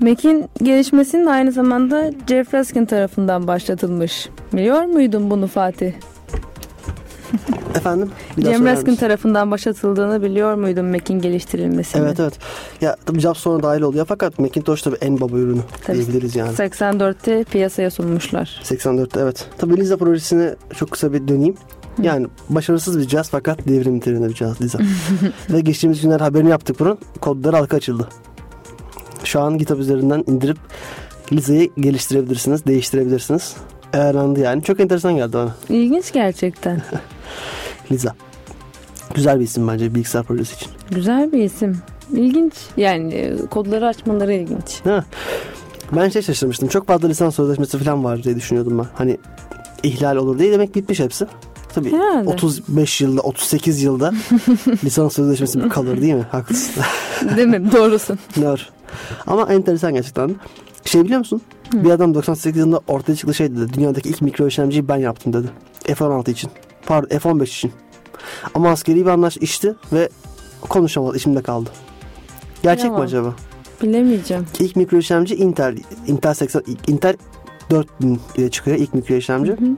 Mac'in 0.00 0.48
gelişmesinin 0.62 1.26
aynı 1.26 1.52
zamanda 1.52 2.10
Jeff 2.28 2.54
Raskin 2.54 2.84
tarafından 2.84 3.46
başlatılmış. 3.46 4.28
Biliyor 4.52 4.84
muydun 4.84 5.30
bunu 5.30 5.46
Fatih? 5.46 5.92
Efendim? 7.80 8.10
Bir 8.36 8.42
Cem 8.42 8.64
Raskin 8.64 8.96
tarafından 8.96 9.50
başlatıldığını 9.50 10.22
biliyor 10.22 10.54
muydun 10.54 10.84
Mac'in 10.84 11.18
geliştirilmesini? 11.18 12.02
Evet 12.02 12.20
evet. 12.20 12.38
Ya 12.80 12.96
tabii 13.06 13.20
Jobs 13.20 13.40
sonra 13.40 13.62
dahil 13.62 13.80
oluyor 13.82 14.06
fakat 14.08 14.38
Macintosh 14.38 14.82
tabii 14.82 14.96
en 15.00 15.20
baba 15.20 15.36
ürünü 15.36 15.60
Tabii. 15.84 15.96
diyebiliriz 15.96 16.36
yani. 16.36 16.52
84'te 16.52 17.44
piyasaya 17.44 17.90
sunmuşlar. 17.90 18.60
84'te 18.64 19.20
evet. 19.20 19.46
Tabii 19.58 19.76
Lisa 19.76 19.96
projesine 19.96 20.54
çok 20.76 20.90
kısa 20.90 21.12
bir 21.12 21.28
döneyim. 21.28 21.54
Yani 22.02 22.26
başarısız 22.48 22.98
bir 22.98 23.08
cihaz 23.08 23.30
fakat 23.30 23.68
devrim 23.68 23.94
niteliğinde 23.94 24.28
bir 24.28 24.34
cihaz 24.34 24.60
Lisa. 24.60 24.78
Ve 25.50 25.60
geçtiğimiz 25.60 26.02
günler 26.02 26.20
haberini 26.20 26.50
yaptık 26.50 26.80
bunun. 26.80 26.98
Kodları 27.20 27.56
halka 27.56 27.76
açıldı. 27.76 28.08
Şu 29.24 29.40
an 29.40 29.58
GitHub 29.58 29.78
üzerinden 29.78 30.24
indirip 30.26 30.58
Lisa'yı 31.32 31.70
geliştirebilirsiniz, 31.80 32.66
değiştirebilirsiniz. 32.66 33.56
Ayarlandı 33.92 34.40
yani. 34.40 34.62
Çok 34.62 34.80
enteresan 34.80 35.16
geldi 35.16 35.32
bana. 35.32 35.54
İlginç 35.68 36.12
gerçekten. 36.12 36.82
Lisa. 37.92 38.14
Güzel 39.14 39.40
bir 39.40 39.44
isim 39.44 39.68
bence 39.68 39.94
bilgisayar 39.94 40.24
projesi 40.24 40.54
için. 40.54 40.68
Güzel 40.90 41.32
bir 41.32 41.44
isim. 41.44 41.78
İlginç. 42.12 42.54
Yani 42.76 43.14
e, 43.14 43.36
kodları 43.46 43.86
açmaları 43.86 44.32
ilginç. 44.34 44.80
Ha. 44.84 45.04
Ben 45.92 46.08
şey 46.08 46.22
şaşırmıştım. 46.22 46.68
Çok 46.68 46.86
fazla 46.86 47.08
lisans 47.08 47.34
sözleşmesi 47.34 47.78
falan 47.78 48.04
var 48.04 48.22
diye 48.22 48.36
düşünüyordum 48.36 48.78
ben. 48.78 48.86
Hani 48.94 49.18
ihlal 49.82 50.16
olur 50.16 50.38
diye 50.38 50.52
demek 50.52 50.74
bitmiş 50.74 51.00
hepsi. 51.00 51.26
Tabii 51.74 51.92
Herhalde. 51.92 52.28
35 52.28 53.00
yılda 53.00 53.20
38 53.20 53.82
yılda 53.82 54.12
lisans 54.84 55.14
sözleşmesi 55.14 55.68
kalır 55.68 56.00
değil 56.02 56.14
mi? 56.14 56.26
Haklısın. 56.30 56.84
Değil 57.36 57.48
mi? 57.48 57.72
Doğrusun. 57.72 58.18
Doğru. 58.42 58.60
Ama 59.26 59.52
enteresan 59.52 59.94
gerçekten. 59.94 60.36
Şey 60.84 61.04
biliyor 61.04 61.18
musun? 61.18 61.40
Bir 61.72 61.90
adam 61.90 62.14
98 62.14 62.60
yılında 62.60 62.80
ortaya 62.88 63.16
çıktı 63.16 63.34
şey 63.34 63.50
dedi. 63.50 63.74
Dünyadaki 63.74 64.08
ilk 64.08 64.22
mikro 64.22 64.46
işlemciyi 64.46 64.88
ben 64.88 64.96
yaptım 64.96 65.32
dedi. 65.32 65.46
F-16 65.84 66.30
için. 66.30 66.50
Pardon 66.86 67.18
F-15 67.18 67.42
için. 67.44 67.72
Ama 68.54 68.70
askeri 68.70 68.96
bir 68.96 69.10
anlaş 69.10 69.36
içti 69.36 69.74
ve 69.92 70.08
konuşamadı. 70.60 71.16
içimde 71.16 71.42
kaldı. 71.42 71.70
Gerçek 72.62 72.84
mi 72.84 72.92
Yalan. 72.92 73.06
acaba? 73.06 73.34
Bilemeyeceğim. 73.82 74.46
İlk 74.60 74.76
mikro 74.76 74.96
işlemci 74.98 75.34
Intel. 75.34 75.76
Intel 76.06 76.34
80 76.34 76.62
Intel 76.88 77.16
4000 77.70 78.20
ile 78.36 78.50
çıkıyor 78.50 78.76
ilk 78.76 78.94
mikro 78.94 79.14
işlemci. 79.14 79.52
Hı 79.52 79.56
hı. 79.56 79.76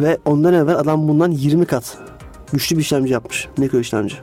Ve 0.00 0.18
ondan 0.24 0.54
evvel 0.54 0.76
adam 0.76 1.08
bundan 1.08 1.30
20 1.30 1.66
kat 1.66 1.98
güçlü 2.52 2.76
bir 2.76 2.80
işlemci 2.80 3.12
yapmış. 3.12 3.48
Mikro 3.56 3.78
işlemci. 3.78 4.16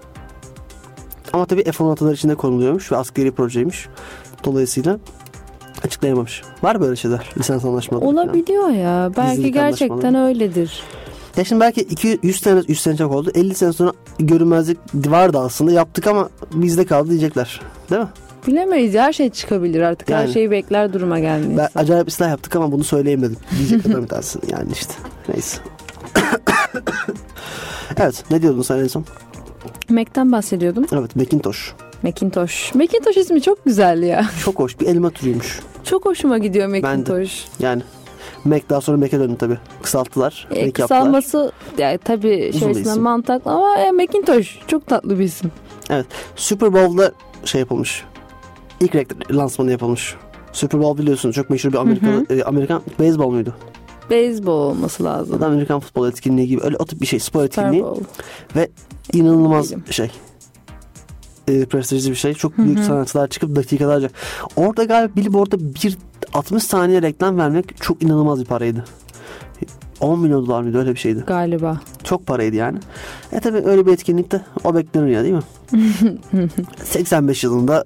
Ama 1.34 1.46
tabii 1.46 1.64
F-16'lar 1.64 2.14
içinde 2.14 2.36
konuluyormuş 2.36 2.92
ve 2.92 2.98
askeri 2.98 3.32
projeymiş. 3.32 3.88
Dolayısıyla 4.44 5.00
açıklayamamış. 5.84 6.42
Var 6.64 6.82
böyle 6.82 6.96
şeyler 6.96 7.30
lisans 7.38 7.66
anlaşmaları. 7.66 8.06
falan. 8.06 8.28
Olabiliyor 8.28 8.70
ya. 8.70 9.12
Belki 9.18 9.32
Gizlilik 9.36 9.54
gerçekten 9.54 10.16
öyledir. 10.16 10.84
Ya 11.38 11.44
şimdi 11.46 11.62
belki 11.62 11.82
200 11.82 12.20
100 12.24 12.40
sene 12.42 12.62
100 12.68 12.80
sene 12.80 12.98
çok 12.98 13.12
oldu. 13.14 13.32
50 13.36 13.56
sene 13.56 13.74
sonra 13.74 13.94
görünmezlik 14.20 14.78
vardı 14.96 15.40
aslında. 15.40 15.72
Yaptık 15.72 16.08
ama 16.08 16.30
bizde 16.54 16.86
kaldı 16.86 17.10
diyecekler. 17.10 17.62
Değil 17.90 18.02
mi? 18.02 18.08
Bilemeyiz. 18.48 18.94
Her 18.94 19.14
şey 19.14 19.30
çıkabilir 19.30 19.82
artık. 19.82 20.10
Her 20.10 20.22
Yani. 20.22 20.34
şeyi 20.34 20.52
bekler 20.52 20.94
duruma 20.94 21.20
gelmeyiz. 21.20 21.58
Ben 21.58 21.70
acayip 21.76 22.08
ıslah 22.08 22.30
yaptık 22.30 22.56
ama 22.56 22.72
bunu 22.72 22.84
söyleyemedim. 22.84 23.38
Diyecekler 23.58 24.04
bir 24.04 24.08
tanesi. 24.08 24.40
Yani 24.52 24.72
işte. 24.72 24.94
Neyse. 25.30 25.58
evet. 27.98 28.24
Ne 28.32 28.42
diyordun 28.42 28.62
sen 28.62 28.78
en 28.78 28.88
son? 28.88 29.06
Mac'ten 29.90 30.32
bahsediyordum. 30.32 30.86
Evet. 30.94 31.16
Macintosh. 31.16 31.74
Macintosh. 32.04 32.76
Macintosh 32.76 33.18
ismi 33.18 33.42
çok 33.42 33.66
güzel 33.66 34.04
ya. 34.04 34.26
Çok 34.44 34.60
hoş. 34.60 34.80
Bir 34.80 34.86
elma 34.88 35.10
türüymüş. 35.10 35.60
Çok 35.84 36.06
hoşuma 36.06 36.38
gidiyor 36.38 36.74
de. 36.74 36.80
Macintosh. 36.82 37.46
Yani 37.60 37.82
Mac 38.46 38.64
daha 38.70 38.82
sonra 38.82 38.98
Mac'e 38.98 39.20
döndü 39.20 39.36
tabii. 39.40 39.58
Kısalttılar. 39.82 40.48
E, 40.50 40.54
Mac 40.54 40.66
yaptılar. 40.66 40.88
kısalması 40.88 41.52
yani 41.78 41.98
tabii 41.98 42.52
isim. 42.54 43.02
mantıklı 43.02 43.52
ama 43.52 43.78
e, 43.78 43.92
Macintosh 43.92 44.60
çok 44.68 44.88
tatlı 44.88 45.20
bir 45.20 45.24
isim. 45.24 45.52
Super 46.36 46.74
Bowl'da 46.74 47.12
şey 47.46 47.60
yapılmış. 47.60 48.04
İlk 48.82 48.96
lansmanı 49.32 49.72
yapılmış. 49.72 50.16
Super 50.54 50.82
Bowl 50.82 51.02
biliyorsunuz 51.02 51.36
çok 51.36 51.50
meşhur 51.50 51.72
bir 51.72 51.78
Amerikalı, 51.78 52.26
e, 52.30 52.44
Amerikan 52.44 52.82
beyzbol 53.00 53.30
muydu? 53.32 53.56
Beyzbol 54.10 54.70
olması 54.70 55.04
lazım. 55.04 55.44
Amerikan 55.44 55.80
futbol 55.80 56.08
etkinliği 56.08 56.48
gibi 56.48 56.62
öyle 56.64 56.78
o 56.78 56.86
tip 56.86 57.02
bir 57.02 57.06
şey 57.06 57.20
spor 57.20 57.40
Super 57.40 57.64
etkinliği 57.64 57.84
Bowl. 57.84 58.04
ve 58.56 58.70
inanılmaz 59.14 59.72
Bilim. 59.72 59.84
şey. 59.90 60.12
E, 61.48 61.66
prestijli 61.66 62.12
bir 62.12 62.16
şey. 62.16 62.34
Çok 62.34 62.58
büyük 62.58 62.80
sanatçılar 62.80 63.28
çıkıp 63.28 63.56
dakikalarca. 63.56 64.10
Orada 64.56 64.84
galiba 64.84 65.16
Billboard'da 65.16 65.60
bir 65.60 65.98
60 66.34 66.64
saniye 66.64 67.02
reklam 67.02 67.38
vermek 67.38 67.82
çok 67.82 68.04
inanılmaz 68.04 68.40
bir 68.40 68.46
paraydı. 68.46 68.86
10 70.00 70.20
milyon 70.20 70.48
dolar 70.48 70.62
mıydı 70.62 70.80
öyle 70.80 70.92
bir 70.92 71.00
şeydi. 71.00 71.24
Galiba. 71.28 71.82
Çok 72.04 72.26
paraydı 72.28 72.56
yani. 72.56 72.80
E 73.32 73.40
tabi 73.40 73.58
öyle 73.58 73.86
bir 73.86 73.94
etkinlikte 73.94 74.42
o 74.64 74.76
beklenir 74.76 75.08
ya 75.08 75.24
değil 75.24 75.34
mi? 75.34 76.50
85 76.84 77.44
yılında 77.44 77.86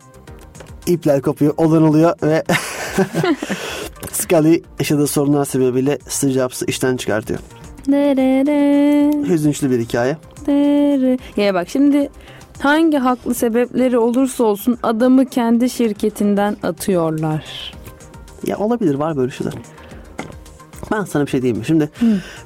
ipler 0.88 1.22
kopuyor, 1.22 1.54
olan 1.58 1.84
oluyor 1.84 2.16
ve 2.24 2.44
Scully 4.12 4.64
yaşadığı 4.80 5.08
sorunlar 5.08 5.46
sebebiyle 5.46 6.00
Steve 6.08 6.32
Jobs'ı 6.32 6.66
işten 6.66 6.98
çıkartıyor. 6.98 7.40
Hüzünçlü 9.30 9.72
bir 9.72 9.80
hikaye. 9.80 10.18
Ya 11.38 11.54
bak 11.54 11.70
şimdi 11.70 12.10
hangi 12.60 12.98
haklı 12.98 13.34
sebepleri 13.36 13.98
olursa 13.98 14.44
olsun 14.44 14.78
adamı 14.84 15.26
kendi 15.26 15.70
şirketinden 15.70 16.58
atıyorlar. 16.64 17.74
Ya 18.48 18.58
olabilir 18.58 18.96
var 18.96 19.18
böyle 19.18 19.32
şeyler. 19.32 19.54
Ben 20.92 21.04
sana 21.04 21.26
bir 21.26 21.32
şey 21.32 21.42
diyeyim 21.42 21.58
mi? 21.60 21.66
Şimdi 21.66 21.90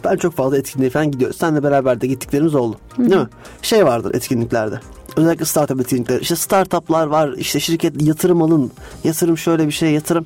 ben 0.03 0.15
çok 0.15 0.33
fazla 0.33 0.57
etkinliğe 0.57 0.89
falan 0.89 1.11
gidiyoruz. 1.11 1.37
Seninle 1.37 1.63
beraber 1.63 2.01
de 2.01 2.07
gittiklerimiz 2.07 2.55
oldu. 2.55 2.77
Değil 2.97 3.15
mi? 3.21 3.27
Şey 3.61 3.85
vardır 3.85 4.15
etkinliklerde. 4.15 4.79
Özellikle 5.17 5.45
startup 5.45 5.81
etkinlikleri. 5.81 6.21
İşte 6.21 6.35
startuplar 6.35 7.07
var. 7.07 7.33
işte 7.37 7.59
şirket 7.59 8.01
yatırım 8.01 8.41
alın. 8.41 8.71
Yatırım 9.03 9.37
şöyle 9.37 9.67
bir 9.67 9.71
şey 9.71 9.91
yatırım. 9.91 10.25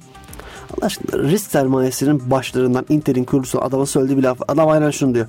Allah 0.73 0.85
aşkına 0.85 1.23
risk 1.23 1.51
sermayesinin 1.51 2.31
başlarından 2.31 2.85
Intel'in 2.89 3.23
kurucusu 3.23 3.61
adama 3.61 3.85
söylediği 3.85 4.17
bir 4.17 4.23
laf. 4.23 4.37
Adam 4.47 4.69
aynen 4.69 4.91
şunu 4.91 5.15
diyor. 5.15 5.27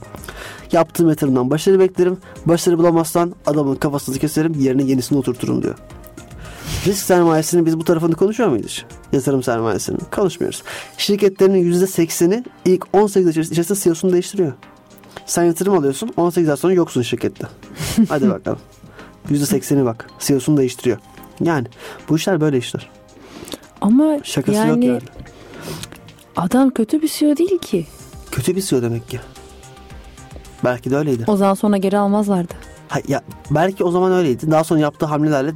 Yaptığım 0.72 1.08
yatırımdan 1.08 1.50
başarı 1.50 1.78
beklerim. 1.78 2.18
Başarı 2.46 2.78
bulamazsan 2.78 3.34
adamın 3.46 3.74
kafasını 3.74 4.18
keserim 4.18 4.54
yerine 4.58 4.82
yenisini 4.82 5.18
oturturum 5.18 5.62
diyor. 5.62 5.74
Risk 6.86 7.02
sermayesinin 7.02 7.66
biz 7.66 7.78
bu 7.78 7.84
tarafını 7.84 8.14
konuşuyor 8.14 8.48
muyuz? 8.48 8.84
Yatırım 9.12 9.42
sermayesinin. 9.42 10.00
Konuşmuyoruz. 10.10 10.62
Şirketlerin 10.98 11.72
%80'i 11.72 12.44
ilk 12.64 12.84
18 12.92 13.26
ay 13.26 13.30
içerisinde 13.30 13.80
CEO'sunu 13.80 14.12
değiştiriyor. 14.12 14.52
Sen 15.26 15.44
yatırım 15.44 15.78
alıyorsun 15.78 16.12
18 16.16 16.48
ay 16.48 16.56
sonra 16.56 16.72
yoksun 16.72 17.02
şirkette. 17.02 17.46
Hadi 18.08 18.30
bakalım. 18.30 18.58
%80'i 19.30 19.84
bak. 19.84 20.10
CEO'sunu 20.18 20.56
değiştiriyor. 20.56 20.98
Yani 21.40 21.66
bu 22.08 22.16
işler 22.16 22.40
böyle 22.40 22.58
işler. 22.58 22.90
Ama 23.80 24.18
Şakası 24.22 24.58
yani, 24.58 24.68
yok 24.68 24.84
yani. 24.84 25.00
Adam 26.38 26.70
kötü 26.70 27.02
bir 27.02 27.08
CEO 27.08 27.36
değil 27.36 27.58
ki. 27.58 27.86
Kötü 28.30 28.56
bir 28.56 28.62
CEO 28.62 28.82
demek 28.82 29.08
ki. 29.08 29.20
Belki 30.64 30.90
de 30.90 30.96
öyleydi. 30.96 31.24
O 31.26 31.36
zaman 31.36 31.54
sonra 31.54 31.76
geri 31.76 31.98
almazlardı. 31.98 32.54
Ha, 32.88 33.00
ya, 33.08 33.22
belki 33.50 33.84
o 33.84 33.90
zaman 33.90 34.12
öyleydi. 34.12 34.50
Daha 34.50 34.64
sonra 34.64 34.80
yaptığı 34.80 35.06
hamlelerle 35.06 35.52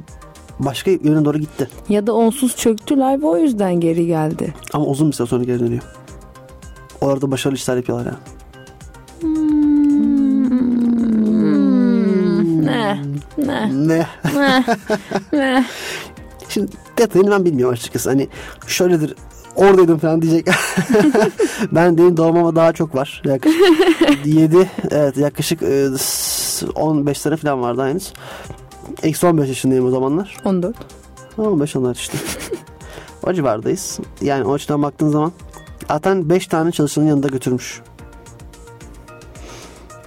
başka 0.59 0.91
yöne 0.91 1.25
doğru 1.25 1.37
gitti. 1.37 1.69
Ya 1.89 2.07
da 2.07 2.13
onsuz 2.13 2.55
çöktüler 2.57 3.21
ve 3.21 3.25
o 3.25 3.37
yüzden 3.37 3.79
geri 3.79 4.07
geldi. 4.07 4.53
Ama 4.73 4.85
uzun 4.85 5.07
bir 5.07 5.15
süre 5.15 5.27
sonra 5.27 5.43
geri 5.43 5.59
dönüyor. 5.59 5.83
Orada 7.01 7.31
başarılı 7.31 7.57
işler 7.57 7.75
yapıyorlar 7.75 8.05
yani. 8.05 8.17
Ne? 12.65 13.01
Ne? 13.37 13.87
Ne? 13.87 14.07
Ne? 14.35 14.63
Ne? 15.33 15.65
Şimdi 16.49 16.71
detayını 16.97 17.31
ben 17.31 17.45
bilmiyorum 17.45 17.73
açıkçası. 17.73 18.09
Hani 18.09 18.27
şöyledir 18.67 19.15
oradaydım 19.55 19.97
falan 19.97 20.21
diyecek. 20.21 20.47
ben 21.71 21.97
benim 21.97 22.17
doğmama 22.17 22.55
daha 22.55 22.73
çok 22.73 22.95
var. 22.95 23.21
Yaklaşık 23.25 23.61
7 24.25 24.69
evet 24.91 25.17
yaklaşık 25.17 25.63
e, 25.63 25.87
15 26.75 27.17
sene 27.17 27.37
falan 27.37 27.61
vardı 27.61 27.87
henüz. 27.89 28.13
Eksi 29.03 29.27
15 29.27 29.47
yaşındayım 29.47 29.87
o 29.87 29.91
zamanlar. 29.91 30.37
14. 30.45 30.75
15 31.37 31.75
onlar 31.75 31.95
işte. 31.95 32.17
o 33.23 33.33
civardayız. 33.33 33.99
Yani 34.21 34.43
o 34.45 34.53
açıdan 34.53 34.81
baktığın 34.83 35.09
zaman 35.09 35.31
zaten 35.87 36.29
5 36.29 36.47
tane 36.47 36.71
çalışanın 36.71 37.05
yanında 37.05 37.27
götürmüş. 37.27 37.81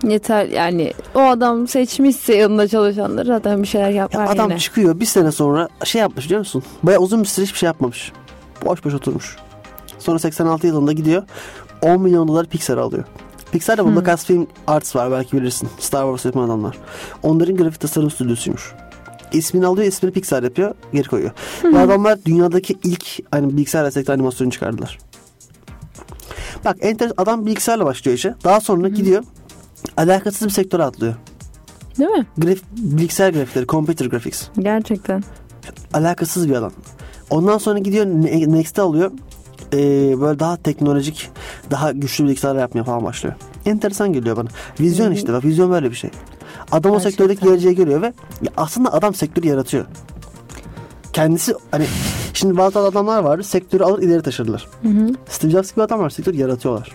Yeter 0.02 0.46
yani 0.46 0.92
o 1.14 1.20
adam 1.20 1.68
seçmişse 1.68 2.34
yanında 2.36 2.68
çalışanları 2.68 3.26
zaten 3.26 3.62
bir 3.62 3.68
şeyler 3.68 3.88
Ya 3.90 3.96
yapar 3.96 4.34
adam 4.34 4.50
yine. 4.50 4.58
çıkıyor 4.58 5.00
bir 5.00 5.04
sene 5.04 5.32
sonra 5.32 5.68
şey 5.84 6.00
yapmış 6.00 6.24
biliyor 6.24 6.38
musun? 6.38 6.62
Baya 6.82 6.98
uzun 6.98 7.20
bir 7.22 7.26
süre 7.28 7.44
hiçbir 7.46 7.58
şey 7.58 7.66
yapmamış. 7.66 8.12
Boş 8.64 8.84
boş 8.84 8.94
oturmuş. 8.94 9.36
Sonra 9.98 10.18
86 10.18 10.66
yılında 10.66 10.92
gidiyor 10.92 11.22
10 11.82 12.00
milyon 12.00 12.28
dolar 12.28 12.46
Pixar 12.46 12.78
alıyor. 12.78 13.04
Pixar'da 13.52 13.84
bu 13.84 13.96
Lucasfilm 13.96 14.46
Arts 14.66 14.96
var 14.96 15.10
belki 15.10 15.36
bilirsin. 15.36 15.68
Star 15.78 16.02
Wars 16.02 16.24
yapan 16.24 16.42
adamlar. 16.42 16.78
Onların 17.22 17.56
grafik 17.56 17.80
tasarım 17.80 18.10
stüdyosuymuş. 18.10 18.72
İsmini 19.32 19.66
alıyor, 19.66 19.86
ismini 19.86 20.12
Pixar 20.12 20.42
yapıyor, 20.42 20.74
geri 20.92 21.08
koyuyor. 21.08 21.30
Bu 21.64 21.78
adamlar 21.78 22.18
dünyadaki 22.24 22.78
ilk 22.84 23.06
hani 23.30 23.56
bilgisayar 23.56 23.84
destekli 23.84 24.12
animasyonu 24.12 24.50
çıkardılar. 24.50 24.98
Bak 26.64 26.76
enter 26.80 27.12
adam 27.16 27.46
bilgisayarla 27.46 27.84
başlıyor 27.84 28.16
işe. 28.18 28.34
Daha 28.44 28.60
sonra 28.60 28.88
gidiyor 28.88 29.24
alakasız 29.96 30.48
bir 30.48 30.52
sektöre 30.52 30.84
atlıyor. 30.84 31.14
Değil 31.98 32.10
mi? 32.10 32.26
Graf, 32.38 32.58
bilgisayar 32.76 33.30
grafikleri, 33.30 33.66
computer 33.66 34.06
graphics. 34.06 34.42
Gerçekten. 34.58 35.24
Alakasız 35.94 36.48
bir 36.48 36.54
alan. 36.54 36.72
Ondan 37.30 37.58
sonra 37.58 37.78
gidiyor 37.78 38.06
ne- 38.06 38.52
Next'e 38.52 38.82
alıyor. 38.82 39.10
Ee, 39.72 40.20
böyle 40.20 40.38
daha 40.38 40.56
teknolojik, 40.56 41.30
daha 41.70 41.92
güçlü 41.92 42.24
bilgisayarlar 42.24 42.60
yapmaya 42.60 42.84
falan 42.84 43.04
başlıyor. 43.04 43.34
Enteresan 43.66 44.12
geliyor 44.12 44.36
bana. 44.36 44.48
Vizyon 44.80 45.12
işte 45.12 45.32
bak 45.32 45.44
vizyon 45.44 45.70
böyle 45.70 45.90
bir 45.90 45.96
şey. 45.96 46.10
Adam 46.72 46.92
o 46.92 46.94
Gerçekten. 46.94 47.10
sektördeki 47.10 47.44
geleceğe 47.44 47.72
görüyor 47.74 48.02
ve 48.02 48.06
ya 48.42 48.50
aslında 48.56 48.92
adam 48.92 49.14
sektörü 49.14 49.46
yaratıyor. 49.48 49.84
Kendisi 51.12 51.54
hani 51.70 51.86
şimdi 52.34 52.56
bazı 52.56 52.78
adamlar 52.78 53.22
var 53.22 53.42
sektörü 53.42 53.84
alır 53.84 54.02
ileri 54.02 54.22
taşırlar. 54.22 54.68
Steve 55.28 55.50
Jobs 55.52 55.72
gibi 55.72 55.82
adamlar 55.82 56.10
sektörü 56.10 56.36
yaratıyorlar. 56.36 56.92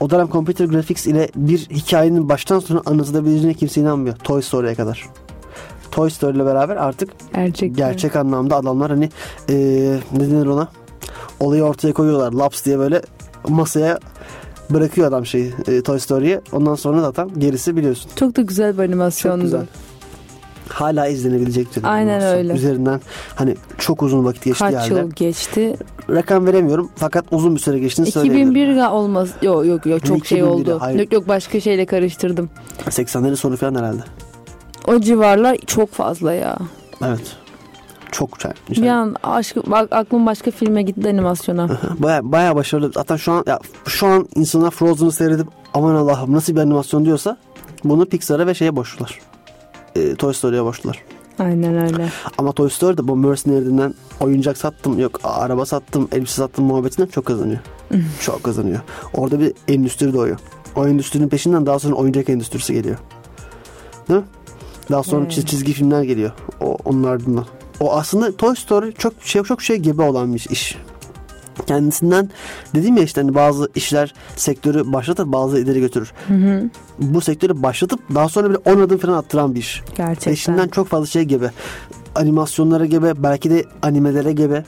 O 0.00 0.10
dönem 0.10 0.28
computer 0.32 0.64
graphics 0.64 1.06
ile 1.06 1.28
bir 1.36 1.58
hikayenin 1.58 2.28
baştan 2.28 2.58
sona 2.58 2.82
anlatılabileceğine 2.86 3.54
kimse 3.54 3.80
inanmıyor. 3.80 4.16
Toy 4.16 4.42
Story'e 4.42 4.74
kadar. 4.74 5.06
Toy 5.90 6.10
Story 6.10 6.36
ile 6.36 6.46
beraber 6.46 6.76
artık 6.76 7.10
Gerçekten. 7.34 7.76
gerçek 7.76 8.16
anlamda 8.16 8.56
adamlar 8.56 8.90
hani 8.90 9.08
eee 9.48 9.98
ne 10.12 10.20
denir 10.30 10.46
ona 10.46 10.68
olayı 11.40 11.62
ortaya 11.62 11.92
koyuyorlar 11.92 12.32
laps 12.32 12.64
diye 12.64 12.78
böyle 12.78 13.02
masaya 13.48 13.98
bırakıyor 14.70 15.08
adam 15.08 15.26
şeyi 15.26 15.52
e, 15.68 15.82
Toy 15.82 15.98
Story'yi 15.98 16.40
ondan 16.52 16.74
sonra 16.74 17.00
zaten 17.00 17.30
gerisi 17.38 17.76
biliyorsun 17.76 18.10
Çok 18.16 18.36
da 18.36 18.42
güzel 18.42 18.72
bir 18.72 18.76
çok 18.76 18.84
animasyondu. 18.84 19.42
güzel 19.42 19.66
hala 20.68 21.06
izlenebilecek 21.06 21.76
bir 21.76 21.84
Aynen 21.84 22.08
animasyon. 22.14 22.38
öyle. 22.38 22.52
üzerinden 22.52 23.00
hani 23.34 23.56
çok 23.78 24.02
uzun 24.02 24.24
vakit 24.24 24.44
geçti 24.44 24.58
Kaç 24.64 24.74
halde 24.74 24.94
yıl 24.94 25.10
geçti? 25.10 25.76
rakam 26.10 26.46
veremiyorum 26.46 26.90
fakat 26.96 27.24
uzun 27.30 27.54
bir 27.54 27.60
süre 27.60 27.78
geçtiğini 27.78 28.10
söyleyebilirim 28.10 28.50
2001 28.50 28.80
ga- 28.80 28.90
olmaz. 28.90 29.28
Yok 29.42 29.66
yok 29.66 29.86
yok 29.86 30.04
çok 30.04 30.26
şey 30.26 30.38
2001'i, 30.38 30.44
oldu. 30.44 30.76
hayır. 30.80 30.98
Yok 31.00 31.12
yok 31.12 31.28
başka 31.28 31.60
şeyle 31.60 31.86
karıştırdım. 31.86 32.50
80'lerin 32.86 33.36
sonu 33.36 33.56
falan 33.56 33.74
herhalde 33.74 34.02
O 34.86 35.00
civarlar 35.00 35.56
çok 35.66 35.90
fazla 35.92 36.32
ya. 36.32 36.56
evet 37.04 37.36
çok 38.12 38.32
güzel. 38.32 38.52
Bir 38.70 38.86
an 38.86 39.16
aşk, 39.22 39.56
bak, 39.66 39.92
aklım 39.92 40.26
başka 40.26 40.50
filme 40.50 40.82
gitti 40.82 41.08
animasyona. 41.08 41.68
Baya 41.98 42.32
baya 42.32 42.56
başarılı. 42.56 42.92
Zaten 42.94 43.16
şu 43.16 43.32
an 43.32 43.44
ya 43.46 43.58
şu 43.86 44.06
an 44.06 44.28
insanlar 44.34 44.70
Frozen'ı 44.70 45.12
seyredip 45.12 45.46
aman 45.74 45.94
Allah'ım 45.94 46.32
nasıl 46.32 46.56
bir 46.56 46.60
animasyon 46.60 47.04
diyorsa 47.04 47.36
bunu 47.84 48.06
Pixar'a 48.06 48.46
ve 48.46 48.54
şeye 48.54 48.76
borçlular. 48.76 49.18
E, 49.96 50.14
Toy 50.14 50.34
Story'ye 50.34 50.64
borçlular. 50.64 51.02
Aynen 51.38 51.78
öyle. 51.78 52.08
Ama 52.38 52.52
Toy 52.52 52.70
Story'de 52.70 53.08
bu 53.08 53.16
Mercenary'den 53.16 53.94
oyuncak 54.20 54.58
sattım, 54.58 54.98
yok 54.98 55.20
araba 55.24 55.66
sattım, 55.66 56.08
elbise 56.12 56.34
sattım 56.34 56.64
muhabbetinden 56.64 57.06
çok 57.08 57.24
kazanıyor. 57.26 57.58
çok 58.20 58.44
kazanıyor. 58.44 58.80
Orada 59.14 59.40
bir 59.40 59.52
endüstri 59.68 60.12
doğuyor. 60.12 60.38
O 60.76 60.86
endüstrinin 60.86 61.28
peşinden 61.28 61.66
daha 61.66 61.78
sonra 61.78 61.94
oyuncak 61.94 62.28
endüstrisi 62.28 62.72
geliyor. 62.72 62.96
Değil 64.08 64.20
mi? 64.20 64.26
Daha 64.90 65.02
sonra 65.02 65.22
Evet. 65.22 65.32
çiz- 65.32 65.46
çizgi 65.46 65.72
filmler 65.72 66.02
geliyor. 66.02 66.30
O 66.60 66.76
onun 66.84 67.04
ardından. 67.04 67.44
O 67.80 67.92
aslında 67.92 68.36
Toy 68.36 68.56
Story 68.56 68.92
çok 68.92 69.12
şey 69.20 69.42
çok 69.42 69.62
şey 69.62 69.76
gebe 69.76 70.02
olan 70.02 70.34
bir 70.34 70.46
iş. 70.50 70.76
Kendisinden 71.66 72.30
dedim 72.74 72.96
ya 72.96 73.02
işte 73.02 73.20
hani 73.20 73.34
bazı 73.34 73.68
işler 73.74 74.14
sektörü 74.36 74.92
başlatır 74.92 75.32
bazı 75.32 75.58
ileri 75.58 75.80
götürür. 75.80 76.12
Bu 76.98 77.20
sektörü 77.20 77.62
başlatıp 77.62 78.00
daha 78.14 78.28
sonra 78.28 78.50
bile 78.50 78.58
10 78.58 78.80
adım 78.80 78.98
falan 78.98 79.12
attıran 79.12 79.54
bir 79.54 79.60
iş. 79.60 79.82
Gerçekten. 79.96 80.30
Peşinden 80.32 80.68
çok 80.68 80.88
fazla 80.88 81.06
şey 81.06 81.22
gebe. 81.22 81.50
Animasyonlara 82.14 82.86
gebe, 82.86 83.22
belki 83.22 83.50
de 83.50 83.64
animelere 83.82 84.32
gebe. 84.32 84.64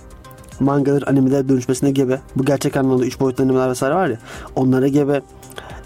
Mangalar 0.61 1.02
animelere 1.06 1.48
dönüşmesine 1.48 1.90
gebe. 1.90 2.20
Bu 2.36 2.44
gerçek 2.44 2.76
anlamda 2.76 3.04
3 3.06 3.20
boyutlu 3.20 3.44
animeler 3.44 3.70
vesaire 3.70 3.94
var 3.94 4.08
ya. 4.08 4.18
Onlara 4.56 4.88
gebe. 4.88 5.20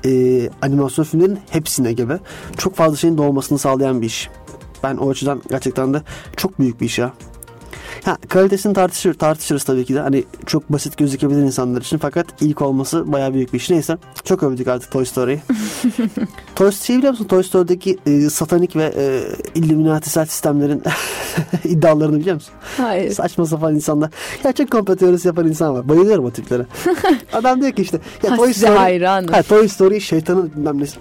Ee, 0.05 0.49
animasyon 0.63 1.05
filmlerin 1.05 1.39
hepsine 1.51 1.93
gebe. 1.93 2.19
Çok 2.59 2.75
fazla 2.75 2.97
şeyin 2.97 3.19
doğmasını 3.19 3.59
sağlayan 3.59 4.01
bir 4.03 4.07
iş. 4.07 4.29
Ben 4.85 4.97
o 4.97 5.11
açıdan 5.11 5.43
gerçekten 5.51 5.95
de 5.95 6.03
çok 6.37 6.59
büyük 6.59 6.81
bir 6.81 6.87
iş 6.87 6.99
ya. 6.99 7.13
Ha, 8.05 8.17
kalitesini 8.29 8.75
tartışır, 8.75 9.15
tartışırız 9.15 9.65
tabii 9.65 9.85
ki 9.85 9.95
de. 9.95 10.01
Hani 10.01 10.25
çok 10.47 10.73
basit 10.73 10.99
gözükebilir 10.99 11.43
insanlar 11.43 11.81
için. 11.81 11.99
Fakat 11.99 12.27
ilk 12.41 12.63
olması 12.63 13.13
bayağı 13.13 13.35
büyük 13.35 13.53
bir 13.53 13.59
iş. 13.59 13.71
Neyse. 13.71 13.99
Çok 14.25 14.43
övdük 14.43 14.69
artık 14.69 14.91
Toy 14.91 15.05
Story'yi. 15.05 15.41
Toy 16.57 16.73
şey 16.73 16.99
biliyor 16.99 17.11
musun? 17.11 17.25
Toy 17.25 17.43
Story'deki 17.43 17.99
e, 18.07 18.31
satanik 18.31 18.77
ve 18.77 18.93
e, 18.97 19.23
illuminatisel 19.55 20.27
sistemlerin 20.27 20.83
iddialarını 21.65 22.21
biliyor 22.21 22.35
musun? 22.35 22.55
Hayır. 22.77 23.13
Saçma 23.13 23.47
sapan 23.47 23.75
insanlar. 23.75 24.11
Gerçek 24.43 24.71
komplo 24.71 24.97
teorisi 24.97 25.29
yapan 25.29 25.49
insan 25.49 25.75
var. 25.75 25.89
Bayılıyorum 25.89 26.25
o 26.25 26.31
tiplere. 26.31 26.67
Adam 27.33 27.61
diyor 27.61 27.73
ki 27.73 27.83
işte 27.83 28.01
ya 28.23 28.37
Toy 28.37 28.53
Story, 28.53 29.05
ha, 29.33 29.43
Toy 29.43 29.69
Story 29.69 30.01
şeytanın 30.01 30.53
bilmem 30.57 30.81
nesi. 30.81 30.99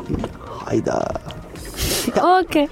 Hayda. 0.66 1.08
Okey. 2.44 2.68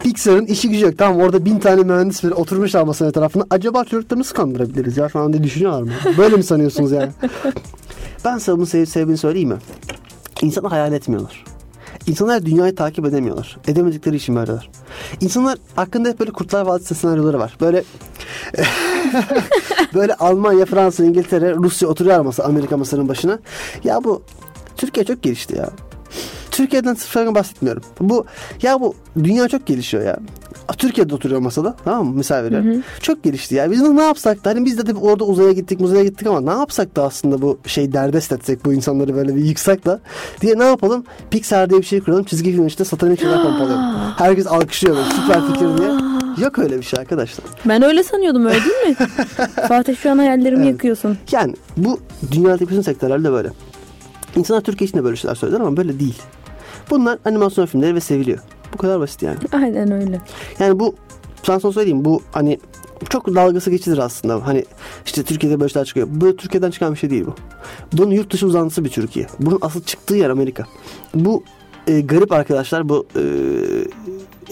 Pixar'ın 0.00 0.46
işi 0.46 0.68
gücü 0.70 0.84
yok. 0.84 0.98
Tamam 0.98 1.20
orada 1.20 1.44
bin 1.44 1.58
tane 1.58 1.82
mühendis 1.82 2.24
böyle 2.24 2.34
oturmuşlar 2.34 2.82
masanın 2.82 3.10
etrafında. 3.10 3.46
Acaba 3.50 3.84
çocukları 3.84 4.20
nasıl 4.20 4.34
kandırabiliriz 4.34 4.96
ya? 4.96 5.08
Şu 5.08 5.18
anda 5.18 5.42
düşünüyorlar 5.42 5.82
mı? 5.82 5.90
Böyle 6.18 6.36
mi 6.36 6.42
sanıyorsunuz 6.42 6.92
yani? 6.92 7.10
ben 8.24 8.38
sana 8.38 8.56
bunu 8.56 8.66
sev 8.66 8.84
sebebini 8.84 9.16
söyleyeyim 9.16 9.48
mi? 9.48 9.58
İnsanlar 10.42 10.72
hayal 10.72 10.92
etmiyorlar. 10.92 11.44
İnsanlar 12.06 12.46
dünyayı 12.46 12.74
takip 12.74 13.04
edemiyorlar. 13.04 13.58
Edemedikleri 13.66 14.16
için 14.16 14.36
böyleler. 14.36 14.70
İnsanlar 15.20 15.58
hakkında 15.76 16.08
hep 16.08 16.20
böyle 16.20 16.30
Kurtlar 16.30 16.66
Vadisi 16.66 16.94
senaryoları 16.94 17.38
var. 17.38 17.56
Böyle 17.60 17.84
böyle 19.94 20.14
Almanya, 20.14 20.64
Fransa, 20.66 21.04
İngiltere, 21.04 21.54
Rusya 21.54 21.88
oturuyor 21.88 22.20
masa 22.20 22.44
Amerika 22.44 22.76
masanın 22.76 23.08
başına. 23.08 23.38
Ya 23.84 24.04
bu 24.04 24.22
Türkiye 24.76 25.06
çok 25.06 25.22
gelişti 25.22 25.56
ya. 25.56 25.70
Türkiye'den 26.52 26.94
sıfırdan 26.94 27.34
bahsetmiyorum. 27.34 27.82
Bu 28.00 28.26
ya 28.62 28.80
bu 28.80 28.94
dünya 29.24 29.48
çok 29.48 29.66
gelişiyor 29.66 30.02
ya. 30.04 30.18
Türkiye'de 30.78 31.14
oturuyor 31.14 31.40
masada 31.40 31.76
tamam 31.84 32.06
mı? 32.06 32.14
Misal 32.14 32.44
veriyorum. 32.44 32.82
Çok 33.00 33.22
gelişti 33.22 33.54
ya. 33.54 33.70
Biz 33.70 33.82
ne 33.82 34.02
yapsak 34.02 34.44
da 34.44 34.50
hani 34.50 34.64
biz 34.64 34.78
de 34.78 34.84
tabii 34.84 34.98
orada 34.98 35.24
uzaya 35.24 35.52
gittik 35.52 35.80
uzaya 35.80 36.04
gittik 36.04 36.26
ama 36.26 36.40
ne 36.40 36.50
yapsak 36.60 36.96
da 36.96 37.02
aslında 37.02 37.42
bu 37.42 37.58
şey 37.66 37.92
derdest 37.92 38.32
etsek 38.32 38.64
bu 38.64 38.72
insanları 38.72 39.14
böyle 39.14 39.36
bir 39.36 39.44
yıksak 39.44 39.84
da 39.84 40.00
diye 40.40 40.58
ne 40.58 40.64
yapalım? 40.64 41.04
Pixar 41.30 41.70
diye 41.70 41.80
bir 41.80 41.86
şey 41.86 42.00
kuralım. 42.00 42.24
Çizgi 42.24 42.52
film 42.52 42.66
işte 42.66 42.84
satanik 42.84 43.20
şeyler 43.20 43.42
pompalayalım. 43.42 43.94
Herkes 44.16 44.46
alkışlıyor 44.46 44.96
böyle 44.96 45.08
süper 45.10 45.46
fikir 45.46 45.78
diye. 45.78 45.90
Yok 46.44 46.58
öyle 46.58 46.78
bir 46.78 46.82
şey 46.82 47.00
arkadaşlar. 47.00 47.44
Ben 47.64 47.82
öyle 47.82 48.02
sanıyordum 48.02 48.46
öyle 48.46 48.58
değil 48.64 48.88
mi? 48.98 49.06
Fatih 49.68 49.96
şu 49.96 50.10
an 50.10 50.18
hayallerimi 50.18 50.62
Evet. 50.62 50.72
yakıyorsun. 50.72 51.18
Yani 51.32 51.54
bu 51.76 52.00
dünyadaki 52.32 52.68
bütün 52.68 52.82
sektörlerde 52.82 53.32
böyle. 53.32 53.48
İnsanlar 54.36 54.60
Türkiye 54.62 54.88
için 54.88 54.98
de 54.98 55.04
böyle 55.04 55.16
şeyler 55.16 55.34
söyler 55.34 55.60
ama 55.60 55.76
böyle 55.76 56.00
değil. 56.00 56.22
Bunlar 56.92 57.18
animasyon 57.24 57.66
filmleri 57.66 57.94
ve 57.94 58.00
seviliyor. 58.00 58.38
Bu 58.72 58.78
kadar 58.78 59.00
basit 59.00 59.22
yani. 59.22 59.36
Aynen 59.52 59.90
öyle. 59.92 60.20
Yani 60.58 60.80
bu 60.80 60.94
sana 61.42 61.60
son 61.60 61.70
söyleyeyim 61.70 62.04
bu 62.04 62.22
hani 62.32 62.58
çok 63.08 63.34
dalgası 63.34 63.70
geçilir 63.70 63.98
aslında. 63.98 64.46
Hani 64.46 64.64
işte 65.06 65.22
Türkiye'de 65.22 65.60
böyle 65.60 65.72
şeyler 65.72 65.86
çıkıyor. 65.86 66.08
Bu 66.10 66.36
Türkiye'den 66.36 66.70
çıkan 66.70 66.92
bir 66.94 66.98
şey 66.98 67.10
değil 67.10 67.26
bu. 67.26 67.34
Bunun 67.92 68.10
yurt 68.10 68.32
dışı 68.32 68.46
uzantısı 68.46 68.84
bir 68.84 68.90
Türkiye. 68.90 69.26
Bunun 69.38 69.58
asıl 69.60 69.82
çıktığı 69.82 70.14
yer 70.16 70.30
Amerika. 70.30 70.64
Bu 71.14 71.44
e, 71.86 72.00
garip 72.00 72.32
arkadaşlar 72.32 72.88
bu 72.88 73.06
e, 73.16 73.22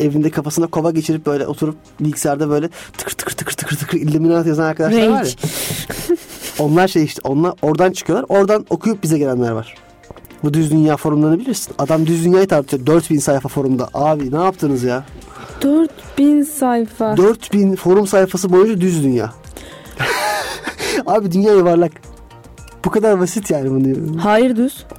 evinde 0.04 0.30
kafasına 0.30 0.66
kova 0.66 0.90
geçirip 0.90 1.26
böyle 1.26 1.46
oturup 1.46 1.76
bilgisayarda 2.00 2.50
böyle 2.50 2.68
tıkır 2.98 3.12
tıkır 3.12 3.32
tıkır 3.32 3.52
tıkır 3.52 3.76
tıkır 3.76 3.98
Illuminati 3.98 4.48
yazan 4.48 4.64
arkadaşlar 4.64 5.00
var 5.00 5.06
ya. 5.06 5.20
Rage. 5.20 5.30
Onlar 6.58 6.88
şey 6.88 7.04
işte 7.04 7.20
onlar 7.24 7.54
oradan 7.62 7.92
çıkıyorlar. 7.92 8.26
Oradan 8.28 8.66
okuyup 8.70 9.02
bize 9.02 9.18
gelenler 9.18 9.50
var. 9.50 9.74
Bu 10.44 10.54
düz 10.54 10.70
dünya 10.70 10.96
forumlarını 10.96 11.38
bilirsin. 11.38 11.74
Adam 11.78 12.06
düz 12.06 12.24
dünyayı 12.24 12.48
tartışıyor. 12.48 12.86
4000 12.86 13.18
sayfa 13.18 13.48
forumda. 13.48 13.88
Abi 13.94 14.32
ne 14.32 14.42
yaptınız 14.44 14.82
ya? 14.82 15.04
4000 15.62 16.42
sayfa. 16.42 17.16
4000 17.16 17.76
forum 17.76 18.06
sayfası 18.06 18.52
boyunca 18.52 18.80
düz 18.80 19.04
dünya. 19.04 19.32
Abi 21.06 21.32
dünya 21.32 21.52
yuvarlak. 21.52 21.92
Bu 22.84 22.90
kadar 22.90 23.20
basit 23.20 23.50
yani 23.50 23.70
bunu. 23.70 24.24
Hayır 24.24 24.56
düz. 24.56 24.84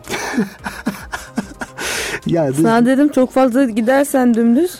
Ya 2.26 2.48
düz- 2.48 2.62
Sana 2.62 2.86
dedim 2.86 3.10
çok 3.10 3.32
fazla 3.32 3.64
gidersen 3.66 4.34
dümdüz 4.34 4.80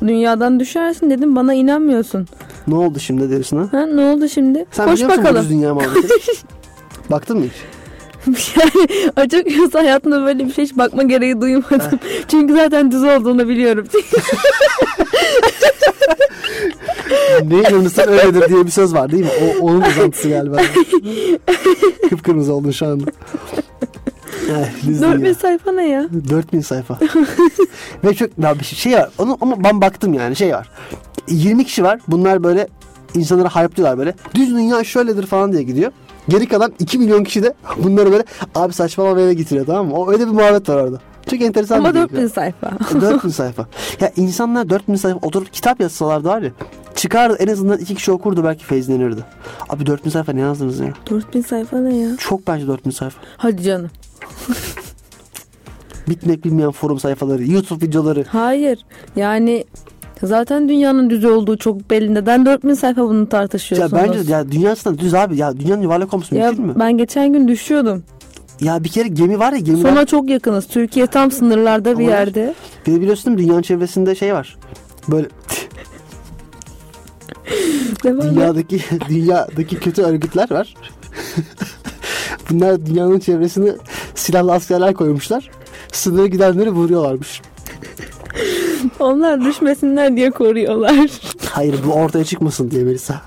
dünyadan 0.00 0.60
düşersin 0.60 1.10
dedim 1.10 1.36
bana 1.36 1.54
inanmıyorsun. 1.54 2.26
ne 2.66 2.74
oldu 2.74 2.98
şimdi 3.00 3.30
diyorsun 3.30 3.56
ha? 3.58 3.78
Ha 3.78 3.86
ne 3.86 4.00
oldu 4.00 4.28
şimdi? 4.28 4.64
Sen 4.72 4.84
Koş 4.86 4.94
biliyor 4.94 5.08
musun 5.08 5.24
bu 5.24 5.26
bakalım. 5.28 5.42
düz 5.44 5.50
dünya 5.50 5.74
muhabbetini? 5.74 6.10
Baktın 7.10 7.38
mı 7.38 7.44
hiç? 7.44 7.52
yani 8.56 8.88
açıkçası 9.16 9.78
hayatımda 9.78 10.24
böyle 10.24 10.46
bir 10.46 10.52
şey 10.52 10.64
hiç 10.64 10.76
bakma 10.76 11.02
gereği 11.02 11.40
duymadım. 11.40 11.98
Çünkü 12.28 12.54
zaten 12.54 12.90
düz 12.90 13.02
olduğunu 13.04 13.48
biliyorum. 13.48 13.86
Neyi 17.44 17.62
inanırsan 17.70 18.08
öyledir 18.08 18.48
diye 18.48 18.66
bir 18.66 18.70
söz 18.70 18.94
var 18.94 19.12
değil 19.12 19.24
mi? 19.24 19.30
O, 19.42 19.64
onun 19.66 19.80
uzantısı 19.80 20.28
galiba. 20.28 20.56
Kıpkırmızı 22.10 22.52
oldun 22.52 22.70
şu 22.70 22.86
anda. 22.86 23.10
Eh, 24.50 24.86
4000 25.00 25.20
dünya. 25.20 25.34
sayfa 25.34 25.72
ne 25.72 25.88
ya? 25.88 26.08
4000 26.30 26.60
sayfa. 26.60 26.98
Ve 28.04 28.14
çok 28.14 28.30
ya 28.42 28.58
bir 28.58 28.64
şey 28.64 28.92
var. 28.92 29.08
Onu 29.18 29.38
ama 29.40 29.64
ben 29.64 29.80
baktım 29.80 30.14
yani 30.14 30.36
şey 30.36 30.52
var. 30.52 30.70
20 31.28 31.64
kişi 31.64 31.82
var. 31.82 32.00
Bunlar 32.08 32.42
böyle 32.42 32.68
insanlara 33.14 33.48
hype'lıyorlar 33.48 33.98
böyle. 33.98 34.14
Düz 34.34 34.50
dünya 34.50 34.84
şöyledir 34.84 35.26
falan 35.26 35.52
diye 35.52 35.62
gidiyor. 35.62 35.92
Geri 36.28 36.48
kalan 36.48 36.72
2 36.78 36.98
milyon 36.98 37.24
kişi 37.24 37.42
de 37.42 37.54
bunları 37.82 38.12
böyle 38.12 38.24
abi 38.54 38.72
saçmalama 38.72 39.20
eve 39.20 39.34
getiriyor 39.34 39.66
tamam 39.66 39.86
mı? 39.86 39.94
O 39.94 40.12
öyle 40.12 40.26
bir 40.26 40.32
muhabbet 40.32 40.68
var 40.68 40.76
orada. 40.76 41.00
Çok 41.30 41.40
enteresan 41.40 41.78
Ama 41.78 41.90
bir 41.90 41.94
bilgi. 41.94 42.12
4000 42.12 42.26
sayfa. 42.28 42.70
4000 43.00 43.28
sayfa. 43.28 43.66
Ya 44.00 44.12
insanlar 44.16 44.70
4000 44.70 44.94
sayfa 44.94 45.18
oturup 45.26 45.52
kitap 45.52 45.80
yazsalardı 45.80 46.28
var 46.28 46.42
ya. 46.42 46.50
Çıkardı 46.94 47.36
en 47.40 47.48
azından 47.48 47.78
iki 47.78 47.94
kişi 47.94 48.12
okurdu 48.12 48.44
belki 48.44 48.64
feyizlenirdi. 48.64 49.24
Abi 49.68 49.86
4000 49.86 50.10
sayfa 50.10 50.32
ne 50.32 50.40
yazdınız 50.40 50.80
ya? 50.80 50.92
4000 51.10 51.40
sayfa 51.42 51.78
ne 51.78 51.96
ya? 51.96 52.16
Çok 52.16 52.46
bence 52.46 52.66
4000 52.66 52.90
sayfa. 52.90 53.20
Hadi 53.36 53.62
canım. 53.62 53.90
Bitmek 56.08 56.44
bilmeyen 56.44 56.70
forum 56.70 57.00
sayfaları, 57.00 57.44
YouTube 57.46 57.86
videoları. 57.86 58.24
Hayır. 58.28 58.78
Yani 59.16 59.64
zaten 60.26 60.68
dünyanın 60.68 61.10
düz 61.10 61.24
olduğu 61.24 61.56
çok 61.58 61.90
belli. 61.90 62.14
Neden 62.14 62.46
4000 62.46 62.74
sayfa 62.74 63.02
bunu 63.02 63.20
Ya 63.20 63.28
tartışıyorsunuz? 63.28 63.92
bence 64.02 64.32
ya 64.32 64.52
dünya 64.52 64.72
aslında 64.72 64.98
düz 64.98 65.14
abi. 65.14 65.36
Ya 65.36 65.60
dünyanın 65.60 65.82
yuvarlak 65.82 66.14
olması 66.14 66.34
Ya 66.34 66.46
mümkün 66.46 66.66
mü? 66.66 66.74
ben 66.78 66.98
geçen 66.98 67.32
gün 67.32 67.48
düşüyordum. 67.48 68.02
Ya 68.60 68.84
bir 68.84 68.88
kere 68.88 69.08
gemi 69.08 69.38
var 69.38 69.52
ya 69.52 69.58
gemi 69.58 69.80
Sona 69.80 70.06
çok 70.06 70.30
yakınız. 70.30 70.66
Türkiye 70.66 71.06
tam 71.06 71.30
sınırlarda 71.30 71.98
bir 71.98 72.04
Ama- 72.04 72.12
yerde. 72.12 72.54
Bir 72.86 72.92
de 72.92 73.00
biliyorsun 73.00 73.38
dünyanın 73.38 73.62
çevresinde 73.62 74.14
şey 74.14 74.34
var. 74.34 74.56
Böyle 75.08 75.26
dünyadaki 78.04 78.80
dünyadaki 79.08 79.80
kötü 79.80 80.02
örgütler 80.02 80.50
var. 80.50 80.74
Bunlar 82.50 82.86
dünyanın 82.86 83.18
çevresine 83.18 83.70
silahlı 84.14 84.52
askerler 84.52 84.94
koymuşlar. 84.94 85.50
Sınıra 85.92 86.26
gidenleri 86.26 86.70
vuruyorlarmış. 86.70 87.42
Onlar 89.00 89.44
düşmesinler 89.44 90.16
diye 90.16 90.30
koruyorlar. 90.30 91.10
Hayır 91.50 91.74
bu 91.86 91.92
ortaya 91.92 92.24
çıkmasın 92.24 92.70
diye 92.70 92.84
Melisa. 92.84 93.20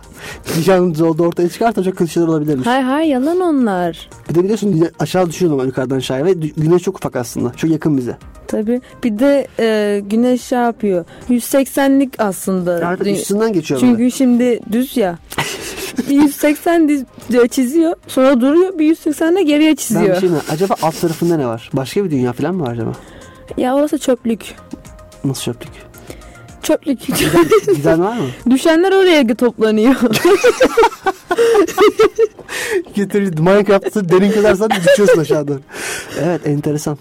Dünyanın 0.58 0.96
olduğu 1.00 1.24
ortaya 1.28 1.50
çıkarsa 1.50 1.84
çok 1.84 1.98
kötü 1.98 2.12
şeyler 2.12 2.28
olabilirmiş. 2.28 2.68
hay 2.68 2.82
hay 2.82 3.10
yalan 3.10 3.40
onlar. 3.42 4.10
Bir 4.30 4.36
de 4.36 4.44
biliyorsun 4.44 4.88
aşağı 5.00 5.30
düşüyor 5.30 5.52
normal 5.52 5.66
yukarıdan 5.66 5.98
aşağıya 5.98 6.26
ve 6.26 6.34
güneş 6.34 6.82
çok 6.84 6.98
ufak 6.98 7.16
aslında. 7.16 7.54
Çok 7.54 7.72
yakın 7.72 7.98
bize. 7.98 8.18
Tabii. 8.48 8.82
Bir 9.04 9.20
de 9.20 9.48
e, 9.60 10.00
güneş 10.10 10.42
şey 10.42 10.60
yapıyor. 10.60 11.06
180'lik 11.30 12.14
aslında. 12.22 12.80
Dü- 12.80 13.12
üstünden 13.12 13.54
geçiyor 13.54 13.82
böyle. 13.82 13.92
Çünkü 13.92 14.12
şimdi 14.12 14.60
düz 14.72 14.98
ya. 14.98 15.18
bir 16.10 16.16
180 16.22 16.90
diz- 16.90 17.06
diyor, 17.32 17.48
çiziyor. 17.48 17.96
Sonra 18.08 18.42
duruyor. 18.42 18.80
Bir 18.80 18.86
180 18.86 19.36
de 19.36 19.44
geriye 19.44 19.70
Ben 19.70 19.72
bir 19.72 19.82
çiziyor. 19.82 20.20
şey 20.20 20.30
mi? 20.30 20.38
Acaba 20.52 20.76
alt 20.82 21.02
tarafında 21.02 21.38
ne 21.38 21.48
var? 21.48 21.70
Başka 21.74 22.04
bir 22.06 22.12
dünya 22.12 22.34
falan 22.34 22.56
mı 22.56 22.64
var 22.64 22.72
acaba? 22.72 22.92
Ya 23.58 23.76
orası 23.76 23.98
çöplük. 23.98 24.56
Nasıl 25.24 25.44
çöplük? 25.44 25.72
Çöplük. 26.64 27.00
Giden 27.76 28.02
var 28.02 28.18
mı? 28.18 28.26
Düşenler 28.50 28.92
oraya 28.92 29.36
toplanıyor. 29.36 29.96
Getirir 32.96 33.40
Minecraft'ta 33.40 34.10
derin 34.10 34.32
kazarsan 34.32 34.70
düşüyorsun 34.70 35.22
aşağıdan. 35.22 35.62
Evet 36.24 36.48
enteresan. 36.48 36.98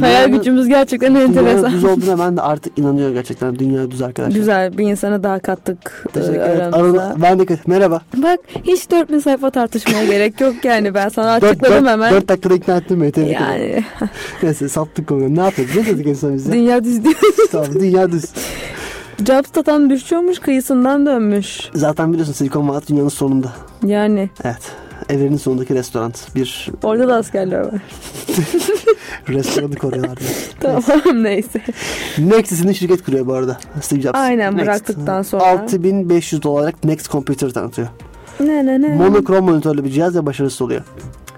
Hayal 0.00 0.24
Dünyanın- 0.24 0.38
gücümüz 0.38 0.68
gerçekten 0.68 1.14
Dünyanın 1.14 1.28
enteresan. 1.36 1.72
düz 1.72 1.84
olduğuna 1.84 2.18
ben 2.18 2.36
de 2.36 2.42
artık 2.42 2.78
inanıyorum 2.78 3.14
gerçekten. 3.14 3.58
Dünya 3.58 3.90
düz 3.90 4.02
arkadaşlar. 4.02 4.36
Güzel 4.38 4.78
bir 4.78 4.84
insana 4.90 5.22
daha 5.22 5.38
kattık 5.38 6.04
e, 6.08 6.12
Teşekkür 6.12 6.34
ederim. 6.40 6.74
aramıza. 6.74 7.02
Arada, 7.02 7.16
ben 7.22 7.38
de 7.38 7.58
merhaba. 7.66 8.00
Bak 8.16 8.40
hiç 8.64 8.90
4000 8.90 9.18
sayfa 9.18 9.50
tartışmaya 9.50 10.04
gerek 10.10 10.40
yok 10.40 10.54
yani 10.64 10.94
ben 10.94 11.08
sana 11.08 11.40
Dört, 11.40 11.50
açıkladım 11.50 11.84
dört, 11.84 11.92
hemen. 11.92 12.12
dört 12.14 12.28
dakikada 12.28 12.54
ikna 12.54 12.76
ettim 12.76 13.00
beni. 13.02 13.12
Tebrik 13.12 13.30
ederim. 13.36 13.42
yani 13.50 13.84
Neyse 14.42 14.68
sattık 14.68 15.06
konuyu. 15.08 15.36
Ne 15.36 15.40
yapıyoruz? 15.40 15.76
Ne 15.76 15.86
dedik 15.86 16.06
en 16.06 16.14
son 16.14 16.34
bize? 16.34 16.52
dünya 16.52 16.84
düz 16.84 17.04
değil. 17.04 17.16
tamam 17.52 17.66
dünya 17.74 18.12
düz. 18.12 18.24
Jobs 19.26 19.50
tam 19.64 19.90
düşüyormuş 19.90 20.38
kıyısından 20.38 21.06
dönmüş. 21.06 21.60
Zaten 21.74 22.12
biliyorsun 22.12 22.32
Silikon 22.32 22.68
Vadisi 22.68 22.88
dünyanın 22.88 23.08
sonunda. 23.08 23.48
Yani 23.86 24.30
Evet. 24.44 24.72
Evrenin 25.08 25.36
sonundaki 25.36 25.74
restoran. 25.74 26.12
Bir 26.34 26.70
orada 26.82 27.08
da 27.08 27.14
askerler 27.16 27.60
var. 27.60 27.70
restoranı 29.28 29.74
koruyorlar. 29.76 30.18
tamam 30.60 31.22
neyse. 31.24 31.60
Next 32.18 32.52
isimli 32.52 32.74
şirket 32.74 33.04
kuruyor 33.04 33.26
bu 33.26 33.32
arada. 33.34 33.58
Steve 33.80 34.00
Jobs. 34.00 34.18
Aynen, 34.18 34.52
Next. 34.56 34.66
bıraktıktan 34.66 35.22
sonra. 35.22 35.44
6500 35.46 36.42
dolarlık 36.42 36.84
Next 36.84 37.10
Computer 37.10 37.50
tanıtıyor. 37.50 37.88
Ne 38.40 38.66
ne 38.66 38.82
ne. 38.82 38.94
Monokrom 38.94 39.44
monitörlü 39.44 39.84
bir 39.84 39.90
cihaz 39.90 40.16
ve 40.16 40.26
başarısız 40.26 40.62
oluyor. 40.62 40.82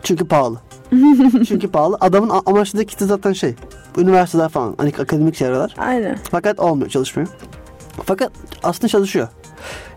Çünkü 0.02 0.24
pahalı. 0.28 0.58
Çünkü 1.48 1.68
pahalı. 1.70 1.96
Adamın 2.00 2.28
a- 2.28 2.42
amaçladığı 2.46 2.84
kitle 2.84 3.06
zaten 3.06 3.32
şey. 3.32 3.54
Üniversiteler 3.98 4.48
falan. 4.48 4.74
Hani 4.78 4.92
akademik 4.98 5.34
çevreler. 5.34 5.74
Aynen. 5.78 6.18
Fakat 6.30 6.60
olmuyor, 6.60 6.90
çalışmıyor. 6.90 7.28
Fakat 8.04 8.32
aslında 8.62 8.88
çalışıyor. 8.88 9.28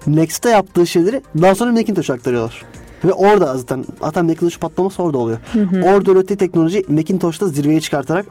Next'te 0.08 0.50
yaptığı 0.50 0.88
şeyleri 0.88 1.22
daha 1.42 1.56
sonra 1.56 1.72
Macintosh'a 1.72 2.14
aktarıyorlar. 2.14 2.62
Ve 3.06 3.14
orada 3.14 3.58
zaten 3.58 3.86
zaten 4.02 4.26
Macintosh 4.26 4.60
patlaması 4.60 5.04
orada 5.04 5.18
oluyor. 5.18 5.38
Orada 5.84 6.12
ürettiği 6.12 6.38
teknoloji 6.38 6.84
Macintosh'ta 6.88 7.48
zirveye 7.48 7.82
çıkartarak 7.82 8.26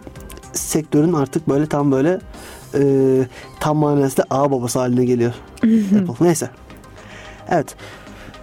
sektörün 0.53 1.13
artık 1.13 1.49
böyle 1.49 1.67
tam 1.67 1.93
böyle 1.93 2.21
e, 2.75 2.83
tam 3.61 3.77
manasında 3.77 4.27
ağ 4.31 4.51
babası 4.51 4.79
haline 4.79 5.05
geliyor. 5.05 5.33
Apple. 6.01 6.27
Neyse. 6.27 6.51
Evet. 7.49 7.75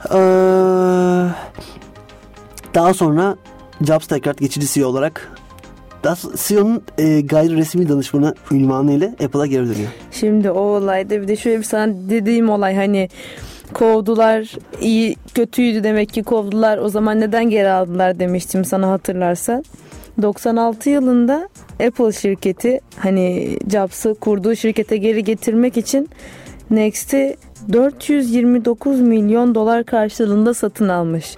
Ee, 0.05 0.17
daha 2.75 2.93
sonra 2.93 3.37
Jobs 3.81 4.07
tekrar 4.07 4.35
geçici 4.35 4.67
CEO 4.67 4.87
olarak 4.87 5.31
CEO'nun 6.35 6.83
e, 6.97 7.21
gayri 7.21 7.57
resmi 7.57 7.89
danışmanı 7.89 8.35
ünvanı 8.51 8.91
ile 8.93 9.15
Apple'a 9.25 9.45
geri 9.45 9.69
dönüyor. 9.69 9.89
Şimdi 10.11 10.51
o 10.51 10.59
olayda 10.59 11.21
bir 11.21 11.27
de 11.27 11.35
şöyle 11.35 11.57
bir 11.57 11.63
sana 11.63 11.93
dediğim 12.09 12.49
olay 12.49 12.75
hani 12.75 13.09
kovdular 13.73 14.51
iyi 14.81 15.15
kötüydü 15.35 15.83
demek 15.83 16.09
ki 16.09 16.23
kovdular 16.23 16.77
o 16.77 16.89
zaman 16.89 17.19
neden 17.19 17.49
geri 17.49 17.69
aldılar 17.69 18.19
demiştim 18.19 18.65
sana 18.65 18.89
hatırlarsan. 18.89 19.63
96 20.21 20.89
yılında 20.89 21.49
Apple 21.87 22.11
şirketi 22.11 22.79
hani 22.97 23.57
Jobs'ı 23.71 24.13
kurduğu 24.13 24.55
şirkete 24.55 24.97
geri 24.97 25.23
getirmek 25.23 25.77
için 25.77 26.09
Next'i 26.69 27.35
429 27.73 29.01
milyon 29.01 29.55
dolar 29.55 29.83
karşılığında 29.83 30.53
satın 30.53 30.89
almış. 30.89 31.35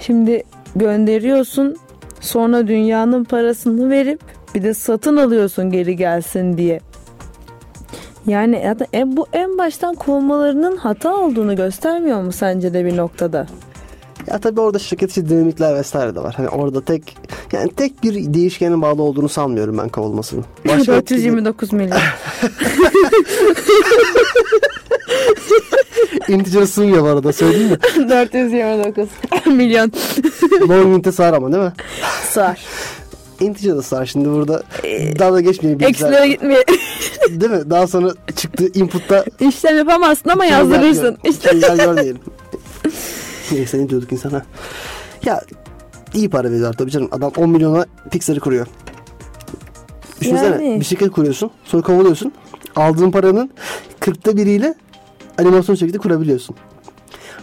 Şimdi 0.00 0.42
gönderiyorsun 0.76 1.76
sonra 2.20 2.68
dünyanın 2.68 3.24
parasını 3.24 3.90
verip 3.90 4.20
bir 4.54 4.62
de 4.62 4.74
satın 4.74 5.16
alıyorsun 5.16 5.70
geri 5.70 5.96
gelsin 5.96 6.58
diye. 6.58 6.80
Yani 8.26 8.74
en, 8.92 9.16
bu 9.16 9.26
en 9.32 9.58
baştan 9.58 9.94
kovmalarının 9.94 10.76
hata 10.76 11.16
olduğunu 11.16 11.56
göstermiyor 11.56 12.22
mu 12.22 12.32
sence 12.32 12.74
de 12.74 12.84
bir 12.84 12.96
noktada? 12.96 13.46
Ya 14.26 14.38
tabii 14.38 14.60
orada 14.60 14.78
şirket 14.78 15.10
içi 15.10 15.28
dinamikler 15.28 15.74
vesaire 15.74 16.14
de 16.14 16.20
var. 16.20 16.34
Hani 16.36 16.48
orada 16.48 16.84
tek 16.84 17.16
yani 17.52 17.70
tek 17.76 18.02
bir 18.02 18.34
değişkenin 18.34 18.82
bağlı 18.82 19.02
olduğunu 19.02 19.28
sanmıyorum 19.28 19.78
ben 19.78 19.88
kovulmasının. 19.88 20.44
Başka 20.68 20.92
429 20.96 21.72
milyon. 21.72 21.98
integer 26.28 26.66
sığmıyor 26.66 27.02
bu 27.02 27.06
arada 27.06 27.32
söyleyeyim 27.32 27.70
mi? 27.70 27.78
429 28.10 29.08
milyon 29.46 29.92
Long 30.68 31.08
sığar 31.14 31.32
ama 31.32 31.52
değil 31.52 31.64
mi? 31.64 31.72
sar. 32.30 32.60
Integer 33.40 33.76
de 33.76 33.82
sığar 33.82 34.06
şimdi 34.06 34.28
burada 34.28 34.62
daha 35.18 35.32
da 35.32 35.40
geçmeyelim. 35.40 35.86
Eksilere 35.88 36.28
gitmeye 36.28 36.64
Değil 37.30 37.52
mi? 37.52 37.70
Daha 37.70 37.86
sonra 37.86 38.10
çıktı 38.36 38.68
input'ta 38.74 39.24
işlem 39.40 39.76
yapamazsın 39.78 40.28
ama 40.30 40.44
yazdırırsın. 40.44 41.16
İşte 41.24 41.50
İşte. 41.56 41.76
görmeyelim. 41.76 42.18
Neyse 43.52 43.78
ne 43.78 43.88
diyorduk 43.88 44.12
insana. 44.12 44.42
Ya 45.24 45.40
iyi 46.14 46.30
para 46.30 46.50
veriyorlar 46.50 46.72
tabii 46.72 46.90
canım. 46.90 47.08
Adam 47.12 47.32
10 47.36 47.50
milyona 47.50 47.86
Pixar'ı 48.10 48.40
kuruyor. 48.40 48.66
Düşünsene 50.20 50.64
Yani. 50.66 50.80
bir 50.80 50.84
şirket 50.84 51.10
kuruyorsun. 51.12 51.50
Sonra 51.64 51.82
kovuluyorsun. 51.82 52.32
Aldığın 52.76 53.10
paranın 53.10 53.50
40'ta 54.00 54.36
biriyle 54.36 54.74
animasyon 55.38 55.74
şirketi 55.76 55.98
kurabiliyorsun. 55.98 56.56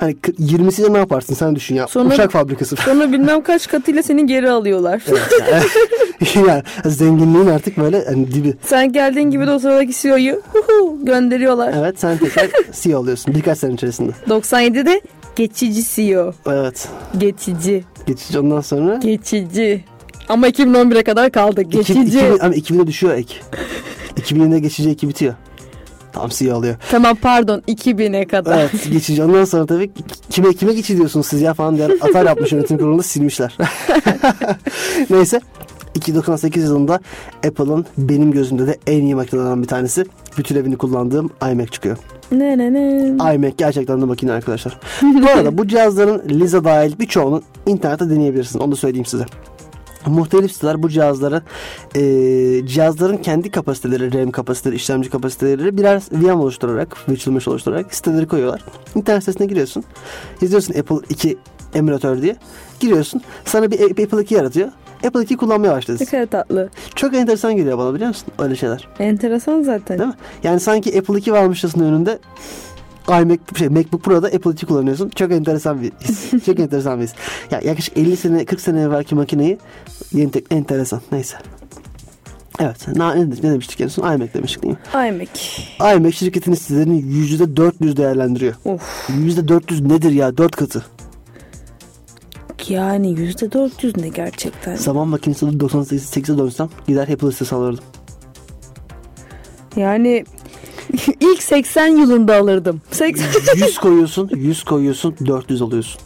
Hani 0.01 0.13
kı- 0.13 0.35
20'siyle 0.39 0.93
ne 0.93 0.97
yaparsın 0.97 1.33
sen 1.33 1.55
düşün 1.55 1.75
ya. 1.75 1.87
Sonra- 1.87 2.13
Uçak 2.13 2.31
fabrikası. 2.31 2.75
sonra 2.75 3.11
bilmem 3.11 3.43
kaç 3.43 3.67
katıyla 3.67 4.03
seni 4.03 4.25
geri 4.25 4.49
alıyorlar. 4.49 5.01
yani 5.51 6.63
zenginliğin 6.85 7.47
artık 7.47 7.77
böyle 7.77 8.05
hani 8.05 8.33
dibi. 8.33 8.53
Sen 8.65 8.91
geldiğin 8.93 9.31
gibi 9.31 9.47
de 9.47 9.51
o 9.51 9.59
sıradaki 9.59 9.93
CEO'yu 10.01 10.41
gönderiyorlar. 11.03 11.73
Evet 11.77 11.99
sen 11.99 12.17
tekrar 12.17 12.47
CEO 12.81 12.99
oluyorsun 12.99 13.35
birkaç 13.35 13.57
sene 13.57 13.73
içerisinde. 13.73 14.11
97'de 14.29 15.01
geçici 15.35 15.83
CEO. 15.95 16.33
Evet. 16.47 16.87
Geçici. 17.17 17.83
Geçici 18.07 18.39
ondan 18.39 18.61
sonra 18.61 18.95
Geçici. 18.95 19.83
Ama 20.29 20.49
2011'e 20.49 21.03
kadar 21.03 21.31
kaldı. 21.31 21.61
Geçici. 21.61 22.01
2000, 22.01 22.39
ama 22.39 22.55
2000'e 22.55 22.87
düşüyor 22.87 23.13
ek. 23.13 23.33
2000'de 24.15 24.59
geçici 24.59 24.89
eki 24.89 25.09
bitiyor. 25.09 25.33
Tam 26.13 26.29
CEO 26.29 26.57
alıyor. 26.57 26.75
Tamam 26.91 27.15
pardon 27.21 27.59
2000'e 27.67 28.27
kadar. 28.27 28.59
Evet 28.59 28.91
geçici. 28.91 29.23
Ondan 29.23 29.45
sonra 29.45 29.65
tabii 29.65 29.91
kime 30.29 30.53
kime 30.53 30.73
geçici 30.73 30.97
diyorsunuz 30.97 31.25
siz 31.27 31.41
ya 31.41 31.53
falan 31.53 31.77
diye 31.77 31.87
atar 32.01 32.25
yapmış 32.25 32.51
yönetim 32.51 32.77
kurulunda 32.77 33.03
silmişler. 33.03 33.57
Neyse 35.09 35.41
2098 35.95 36.63
yılında 36.63 36.99
Apple'ın 37.47 37.85
benim 37.97 38.31
gözümde 38.31 38.67
de 38.67 38.77
en 38.87 39.01
iyi 39.01 39.15
makinelerden 39.15 39.61
bir 39.61 39.67
tanesi. 39.67 40.05
Bütün 40.37 40.55
evini 40.55 40.77
kullandığım 40.77 41.29
iMac 41.51 41.71
çıkıyor. 41.71 41.97
Ne 42.31 42.57
ne 42.57 42.73
ne. 42.73 43.07
iMac 43.35 43.53
gerçekten 43.57 44.01
de 44.01 44.05
makine 44.05 44.31
arkadaşlar. 44.31 44.77
bu 45.01 45.29
arada 45.29 45.57
bu 45.57 45.67
cihazların 45.67 46.29
Lisa 46.29 46.63
dahil 46.63 46.99
birçoğunu 46.99 47.41
internette 47.65 48.09
deneyebilirsiniz. 48.09 48.61
Onu 48.65 48.71
da 48.71 48.75
söyleyeyim 48.75 49.05
size. 49.05 49.25
Muhtelif 50.05 50.51
siteler 50.51 50.83
bu 50.83 50.89
cihazlara 50.89 51.41
e, 51.95 52.01
cihazların 52.67 53.17
kendi 53.17 53.51
kapasiteleri, 53.51 54.13
RAM 54.19 54.31
kapasiteleri, 54.31 54.75
işlemci 54.75 55.09
kapasiteleri 55.09 55.77
birer 55.77 56.01
VM 56.11 56.39
oluşturarak, 56.39 57.09
virtual 57.09 57.33
machine 57.33 57.51
oluşturarak 57.51 57.95
siteleri 57.95 58.27
koyuyorlar. 58.27 58.61
İnternet 58.95 59.23
sitesine 59.23 59.47
giriyorsun. 59.47 59.83
İzliyorsun 60.41 60.73
Apple 60.79 60.95
2 61.09 61.37
emülatör 61.73 62.21
diye. 62.21 62.35
Giriyorsun. 62.79 63.21
Sana 63.45 63.71
bir 63.71 63.91
Apple 64.03 64.21
2 64.21 64.33
yaratıyor. 64.35 64.69
Apple 65.07 65.21
2 65.21 65.37
kullanmaya 65.37 65.69
Ne 65.71 65.75
başladın. 65.77 66.05
kadar 66.05 66.25
tatlı. 66.25 66.69
Çok 66.95 67.13
enteresan 67.15 67.55
geliyor 67.55 67.77
bana 67.77 67.93
biliyor 67.93 68.07
musun? 68.07 68.27
Öyle 68.39 68.55
şeyler. 68.55 68.87
Enteresan 68.99 69.61
zaten. 69.61 69.99
Değil 69.99 70.09
mi? 70.09 70.15
Yani 70.43 70.59
sanki 70.59 70.99
Apple 70.99 71.17
2 71.17 71.31
varmışçasın 71.33 71.79
önünde 71.79 72.19
iMac 73.07 73.39
şey 73.57 73.69
MacBook 73.69 74.03
Pro'da 74.03 74.27
Apple 74.27 74.51
2 74.51 74.65
kullanıyorsun. 74.65 75.09
Çok 75.09 75.31
enteresan 75.31 75.81
bir 75.81 75.91
his. 76.03 76.31
Çok 76.45 76.59
enteresan 76.59 76.99
bir 76.99 77.03
his. 77.03 77.13
Ya 77.51 77.61
yaklaşık 77.63 77.97
50 77.97 78.17
sene 78.17 78.45
40 78.45 78.61
sene 78.61 78.81
evvelki 78.81 79.15
makineyi 79.15 79.57
yeni 80.13 80.31
tek 80.31 80.45
enteresan. 80.51 81.01
Neyse. 81.11 81.37
Evet. 82.59 82.87
Ne, 82.95 83.29
ne, 83.29 83.41
demiştik 83.41 83.81
en 83.81 83.87
son? 83.87 84.13
iMac 84.13 84.33
demiştik 84.33 84.63
değil 84.63 84.73
mi? 84.73 84.79
iMac. 84.93 85.29
iMac 85.95 86.15
şirketinin 86.15 86.55
sitelerini 86.55 86.99
%400 86.99 87.97
değerlendiriyor. 87.97 88.53
Of. 88.65 89.09
%400 89.09 89.89
nedir 89.89 90.11
ya? 90.11 90.37
4 90.37 90.55
katı. 90.55 90.85
Yani 92.69 93.07
%400 93.07 94.01
ne 94.01 94.09
gerçekten? 94.09 94.75
Zaman 94.75 95.07
makinesinde 95.07 95.63
98'e 95.65 96.37
dönsem 96.37 96.69
gider 96.87 97.07
Apple 97.07 97.31
sitesi 97.31 97.55
alırdım. 97.55 97.83
Yani 99.75 100.25
ilk 101.19 101.43
80 101.43 101.87
yılında 101.87 102.35
alırdım. 102.37 102.81
80 102.91 103.25
100 103.55 103.77
koyuyorsun, 103.77 104.29
100 104.35 104.63
koyuyorsun, 104.63 105.15
400 105.27 105.61
alıyorsun. 105.61 106.01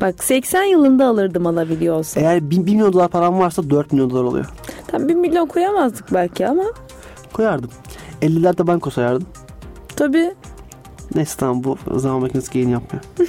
Bak 0.00 0.24
80 0.24 0.62
yılında 0.62 1.06
alırdım 1.06 1.46
alabiliyor 1.46 1.96
olsam. 1.96 2.22
Eğer 2.24 2.50
1 2.50 2.58
milyon 2.58 2.92
dolar 2.92 3.08
param 3.08 3.38
varsa 3.38 3.70
4 3.70 3.92
milyon 3.92 4.10
dolar 4.10 4.22
oluyor. 4.24 4.46
Tam 4.86 5.08
1 5.08 5.14
milyon 5.14 5.46
koyamazdık 5.46 6.14
belki 6.14 6.46
ama 6.46 6.64
Koyardım. 7.32 7.70
50'lerde 8.22 8.66
banko 8.66 8.90
sayardım. 8.90 9.26
tabii 9.96 10.34
Neyse 11.14 11.34
tamam 11.38 11.64
bu 11.64 11.98
zaman 11.98 12.20
makinesi 12.20 12.52
gain 12.52 12.68
yapmıyor. 12.68 13.04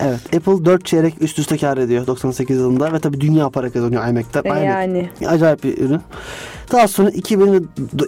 evet 0.00 0.36
Apple 0.36 0.64
4 0.64 0.86
çeyrek 0.86 1.14
üst 1.20 1.38
üste 1.38 1.56
kar 1.56 1.78
ediyor 1.78 2.06
98 2.06 2.56
yılında 2.56 2.92
ve 2.92 2.98
tabii 2.98 3.20
dünya 3.20 3.50
para 3.50 3.70
kazanıyor 3.70 4.08
iMac'ten. 4.08 4.44
e 4.44 4.48
iMac 4.48 4.64
yani. 4.64 5.08
acayip 5.26 5.64
bir 5.64 5.78
ürün. 5.78 6.00
Daha 6.72 6.88
sonra 6.88 7.10
2000 7.10 7.52
ve 7.52 7.58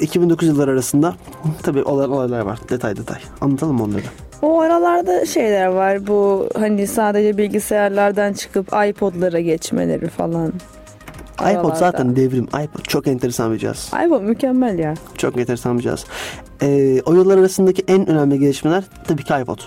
2009 0.00 0.48
yılları 0.48 0.70
arasında 0.70 1.14
tabii 1.62 1.82
olay, 1.82 2.06
olaylar 2.06 2.40
var. 2.40 2.58
Detay 2.70 2.96
detay. 2.96 3.18
Anlatalım 3.40 3.76
mı 3.76 3.82
onları? 3.82 4.02
O 4.42 4.60
aralarda 4.60 5.26
şeyler 5.26 5.66
var 5.66 6.06
bu 6.06 6.48
hani 6.58 6.86
sadece 6.86 7.38
bilgisayarlardan 7.38 8.32
çıkıp 8.32 8.66
iPod'lara 8.88 9.40
geçmeleri 9.40 10.08
falan. 10.08 10.52
iPod 11.40 11.46
Aralarda. 11.56 11.74
zaten 11.74 12.16
devrim. 12.16 12.44
iPod 12.44 12.82
çok 12.88 13.06
enteresan 13.06 13.52
bir 13.52 13.58
cihaz. 13.58 13.90
iPod 14.06 14.22
mükemmel 14.22 14.78
ya. 14.78 14.94
Çok 15.18 15.36
enteresan 15.36 15.78
bir 15.78 15.82
cihaz. 15.82 16.04
Ee, 16.62 17.00
o 17.06 17.14
yıllar 17.14 17.38
arasındaki 17.38 17.84
en 17.88 18.06
önemli 18.08 18.38
gelişmeler 18.38 18.84
tabii 19.08 19.24
ki 19.24 19.34
iPod. 19.42 19.58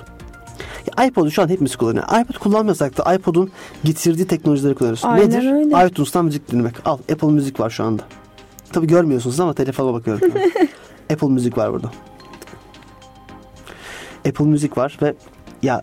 Ya 0.98 1.06
iPod'u 1.06 1.32
şu 1.32 1.42
an 1.42 1.48
hepimiz 1.50 1.76
kullanıyor. 1.76 2.04
iPod 2.22 2.36
kullanmasak 2.38 2.98
da 2.98 3.14
iPod'un 3.16 3.52
getirdiği 3.84 4.28
teknolojileri 4.28 4.76
kullanıyoruz. 4.76 5.06
Aynen 5.06 5.30
Nedir? 5.30 5.52
öyle. 5.54 5.88
iTunes'tan 5.88 6.26
müzik 6.26 6.52
dinlemek. 6.52 6.76
Al 6.86 6.98
Apple 7.12 7.28
Müzik 7.28 7.60
var 7.60 7.70
şu 7.70 7.84
anda. 7.84 8.04
Tabii 8.74 8.88
görmüyorsunuz 8.88 9.40
ama 9.40 9.54
telefona 9.54 9.94
bakıyorum. 9.94 10.30
Apple 11.14 11.28
Müzik 11.28 11.58
var 11.58 11.74
burada. 11.74 11.92
Apple 14.28 14.46
Müzik 14.46 14.78
var 14.78 14.98
ve 15.02 15.14
ya 15.64 15.82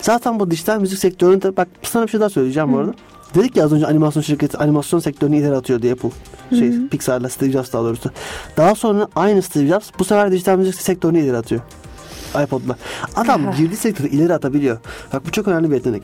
zaten 0.00 0.40
bu 0.40 0.50
dijital 0.50 0.80
müzik 0.80 0.98
sektöründe 0.98 1.56
bak 1.56 1.68
sana 1.82 2.04
bir 2.06 2.10
şey 2.10 2.20
daha 2.20 2.30
söyleyeceğim 2.30 2.72
bu 2.72 2.78
arada. 2.78 2.92
Dedik 3.34 3.56
ya 3.56 3.64
az 3.64 3.72
önce 3.72 3.86
animasyon 3.86 4.22
şirketi 4.22 4.58
animasyon 4.58 5.00
sektörünü 5.00 5.36
ileri 5.36 5.54
atıyor 5.54 5.82
diye 5.82 5.92
Apple. 5.92 6.10
Şey 6.50 6.88
Pixar'la 6.88 7.28
Steve 7.28 7.52
Jobs 7.52 7.72
daha 7.72 7.82
doğrusu. 7.82 8.10
Daha 8.56 8.74
sonra 8.74 9.08
aynı 9.16 9.42
Steve 9.42 9.66
Jobs 9.66 9.90
bu 9.98 10.04
sefer 10.04 10.32
dijital 10.32 10.56
müzik 10.56 10.74
sektörünü 10.74 11.20
ileri 11.20 11.36
atıyor. 11.36 11.60
iPod'la. 12.44 12.76
Adam 13.16 13.48
Aha. 13.48 13.56
girdiği 13.56 13.76
sektörü 13.76 14.08
ileri 14.08 14.34
atabiliyor. 14.34 14.78
Bak 15.12 15.26
bu 15.26 15.30
çok 15.30 15.48
önemli 15.48 15.70
bir 15.70 15.74
yetenek. 15.74 16.02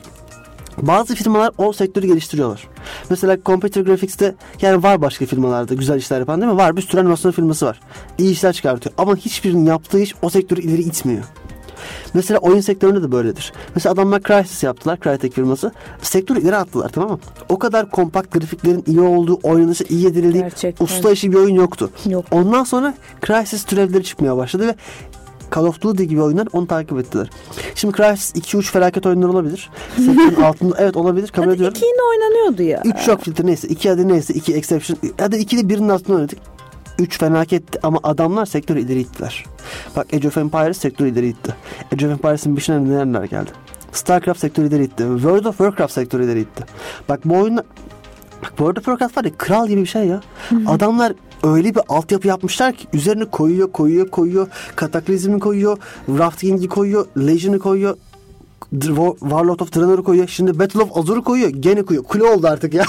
Bazı 0.77 1.15
firmalar 1.15 1.51
o 1.57 1.73
sektörü 1.73 2.07
geliştiriyorlar. 2.07 2.67
Mesela 3.09 3.37
Computer 3.45 3.81
Graphics'te 3.81 4.35
yani 4.61 4.83
var 4.83 5.01
başka 5.01 5.25
firmalarda 5.25 5.73
güzel 5.73 5.97
işler 5.97 6.19
yapan 6.19 6.41
değil 6.41 6.51
mi? 6.51 6.57
Var 6.57 6.77
bir 6.77 6.81
sürü 6.81 7.01
animasyon 7.01 7.31
firması 7.31 7.65
var. 7.65 7.79
İyi 8.17 8.31
işler 8.31 8.53
çıkartıyor. 8.53 8.95
Ama 8.97 9.15
hiçbirinin 9.15 9.65
yaptığı 9.65 9.99
iş 9.99 10.15
o 10.21 10.29
sektörü 10.29 10.61
ileri 10.61 10.81
itmiyor. 10.81 11.23
Mesela 12.13 12.39
oyun 12.39 12.61
sektöründe 12.61 13.03
de 13.03 13.11
böyledir. 13.11 13.53
Mesela 13.75 13.93
adamlar 13.93 14.21
Crysis 14.23 14.63
yaptılar, 14.63 14.99
Crytek 15.03 15.33
firması. 15.33 15.71
Sektörü 16.01 16.41
ileri 16.41 16.55
attılar 16.55 16.89
tamam 16.89 17.11
mı? 17.11 17.19
O 17.49 17.59
kadar 17.59 17.89
kompakt 17.91 18.31
grafiklerin 18.33 18.83
iyi 18.87 19.01
olduğu, 19.01 19.39
oynanışı 19.43 19.83
iyi 19.89 20.07
edildiği, 20.07 20.43
Gerçekten. 20.43 20.85
usta 20.85 21.11
işi 21.11 21.31
bir 21.31 21.37
oyun 21.37 21.55
yoktu. 21.55 21.89
Yok. 22.09 22.25
Ondan 22.31 22.63
sonra 22.63 22.93
Crysis 23.25 23.63
türevleri 23.63 24.03
çıkmaya 24.03 24.37
başladı 24.37 24.67
ve 24.67 24.75
Call 25.55 25.65
of 25.65 25.81
Duty 25.81 26.03
gibi 26.03 26.21
oyunlar 26.21 26.47
onu 26.53 26.67
takip 26.67 26.99
ettiler. 26.99 27.29
Şimdi 27.75 27.97
Crysis 27.97 28.35
2-3 28.35 28.61
felaket 28.63 29.05
oyunlar 29.05 29.27
olabilir. 29.27 29.69
Sektörün 29.97 30.41
altında 30.43 30.75
evet 30.79 30.97
olabilir 30.97 31.27
kabul 31.27 31.45
Hadi 31.47 31.55
ediyorum. 31.55 31.73
iki 31.77 31.85
yine 31.85 32.01
oynanıyordu 32.09 32.61
ya. 32.63 32.81
3 32.85 32.99
shock 32.99 33.23
filtre 33.23 33.45
neyse 33.45 33.67
2 33.67 33.89
hadi 33.89 34.07
neyse 34.07 34.33
2 34.33 34.53
exception 34.53 34.97
hadi 35.19 35.35
2 35.37 35.57
de 35.57 35.69
birinin 35.69 35.89
altında 35.89 36.15
oynadık. 36.17 36.39
3 36.99 37.19
fenaketti 37.19 37.79
ama 37.83 37.99
adamlar 38.03 38.45
sektörü 38.45 38.79
ileri 38.79 38.99
ittiler. 38.99 39.45
Bak 39.95 40.13
Age 40.13 40.27
of 40.27 40.37
Empires 40.37 40.77
sektörü 40.77 41.09
ileri 41.09 41.27
itti. 41.27 41.55
Age 41.93 42.05
of 42.05 42.11
Empires'in 42.11 42.55
başına 42.55 42.79
neler 42.79 43.23
geldi. 43.23 43.49
StarCraft 43.91 44.39
sektörü 44.39 44.67
ileri 44.67 44.83
itti. 44.83 45.03
World 45.03 45.45
of 45.45 45.57
Warcraft 45.57 45.93
sektörü 45.93 46.25
ileri 46.25 46.39
itti. 46.39 46.63
Bak 47.09 47.19
bu 47.25 47.37
oyunlar 47.37 47.65
Bak 48.41 48.49
World 48.49 48.77
of 48.77 48.85
Warcraft 48.85 49.17
var 49.17 49.23
ya 49.23 49.31
kral 49.37 49.67
gibi 49.67 49.81
bir 49.81 49.85
şey 49.85 50.05
ya. 50.05 50.21
Adamlar 50.67 51.13
öyle 51.43 51.75
bir 51.75 51.81
altyapı 51.89 52.27
yapmışlar 52.27 52.73
ki 52.73 52.87
üzerine 52.93 53.25
koyuyor 53.25 53.71
koyuyor 53.71 54.09
koyuyor. 54.09 54.47
Kataklizmi 54.75 55.39
koyuyor. 55.39 55.77
Rafting'i 56.09 56.67
koyuyor. 56.67 57.05
Legion'ı 57.17 57.59
koyuyor. 57.59 57.97
Warlord 58.71 59.59
of 59.59 59.75
Draenor'u 59.75 60.03
koyuyor. 60.03 60.27
Şimdi 60.27 60.59
Battle 60.59 60.81
of 60.81 60.97
Azur'u 60.97 61.23
koyuyor. 61.23 61.49
Gene 61.49 61.83
koyuyor. 61.83 62.03
Kule 62.03 62.23
oldu 62.23 62.47
artık 62.47 62.73
ya. 62.73 62.85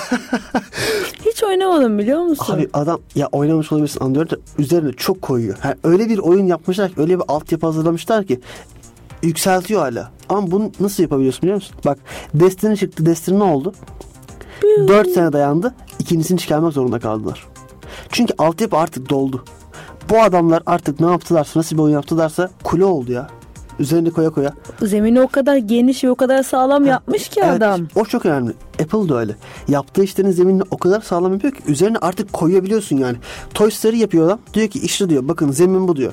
Hiç 1.26 1.44
oynamadım 1.44 1.98
biliyor 1.98 2.22
musun? 2.22 2.54
Abi 2.54 2.68
adam 2.72 3.00
ya 3.14 3.28
oynamış 3.32 3.72
olabilirsin 3.72 4.00
anlıyorum 4.00 4.30
da 4.30 4.36
üzerine 4.58 4.92
çok 4.92 5.22
koyuyor. 5.22 5.56
Yani 5.64 5.74
öyle 5.84 6.08
bir 6.08 6.18
oyun 6.18 6.46
yapmışlar 6.46 6.88
ki 6.88 7.00
öyle 7.00 7.18
bir 7.18 7.24
altyapı 7.28 7.66
hazırlamışlar 7.66 8.24
ki 8.24 8.40
yükseltiyor 9.22 9.80
hala. 9.80 10.10
Ama 10.28 10.50
bunu 10.50 10.72
nasıl 10.80 11.02
yapabiliyorsun 11.02 11.42
biliyor 11.42 11.54
musun? 11.56 11.76
Bak 11.84 11.98
Destiny 12.34 12.76
çıktı. 12.76 13.06
Destiny 13.06 13.38
ne 13.38 13.42
oldu? 13.44 13.74
4 14.88 15.10
sene 15.10 15.32
dayandı. 15.32 15.74
İkincisini 15.98 16.38
çıkarmak 16.38 16.72
zorunda 16.72 16.98
kaldılar. 16.98 17.46
Çünkü 18.08 18.34
altyapı 18.38 18.76
artık 18.76 19.10
doldu. 19.10 19.44
Bu 20.10 20.22
adamlar 20.22 20.62
artık 20.66 21.00
ne 21.00 21.06
yaptılarsa 21.06 21.60
nasıl 21.60 21.76
bir 21.76 21.82
oyun 21.82 21.94
yaptılarsa 21.94 22.50
kule 22.64 22.84
oldu 22.84 23.12
ya. 23.12 23.28
Üzerine 23.80 24.10
koya 24.10 24.30
koya. 24.30 24.52
Zemini 24.82 25.20
o 25.20 25.28
kadar 25.28 25.56
geniş 25.56 26.04
ve 26.04 26.10
o 26.10 26.14
kadar 26.14 26.42
sağlam 26.42 26.86
yapmış 26.86 27.28
ki 27.28 27.40
Evet, 27.44 27.56
adam. 27.56 27.88
O 27.94 28.04
çok 28.04 28.26
önemli. 28.26 28.52
Apple 28.82 29.08
da 29.08 29.18
öyle. 29.18 29.36
Yaptığı 29.68 30.04
işlerin 30.04 30.30
zeminini 30.30 30.62
o 30.70 30.76
kadar 30.76 31.00
sağlam 31.00 31.32
yapıyor 31.32 31.52
ki 31.52 31.62
üzerine 31.66 31.98
artık 32.00 32.32
koyabiliyorsun 32.32 32.96
yani. 32.96 33.16
Toy 33.54 33.70
Story 33.70 33.98
yapıyor 33.98 34.26
adam. 34.26 34.38
Diyor 34.54 34.68
ki 34.68 34.78
işte 34.78 35.08
diyor 35.10 35.28
bakın 35.28 35.52
zemin 35.52 35.88
bu 35.88 35.96
diyor. 35.96 36.12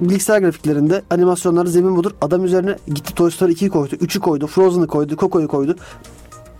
Bilgisayar 0.00 0.40
grafiklerinde 0.40 1.02
animasyonlarda 1.10 1.70
zemin 1.70 1.96
budur. 1.96 2.10
Adam 2.20 2.44
üzerine 2.44 2.76
gitti 2.86 3.14
Toy 3.14 3.30
Story 3.30 3.52
2'yi 3.52 3.70
koydu, 3.70 3.94
3'ü 3.94 4.20
koydu, 4.20 4.46
Frozen'ı 4.46 4.86
koydu, 4.86 5.16
Coco'yu 5.16 5.48
koydu. 5.48 5.76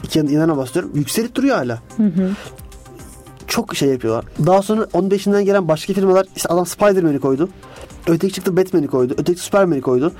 İki 0.05 0.18
yanına 0.18 0.57
basıyorum. 0.57 0.91
Yükselip 0.95 1.35
duruyor 1.35 1.57
hala. 1.57 1.79
Çok 3.47 3.76
şey 3.76 3.89
yapıyorlar. 3.89 4.24
Daha 4.47 4.62
sonra 4.62 4.87
onun 4.93 5.09
peşinden 5.09 5.45
gelen 5.45 5.68
başka 5.68 5.93
firmalar 5.93 6.26
işte 6.37 6.49
adam 6.49 6.66
Spider-Man'i 6.66 7.18
koydu. 7.18 7.49
Öteki 8.09 8.35
çıktı 8.35 8.57
Batman'i 8.57 8.87
koydu. 8.87 9.15
Öteki 9.19 9.41
Superman'i 9.41 9.81
koydu. 9.81 10.13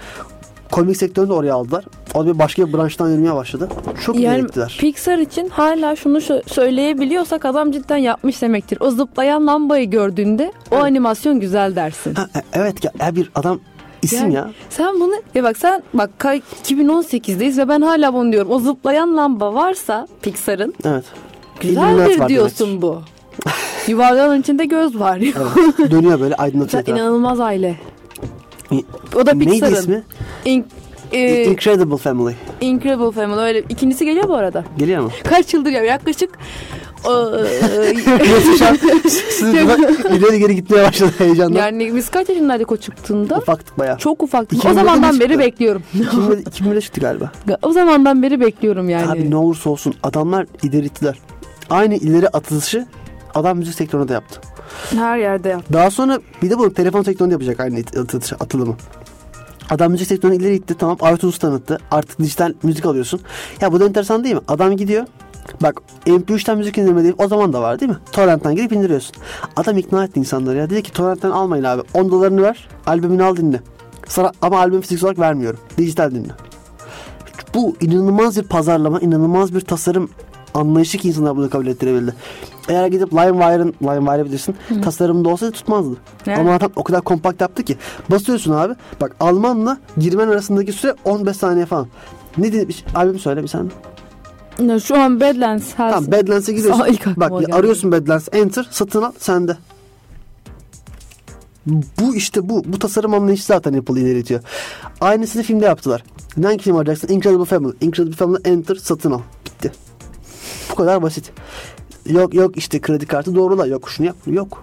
Komik 0.72 0.97
sektörünü 0.97 1.28
de 1.28 1.32
oraya 1.32 1.55
aldılar. 1.55 1.84
O 2.14 2.26
da 2.26 2.34
bir 2.34 2.39
başka 2.39 2.68
bir 2.68 2.72
branştan 2.72 3.09
yürümeye 3.11 3.34
başladı. 3.34 3.68
Çok 4.05 4.16
iyi 4.16 4.22
Yani 4.24 4.41
gittiler. 4.43 4.76
Pixar 4.80 5.18
için 5.18 5.49
hala 5.49 5.97
şunu 5.97 6.18
sö- 6.18 6.49
söyleyebiliyorsak 6.49 7.45
adam 7.45 7.72
cidden 7.72 7.97
yapmış 7.97 8.43
demektir. 8.43 8.78
O 8.80 8.91
zıplayan 8.91 9.47
lambayı 9.47 9.91
gördüğünde 9.91 10.53
o 10.70 10.76
animasyon 10.76 11.41
güzel 11.41 11.76
dersin. 11.76 12.14
Ha, 12.14 12.28
e- 12.36 12.43
evet 12.53 12.84
ya, 12.84 13.16
bir 13.16 13.30
adam 13.34 13.61
isim 14.03 14.18
Yani 14.18 14.34
ya. 14.34 14.51
Sen 14.70 15.01
bunu 15.01 15.14
ya 15.34 15.45
bak 15.45 15.57
sen 15.57 15.82
bak 15.95 16.11
ka- 16.18 16.41
2018'deyiz 16.64 17.59
ve 17.59 17.68
ben 17.68 17.80
hala 17.80 18.14
bunu 18.14 18.32
diyorum. 18.32 18.51
O 18.51 18.59
zıplayan 18.59 19.16
lamba 19.16 19.55
varsa 19.55 20.09
Pixar'ın 20.22 20.74
Evet. 20.84 21.05
Güzeldir 21.61 22.28
diyorsun 22.28 22.66
demektir. 22.66 22.82
bu. 22.82 23.03
Yuvarlağın 23.86 24.41
içinde 24.41 24.64
göz 24.64 24.99
var. 25.01 25.18
Evet. 25.18 25.91
Dönüyor 25.91 26.20
böyle 26.20 26.34
aydınlatıyor. 26.34 26.82
Etrafı. 26.82 27.01
inanılmaz 27.01 27.41
aile. 27.41 27.76
O 29.16 29.26
da 29.26 29.32
Neydi 29.34 29.51
Pixar'ın. 29.51 29.74
ismi? 29.74 30.03
In- 30.45 30.66
e, 31.12 31.45
Incredible 31.45 31.97
Family. 31.97 32.34
Incredible 32.61 33.11
Family 33.11 33.41
öyle. 33.41 33.62
İkincisi 33.68 34.05
geliyor 34.05 34.28
bu 34.28 34.34
arada. 34.34 34.64
Geliyor 34.78 35.03
mu? 35.03 35.11
Kaç 35.24 35.55
yıldır 35.55 35.70
ya 35.70 35.84
yaklaşık 35.84 36.30
e, 37.05 37.09
ileri 40.16 40.39
geri 40.39 40.55
gitmeye 40.57 40.84
başladı 40.84 41.12
heyecandan. 41.18 41.59
yani 41.61 41.95
biz 41.95 42.09
kaç 42.09 42.28
yaşındaydık 42.28 42.72
o 42.72 42.76
çıktığında? 42.76 43.36
Ufaktık 43.39 43.78
bayağı. 43.78 43.99
Çok 43.99 44.22
ufaktık. 44.22 44.64
O 44.64 44.68
2001'de 44.68 44.74
zamandan 44.74 45.20
beri 45.20 45.39
bekliyorum. 45.39 45.82
2000'de 45.99 46.43
2000'de 46.43 46.80
çıktı 46.80 47.01
galiba. 47.01 47.32
o 47.62 47.72
zamandan 47.72 48.22
beri 48.22 48.41
bekliyorum 48.41 48.89
yani. 48.89 49.11
Abi 49.11 49.30
ne 49.30 49.36
olursa 49.36 49.70
olsun 49.70 49.95
adamlar 50.03 50.47
ileri 50.62 50.86
ittiler. 50.86 51.18
Aynı 51.70 51.95
ileri 51.95 52.28
atılışı 52.28 52.86
adam 53.39 53.59
müzik 53.59 53.74
sektöründe 53.74 54.09
de 54.09 54.12
yaptı. 54.12 54.41
Her 54.91 55.18
yerde 55.18 55.49
yap. 55.49 55.62
Daha 55.72 55.91
sonra 55.91 56.20
bir 56.43 56.51
de 56.51 56.59
bunu 56.59 56.74
telefon 56.74 57.03
sektöründe 57.03 57.34
yapacak 57.34 57.61
aynı 57.61 57.78
atılımı. 58.41 58.76
Adam 59.70 59.91
müzik 59.91 60.07
sektörüne 60.09 60.36
ileri 60.36 60.55
gitti 60.55 60.74
tamam 60.78 60.97
iTunes 61.14 61.39
tanıttı 61.39 61.78
artık 61.91 62.18
dijital 62.18 62.55
müzik 62.62 62.86
alıyorsun. 62.86 63.20
Ya 63.61 63.72
bu 63.72 63.80
da 63.80 63.84
enteresan 63.84 64.24
değil 64.24 64.34
mi? 64.34 64.41
Adam 64.49 64.76
gidiyor 64.76 65.07
Bak 65.62 65.82
MP3'ten 66.07 66.59
müzik 66.59 66.78
indirme 66.78 67.03
değil 67.03 67.14
o 67.18 67.28
zaman 67.28 67.53
da 67.53 67.62
var 67.62 67.80
değil 67.80 67.91
mi? 67.91 67.99
Torrent'ten 68.12 68.55
girip 68.55 68.72
indiriyorsun. 68.72 69.16
Adam 69.57 69.78
ikna 69.78 70.05
etti 70.05 70.20
insanları 70.20 70.57
ya. 70.57 70.70
Dedi 70.70 70.82
ki 70.82 70.93
torrent'ten 70.93 71.30
almayın 71.30 71.64
abi. 71.64 71.82
10 71.95 72.11
dolarını 72.11 72.43
ver. 72.43 72.68
Albümünü 72.86 73.24
al 73.24 73.36
dinle. 73.36 73.61
Sana 74.07 74.32
ama 74.43 74.59
albüm 74.59 74.80
fiziksel 74.80 75.07
olarak 75.07 75.18
vermiyorum. 75.18 75.61
Dijital 75.78 76.11
dinle. 76.11 76.32
Bu 77.55 77.76
inanılmaz 77.80 78.36
bir 78.36 78.43
pazarlama, 78.43 79.01
inanılmaz 79.01 79.55
bir 79.55 79.61
tasarım 79.61 80.11
anlayışı 80.55 80.99
ki 80.99 81.09
insanlar 81.09 81.36
bunu 81.36 81.51
kabul 81.51 81.66
ettirebildi. 81.66 82.14
Eğer 82.68 82.86
gidip 82.86 83.12
LimeWire'ın, 83.12 83.74
LimeWire 83.82 84.24
bilirsin, 84.24 84.56
tasarımında 84.82 85.28
olsaydı 85.28 85.52
tutmazdı. 85.52 85.96
Yani. 86.26 86.40
Ama 86.40 86.54
adam 86.54 86.70
o 86.76 86.84
kadar 86.84 87.00
kompakt 87.00 87.40
yaptı 87.40 87.62
ki. 87.62 87.76
Basıyorsun 88.10 88.52
abi. 88.52 88.74
Bak 89.00 89.16
Almanla 89.20 89.78
girmen 89.98 90.28
arasındaki 90.28 90.72
süre 90.72 90.94
15 91.04 91.36
saniye 91.36 91.66
falan. 91.66 91.86
Ne 92.38 92.52
demiş? 92.52 92.84
Albüm 92.94 93.18
söyle 93.18 93.42
bir. 93.42 93.50
Ya 94.68 94.80
Şu 94.80 95.00
an 95.00 95.20
Badlands 95.20 95.74
has. 95.74 95.94
Tamam 95.94 96.12
Badlands'e 96.12 96.52
gidiyorsun. 96.52 96.82
Aa, 96.82 97.16
Bak 97.16 97.40
geldi. 97.40 97.54
arıyorsun 97.54 97.92
Badlands. 97.92 98.28
Enter. 98.32 98.68
Satın 98.70 99.02
al. 99.02 99.12
Sende. 99.18 99.56
Bu 101.66 102.14
işte 102.14 102.48
bu. 102.48 102.62
Bu 102.66 102.78
tasarım 102.78 103.14
anlayışı 103.14 103.44
zaten 103.44 103.72
Apple 103.72 104.00
ilerletiyor. 104.00 104.40
Aynısını 105.00 105.42
filmde 105.42 105.64
yaptılar. 105.64 106.04
Hangi 106.42 106.62
film 106.62 106.76
arayacaksın? 106.76 107.08
Incredible 107.08 107.44
Family. 107.44 107.72
Incredible 107.80 108.16
Family 108.16 108.38
Enter. 108.44 108.74
Satın 108.74 109.10
al. 109.10 109.20
Bitti. 109.46 109.72
Bu 110.70 110.74
kadar 110.74 111.02
basit. 111.02 111.32
Yok 112.09 112.34
yok 112.34 112.56
işte 112.56 112.80
kredi 112.80 113.06
kartı 113.06 113.34
doğrula. 113.34 113.66
Yok 113.66 113.90
şunu 113.90 114.06
yap. 114.06 114.16
Yok. 114.26 114.62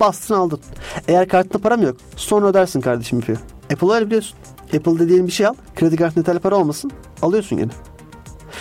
Bastın 0.00 0.34
aldın. 0.34 0.60
Eğer 1.08 1.28
kartında 1.28 1.58
param 1.58 1.82
yok. 1.82 1.96
Sonra 2.16 2.46
ödersin 2.46 2.80
kardeşim 2.80 3.18
ipi. 3.18 3.36
Apple 3.72 3.92
öyle 3.92 4.06
biliyorsun. 4.06 4.38
Apple 4.76 4.98
dediğin 4.98 5.26
bir 5.26 5.32
şey 5.32 5.46
al. 5.46 5.54
Kredi 5.76 5.96
kartında 5.96 6.20
yeterli 6.20 6.38
para 6.38 6.56
olmasın. 6.56 6.90
Alıyorsun 7.22 7.58
gene. 7.58 7.70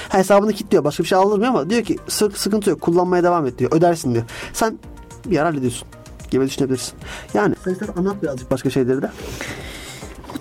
Ha, 0.09 0.17
hesabını 0.17 0.53
kilitliyor. 0.53 0.83
Başka 0.83 1.03
bir 1.03 1.07
şey 1.07 1.17
aldırmıyor 1.17 1.49
ama 1.49 1.69
diyor 1.69 1.83
ki 1.83 1.97
sık 2.07 2.37
sıkıntı 2.37 2.69
yok. 2.69 2.81
Kullanmaya 2.81 3.23
devam 3.23 3.45
et 3.45 3.59
diyor. 3.59 3.71
Ödersin 3.71 4.13
diyor. 4.13 4.25
Sen 4.53 4.79
bir 5.25 5.35
yer 5.35 5.45
hallediyorsun 5.45 5.87
gibi 6.31 6.45
düşünebilirsin. 6.45 6.93
Yani 7.33 7.55
sen 7.63 7.87
anlat 7.97 8.23
birazcık 8.23 8.51
başka 8.51 8.69
şeyleri 8.69 9.01
de. 9.01 9.09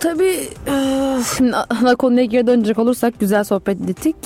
Tabii 0.00 0.48
şimdi 1.36 1.56
ana 1.56 1.96
konuya 1.96 2.24
geri 2.24 2.46
dönecek 2.46 2.78
olursak 2.78 3.20
güzel 3.20 3.44
sohbet 3.44 3.80
ettik. 3.90 4.16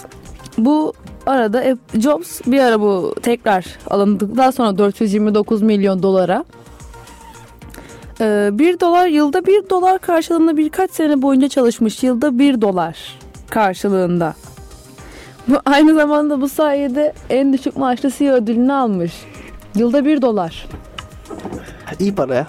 Bu 0.58 0.92
arada 1.26 1.62
App- 1.64 2.00
Jobs 2.00 2.40
bir 2.46 2.58
ara 2.60 2.80
bu 2.80 3.14
tekrar 3.22 3.64
alındıktan 3.90 4.50
sonra 4.50 4.78
429 4.78 5.62
milyon 5.62 6.02
dolara 6.02 6.44
eee, 8.20 8.48
1 8.52 8.80
dolar 8.80 9.06
yılda 9.06 9.46
1 9.46 9.70
dolar 9.70 9.98
karşılığında 9.98 10.56
birkaç 10.56 10.90
sene 10.90 11.22
boyunca 11.22 11.48
çalışmış. 11.48 12.02
Yılda 12.02 12.38
1 12.38 12.60
dolar 12.60 13.18
karşılığında. 13.50 14.34
Bu 15.48 15.56
aynı 15.64 15.94
zamanda 15.94 16.40
bu 16.40 16.48
sayede 16.48 17.12
en 17.30 17.52
düşük 17.52 17.76
maaşlı 17.76 18.10
CEO 18.10 18.34
ödülünü 18.34 18.72
almış. 18.72 19.12
Yılda 19.76 20.04
1 20.04 20.22
dolar. 20.22 20.66
İyi 21.98 22.14
para 22.14 22.34
ya. 22.34 22.46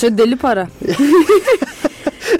Şey 0.00 0.18
deli 0.18 0.36
para. 0.36 0.68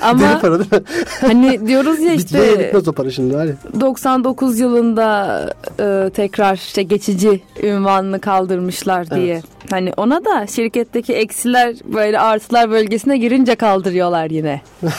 Ama 0.03 0.39
para 0.41 0.59
değil 0.59 0.73
mi? 0.73 0.81
hani 1.21 1.69
diyoruz 1.69 2.01
ya 2.01 2.13
Bitmeye 2.19 2.47
işte 2.47 2.67
bitmez 2.67 2.89
o 2.89 2.93
para 2.93 3.11
şimdi 3.11 3.35
ya. 3.35 3.47
99 3.81 4.59
yılında 4.59 5.41
e, 5.81 6.11
tekrar 6.15 6.55
işte 6.55 6.83
geçici 6.83 7.41
ünvanını 7.63 8.21
kaldırmışlar 8.21 9.11
diye. 9.11 9.43
Hani 9.71 9.93
ona 9.97 10.25
da 10.25 10.47
şirketteki 10.47 11.13
eksiler 11.15 11.77
böyle 11.85 12.21
artılar 12.21 12.71
bölgesine 12.71 13.19
girince 13.19 13.55
kaldırıyorlar 13.55 14.31
yine. 14.31 14.61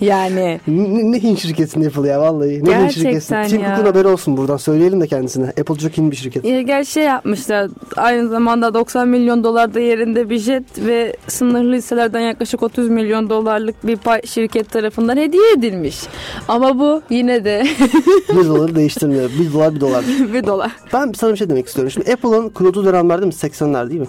yani 0.00 0.60
Ne, 0.68 1.12
ne 1.12 1.22
Hint 1.22 1.38
şirketinde 1.38 1.84
yapılıyor 1.84 2.14
ya 2.14 2.20
vallahi. 2.20 2.48
Ne 2.48 2.54
Hint 2.54 2.66
Gerçekten 2.66 3.12
şirketinde. 3.12 3.48
Tim. 3.48 3.60
Cook'un 3.60 3.84
haberi 3.84 4.08
olsun 4.08 4.36
buradan. 4.36 4.56
Söyleyelim 4.56 5.00
de 5.00 5.06
kendisine. 5.06 5.46
Apple 5.46 5.74
çok 5.74 5.98
Hint 5.98 6.10
bir 6.10 6.16
şirket. 6.16 6.44
ya 6.44 6.62
gel 6.62 6.84
şey 6.84 7.04
yapmışlar 7.04 7.70
aynı 7.96 8.28
zamanda 8.28 8.74
90 8.74 9.08
milyon 9.08 9.44
dolar 9.44 9.74
değerinde 9.74 10.30
bir 10.30 10.38
jet 10.38 10.64
ve 10.78 11.16
sınırlı 11.28 11.76
hisselerden 11.76 12.20
yaklaşık 12.20 12.62
30 12.62 12.88
milyon 12.88 13.30
dolarlık 13.30 13.86
bir 13.86 13.96
pay 13.96 14.20
şirket 14.26 14.70
tarafından 14.70 15.16
hediye 15.16 15.52
edilmiş. 15.58 16.00
Ama 16.48 16.78
bu 16.78 17.02
yine 17.10 17.44
de 17.44 17.66
bir 18.28 18.44
doları 18.48 18.74
değiştirmiyor. 18.74 19.30
Bir 19.40 19.52
dolar 19.52 19.74
bir 19.74 19.80
dolar. 19.80 20.04
bir 20.32 20.46
dolar. 20.46 20.72
Ben 20.92 21.12
sana 21.16 21.32
bir 21.32 21.36
şey 21.36 21.48
demek 21.50 21.66
istiyorum. 21.66 21.90
Şimdi 21.90 22.12
Apple'ın 22.12 22.48
kurulduğu 22.48 22.84
dönemler 22.84 23.22
değil 23.22 23.26
mi? 23.26 23.50
80'ler 23.50 23.79
değil 23.90 24.00
mi? 24.00 24.06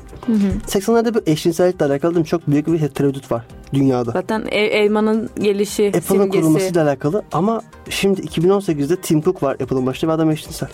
80'lerde 0.68 1.14
bir 1.16 1.32
eşcinsellikle 1.32 1.86
alakalı 1.86 2.14
değil 2.16 2.24
mi? 2.24 2.28
çok 2.28 2.48
büyük 2.48 2.68
bir 2.68 2.88
tereddüt 2.88 3.32
var 3.32 3.46
dünyada. 3.74 4.12
Zaten 4.12 4.42
el- 4.52 4.72
elmanın 4.72 5.30
gelişi, 5.40 5.92
Apple'ın 5.98 6.30
kurulmasıyla 6.30 6.84
alakalı 6.84 7.24
ama 7.32 7.62
şimdi 7.90 8.22
2018'de 8.22 8.96
Tim 8.96 9.22
Cook 9.22 9.44
var 9.44 9.54
Apple'ın 9.54 9.86
başında 9.86 10.12
ve 10.12 10.16
adam 10.16 10.32
eşcinsel. 10.32 10.70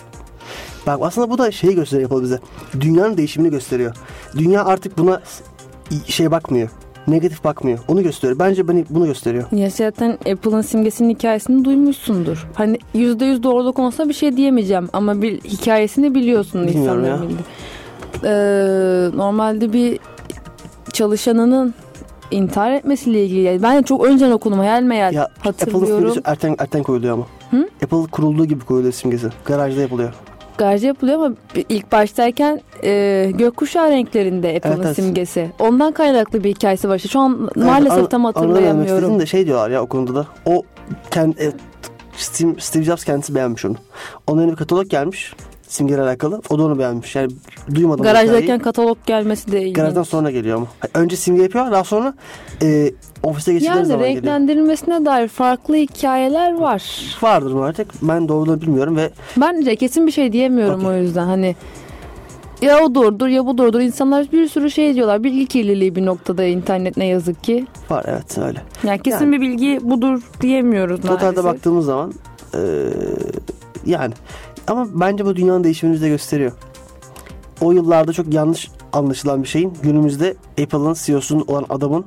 Bak 0.86 0.98
aslında 1.02 1.30
bu 1.30 1.38
da 1.38 1.50
şeyi 1.50 1.74
gösteriyor 1.74 2.10
Apple 2.10 2.22
bize. 2.22 2.38
Dünyanın 2.80 3.16
değişimini 3.16 3.50
gösteriyor. 3.50 3.96
Dünya 4.38 4.64
artık 4.64 4.98
buna 4.98 5.20
şey 6.06 6.30
bakmıyor. 6.30 6.68
Negatif 7.08 7.44
bakmıyor. 7.44 7.78
Onu 7.88 8.02
gösteriyor. 8.02 8.38
Bence 8.38 8.68
beni 8.68 8.84
bunu 8.90 9.06
gösteriyor. 9.06 9.44
Ya 9.52 9.70
zaten 9.70 10.10
Apple'ın 10.32 10.60
simgesinin 10.60 11.10
hikayesini 11.10 11.64
duymuşsundur. 11.64 12.46
Hani 12.54 12.78
%100 12.94 13.42
doğruluk 13.42 13.78
olsa 13.78 14.08
bir 14.08 14.14
şey 14.14 14.36
diyemeyeceğim 14.36 14.88
ama 14.92 15.22
bir 15.22 15.40
hikayesini 15.40 16.14
biliyorsun 16.14 16.66
Bilmiyorum 16.66 16.98
insanların 17.04 17.16
ya. 17.16 17.22
bildiği. 17.22 17.44
Ee, 18.24 18.28
normalde 19.16 19.72
bir 19.72 19.98
çalışanının 20.92 21.74
intihar 22.30 22.72
etmesiyle 22.72 23.24
ilgili. 23.24 23.40
Yani 23.40 23.62
ben 23.62 23.76
de 23.78 23.82
çok 23.82 24.04
önceden 24.06 24.30
okudum 24.30 24.58
hayal 24.58 24.82
meyal 24.82 25.12
Ya 25.14 25.24
Apple'ın 25.24 25.44
hatırlıyorum. 25.52 25.98
simgesi 25.98 26.20
erken, 26.24 26.56
erken 26.58 26.82
koyuluyor 26.82 27.14
ama. 27.14 27.26
Hı? 27.50 27.68
Apple 27.84 28.10
kurulduğu 28.12 28.44
gibi 28.44 28.64
koyuluyor 28.64 28.92
simgesi. 28.92 29.28
Garajda 29.44 29.80
yapılıyor. 29.80 30.12
Garajda 30.58 30.86
yapılıyor 30.86 31.16
ama 31.24 31.34
ilk 31.68 31.92
baştayken 31.92 32.60
e, 32.84 33.30
gökkuşağı 33.34 33.90
renklerinde 33.90 34.56
Apple'ın 34.56 34.72
Evet, 34.74 34.84
evet. 34.86 34.96
simgesi. 34.96 35.50
Ondan 35.58 35.92
kaynaklı 35.92 36.44
bir 36.44 36.50
hikayesi 36.50 36.88
var. 36.88 36.96
işte. 36.96 37.08
Şu 37.08 37.20
an 37.20 37.50
maalesef 37.56 37.98
Evet, 37.98 38.10
tam 38.10 38.26
an- 38.26 38.34
demek 38.34 38.50
hatırlayamıyorum. 38.50 39.20
de 39.20 39.26
şey 39.26 39.46
diyorlar 39.46 39.70
ya 39.70 39.82
o 39.82 39.86
konuda 39.86 40.14
da. 40.14 40.26
O 40.46 40.62
kendi, 41.10 41.42
e, 41.42 41.52
Steve, 42.16 42.52
Steve 42.58 42.84
Jobs 42.84 43.04
kendisi 43.04 43.34
beğenmiş 43.34 43.64
onu. 43.64 43.74
Onun 44.26 44.50
bir 44.50 44.56
katalog 44.56 44.88
gelmiş. 44.90 45.34
Simgeyle 45.68 46.02
alakalı. 46.02 46.42
O 46.50 46.58
da 46.58 46.62
onu 46.64 46.78
beğenmiş. 46.78 47.16
Yani 47.16 47.30
duymadım. 47.74 48.02
Garajdayken 48.04 48.58
katalog 48.58 48.98
gelmesi 49.06 49.52
de 49.52 49.60
ilginç. 49.60 49.76
Garajdan 49.76 50.02
sonra 50.02 50.30
geliyor 50.30 50.56
ama. 50.56 50.66
Önce 50.94 51.16
simge 51.16 51.42
yapıyor 51.42 51.70
daha 51.70 51.84
sonra 51.84 52.14
e, 52.62 52.90
ofise 53.22 53.52
geçtikleri 53.52 53.76
Yani 53.76 53.86
zaman 53.86 54.02
geliyor. 54.04 54.16
renklendirilmesine 54.22 55.04
dair 55.04 55.28
farklı 55.28 55.74
hikayeler 55.76 56.54
var. 56.54 56.82
Vardır 57.22 57.60
artık? 57.60 57.90
Ben 58.02 58.28
doğruluğunu 58.28 58.60
bilmiyorum 58.60 58.96
ve 58.96 59.10
Bence 59.36 59.76
kesin 59.76 60.06
bir 60.06 60.12
şey 60.12 60.32
diyemiyorum 60.32 60.80
Okey. 60.80 60.90
o 60.90 61.02
yüzden 61.02 61.24
hani 61.26 61.56
ya 62.62 62.78
o 62.84 62.94
doğrudur 62.94 63.26
ya 63.28 63.46
bu 63.46 63.58
doğrudur. 63.58 63.80
İnsanlar 63.80 64.32
bir 64.32 64.48
sürü 64.48 64.70
şey 64.70 64.94
diyorlar. 64.94 65.24
Bilgi 65.24 65.46
kirliliği 65.46 65.96
bir 65.96 66.06
noktada 66.06 66.44
internet 66.44 66.96
ne 66.96 67.06
yazık 67.06 67.44
ki. 67.44 67.66
var 67.90 68.04
evet 68.08 68.38
öyle. 68.38 68.62
Yani 68.84 69.02
kesin 69.02 69.24
Yani. 69.24 69.32
bir 69.36 69.40
bilgi 69.40 69.78
budur 69.82 70.22
diyemiyoruz 70.40 71.00
Totalde 71.00 71.24
maalesef. 71.24 71.44
baktığımız 71.44 71.86
zaman 71.86 72.12
e, 72.54 72.60
yani 73.86 74.14
ama 74.68 74.86
bence 74.92 75.24
bu 75.24 75.36
dünyanın 75.36 75.64
değişimini 75.64 75.94
bize 75.94 76.08
gösteriyor. 76.08 76.52
O 77.60 77.72
yıllarda 77.72 78.12
çok 78.12 78.34
yanlış 78.34 78.70
anlaşılan 78.92 79.42
bir 79.42 79.48
şeyin 79.48 79.72
günümüzde 79.82 80.36
Apple'ın 80.62 80.94
CEO'sunun 80.94 81.44
olan 81.48 81.66
adamın 81.70 82.04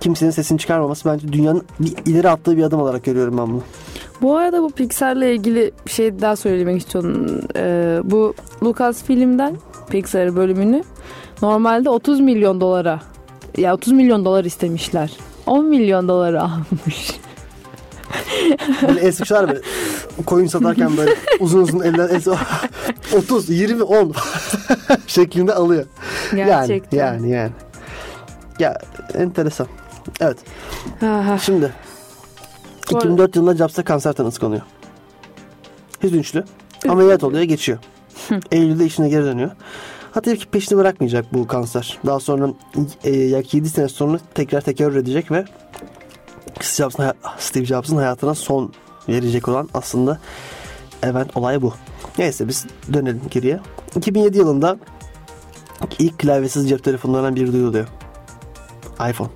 kimsenin 0.00 0.30
sesini 0.30 0.58
çıkarmaması 0.58 1.08
bence 1.08 1.32
dünyanın 1.32 1.62
bir 1.80 2.12
ileri 2.12 2.30
attığı 2.30 2.56
bir 2.56 2.62
adım 2.62 2.80
olarak 2.80 3.04
görüyorum 3.04 3.38
ben 3.38 3.46
bunu. 3.46 3.62
Bu 4.22 4.36
arada 4.36 4.62
bu 4.62 4.70
Pixar'la 4.70 5.24
ilgili 5.24 5.72
bir 5.86 5.90
şey 5.90 6.20
daha 6.20 6.36
söylemek 6.36 6.80
istiyorum. 6.80 7.40
Ee, 7.56 8.00
bu 8.04 8.34
Lucas 8.64 9.04
filmden 9.04 9.56
Pixar 9.90 10.36
bölümünü 10.36 10.84
normalde 11.42 11.90
30 11.90 12.20
milyon 12.20 12.60
dolara 12.60 13.00
ya 13.56 13.74
30 13.74 13.92
milyon 13.92 14.24
dolar 14.24 14.44
istemişler. 14.44 15.12
10 15.46 15.64
milyon 15.64 16.08
dolara 16.08 16.42
almış. 16.82 17.20
Böyle 18.88 19.00
el 19.00 19.12
sıkışlar 19.12 19.48
böyle 19.48 19.60
koyun 20.26 20.46
satarken 20.46 20.96
böyle 20.96 21.14
uzun 21.40 21.60
uzun 21.62 21.80
eller 21.80 22.08
el 22.08 22.22
30, 23.16 23.50
20, 23.50 23.82
10 23.82 24.12
şeklinde 25.06 25.54
alıyor. 25.54 25.86
Gerçekten. 26.34 26.98
Yani 26.98 27.14
yani 27.14 27.30
yani. 27.30 27.52
Ya 28.58 28.78
enteresan. 29.14 29.66
Evet. 30.20 30.38
Aha. 31.02 31.38
Şimdi 31.38 31.72
Bu 32.92 32.96
arada- 32.96 33.08
2004 33.08 33.36
yılında 33.36 33.56
Jobs'a 33.56 33.84
kanser 33.84 34.12
tanısı 34.12 34.40
konuyor. 34.40 34.62
Hüzünçlü. 36.02 36.44
Ameliyat 36.88 37.24
oluyor 37.24 37.42
geçiyor. 37.42 37.78
Eylül'de 38.52 38.84
işine 38.86 39.08
geri 39.08 39.24
dönüyor. 39.24 39.50
Hatta 40.12 40.36
ki 40.36 40.46
peşini 40.46 40.78
bırakmayacak 40.78 41.34
bu 41.34 41.46
kanser. 41.46 41.98
Daha 42.06 42.20
sonra 42.20 42.48
e, 43.04 43.10
yaklaşık 43.16 43.54
7 43.54 43.68
sene 43.68 43.88
sonra 43.88 44.18
tekrar 44.34 44.60
tekerrür 44.60 44.96
edecek 44.96 45.30
ve 45.30 45.44
Steve 46.60 46.90
Jobs'ın, 46.90 47.12
Steve 47.38 47.64
Jobs'ın 47.64 47.96
hayatına 47.96 48.34
son 48.34 48.72
verecek 49.08 49.48
olan 49.48 49.68
aslında 49.74 50.18
evet 51.02 51.36
olay 51.36 51.62
bu. 51.62 51.74
Neyse 52.18 52.48
biz 52.48 52.66
dönelim 52.92 53.22
geriye. 53.30 53.60
2007 53.96 54.38
yılında 54.38 54.76
ilk 55.98 56.18
klavyesiz 56.18 56.68
cep 56.68 56.84
telefonlarından 56.84 57.36
biri 57.36 57.52
duyuluyor. 57.52 57.88
iPhone. 59.10 59.30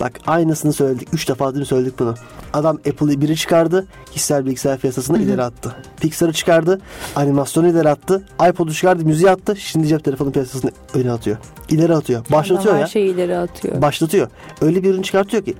Bak 0.00 0.12
aynısını 0.26 0.72
söyledik. 0.72 1.08
Üç 1.12 1.28
defa 1.28 1.54
dün 1.54 1.64
söyledik 1.64 1.98
bunu. 1.98 2.14
Adam 2.52 2.76
Apple'ı 2.76 3.20
biri 3.20 3.36
çıkardı. 3.36 3.86
Kişisel 4.12 4.46
bilgisayar 4.46 4.78
piyasasını 4.78 5.18
ileri 5.18 5.42
attı. 5.42 5.76
Pixar'ı 6.00 6.32
çıkardı. 6.32 6.80
Animasyonu 7.16 7.68
ileri 7.68 7.88
attı. 7.88 8.24
iPod'u 8.50 8.74
çıkardı. 8.74 9.04
Müziği 9.04 9.30
attı. 9.30 9.56
Şimdi 9.56 9.86
cep 9.86 10.04
telefonu 10.04 10.32
piyasasını 10.32 10.70
öne 10.94 11.12
atıyor. 11.12 11.36
İleri 11.68 11.94
atıyor. 11.94 12.24
Başlatıyor 12.32 12.74
ya. 12.74 12.80
Her 12.82 12.86
şeyi 12.86 13.14
ileri 13.14 13.38
atıyor. 13.38 13.82
Başlatıyor. 13.82 14.28
Öyle 14.60 14.82
bir 14.82 14.90
ürün 14.90 15.02
çıkartıyor 15.02 15.44
ki 15.44 15.54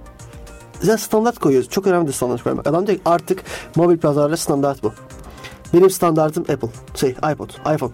Zaten 0.80 0.96
standart 0.96 1.38
koyuyoruz. 1.38 1.68
Çok 1.70 1.86
önemli 1.86 2.12
standart 2.12 2.42
koymak. 2.42 2.66
Adam 2.66 2.86
diyor 2.86 2.98
ki 2.98 3.02
artık 3.04 3.42
mobil 3.76 3.98
pazarda 3.98 4.36
standart 4.36 4.82
bu. 4.82 4.92
Benim 5.74 5.90
standartım 5.90 6.42
Apple. 6.42 6.68
Şey 6.94 7.10
iPod, 7.10 7.50
iPhone. 7.74 7.92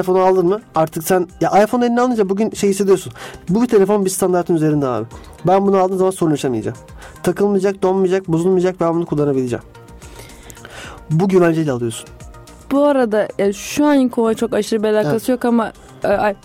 iPhone'u 0.00 0.22
aldın 0.22 0.46
mı 0.46 0.60
artık 0.74 1.04
sen 1.04 1.28
ya 1.40 1.62
iPhone 1.64 1.86
eline 1.86 2.00
alınca 2.00 2.28
bugün 2.28 2.50
şey 2.50 2.70
hissediyorsun. 2.70 3.12
Bu 3.48 3.62
bir 3.62 3.68
telefon 3.68 4.04
bir 4.04 4.10
standartın 4.10 4.54
üzerinde 4.54 4.86
abi. 4.86 5.06
Ben 5.46 5.66
bunu 5.66 5.78
aldığım 5.78 5.98
zaman 5.98 6.10
sorun 6.10 6.30
yaşamayacağım. 6.30 6.76
Takılmayacak, 7.22 7.82
donmayacak, 7.82 8.28
bozulmayacak 8.28 8.80
ben 8.80 8.94
bunu 8.94 9.06
kullanabileceğim. 9.06 9.64
Bu 11.10 11.28
güvenceyle 11.28 11.72
alıyorsun. 11.72 12.08
Bu 12.72 12.84
arada 12.84 13.28
ya 13.38 13.52
şu 13.52 13.86
an 13.86 14.08
kova 14.08 14.34
çok 14.34 14.54
aşırı 14.54 14.82
bir 14.82 14.88
alakası 14.88 15.16
Evet. 15.16 15.28
yok 15.28 15.44
ama 15.44 15.72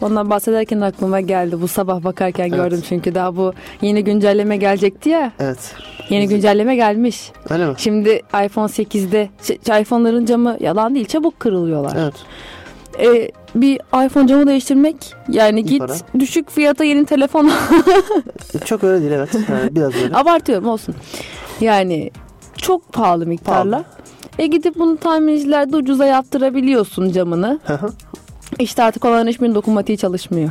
ondan 0.02 0.30
bahsederken 0.30 0.82
aklıma 0.82 1.22
geldi. 1.22 1.62
Bu 1.62 1.68
sabah 1.68 2.04
bakarken 2.04 2.48
Evet. 2.48 2.56
gördüm 2.56 2.82
çünkü 2.90 3.16
daha 3.16 3.36
bu 3.36 3.54
yeni 3.82 4.04
güncelleme 4.04 4.58
gelecekti 4.58 5.10
ya. 5.10 5.32
Evet. 5.40 5.76
Yeni 6.10 6.28
güncelleme 6.28 6.76
gelmiş. 6.76 7.32
Öyle 7.50 7.66
mi? 7.66 7.74
Şimdi 7.78 8.10
iPhone 8.46 8.66
8'de 8.72 9.30
ş- 9.44 9.82
iPhone'ların 9.82 10.26
camı 10.26 10.58
yalan 10.60 10.96
değil 10.96 11.06
çabuk 11.06 11.40
kırılıyorlar. 11.40 11.98
Evet. 12.00 12.14
E, 13.00 13.32
bir 13.56 13.76
iPhone 14.06 14.28
camı 14.28 14.48
değiştirmek 14.48 14.96
yani 15.30 15.60
İyi 15.60 15.66
git 15.66 15.80
para. 15.80 15.94
düşük 16.20 16.50
fiyata 16.52 16.84
yeni 16.84 17.06
telefon 17.06 17.46
al. 17.48 17.52
Çok 18.66 18.84
öyle 18.84 19.02
değil 19.02 19.12
evet. 19.12 19.30
Yani 19.50 19.76
biraz 19.76 19.96
öyle. 19.96 20.16
abartıyorum 20.16 20.68
olsun. 20.68 20.96
Yani 21.62 22.12
çok 22.58 22.94
pahalı 22.94 23.26
miktarla. 23.26 23.84
E 24.40 24.48
gidip 24.48 24.76
bunu 24.80 24.98
tamircilerde 24.98 25.78
ucuza 25.78 26.06
yaptırabiliyorsun 26.06 27.12
camını. 27.12 27.60
İşte 28.60 28.84
artık 28.84 29.06
onların 29.06 29.28
hiçbirinin 29.28 29.56
dokunmatiği 29.56 29.98
çalışmıyor. 29.98 30.50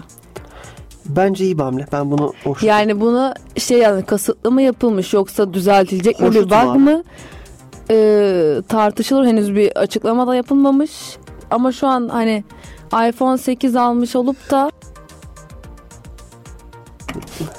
Bence 1.07 1.45
iyi 1.45 1.59
bir 1.59 1.63
hamle. 1.63 1.87
Ben 1.93 2.11
bunu 2.11 2.33
hoş 2.45 2.63
Yani 2.63 3.01
bunu 3.01 3.35
şey 3.57 3.79
yani 3.79 4.05
kasıtlı 4.05 4.51
mı 4.51 4.63
yapılmış 4.63 5.13
yoksa 5.15 5.55
düzeltilecek 5.55 6.21
mi 6.21 6.35
bir 6.35 6.45
bug 6.51 6.77
mı 6.77 7.03
Ee, 7.93 8.57
tartışılır 8.69 9.27
henüz 9.27 9.55
bir 9.55 9.77
açıklama 9.79 10.27
da 10.27 10.35
yapılmamış 10.37 10.91
ama 11.51 11.73
şu 11.73 11.87
an 11.87 12.09
hani 12.09 12.45
iPhone 13.09 13.39
8 13.39 13.77
almış 13.77 14.17
olup 14.17 14.51
da 14.51 14.71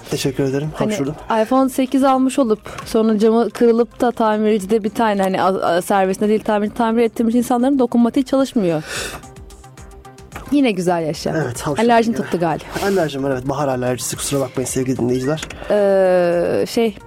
Teşekkür 0.10 0.44
ederim. 0.44 0.70
hani 0.76 0.88
Hapşurdum. 0.90 1.16
iPhone 1.44 1.70
8 1.70 2.04
almış 2.04 2.40
olup 2.40 2.60
sonra 2.86 3.20
camı 3.20 3.50
kırılıp 3.50 4.02
da 4.02 4.12
tamircide 4.12 4.84
bir 4.84 4.90
tane 4.90 5.22
hani 5.22 5.38
servisinde 5.82 6.30
değil 6.30 6.44
tamir 6.44 6.70
tamir 6.70 7.04
ettirmiş 7.04 7.36
insanların 7.36 7.80
dokunmatiği 7.80 8.26
çalışmıyor. 8.26 8.84
Yine 10.52 10.72
güzel 10.72 11.04
yaşa. 11.04 11.34
Evet. 11.46 11.68
Alerjin 11.68 12.14
tuttu 12.14 12.40
galiba. 12.40 12.66
Alerjim 12.84 13.24
var 13.24 13.32
evet. 13.32 13.50
Bahar 13.50 13.68
alerjisi 13.68 14.16
kusura 14.16 14.40
bakmayın 14.40 14.68
sevgili 14.68 14.98
dinleyiciler. 14.98 15.42
Ee, 15.72 16.66
şey 16.66 16.98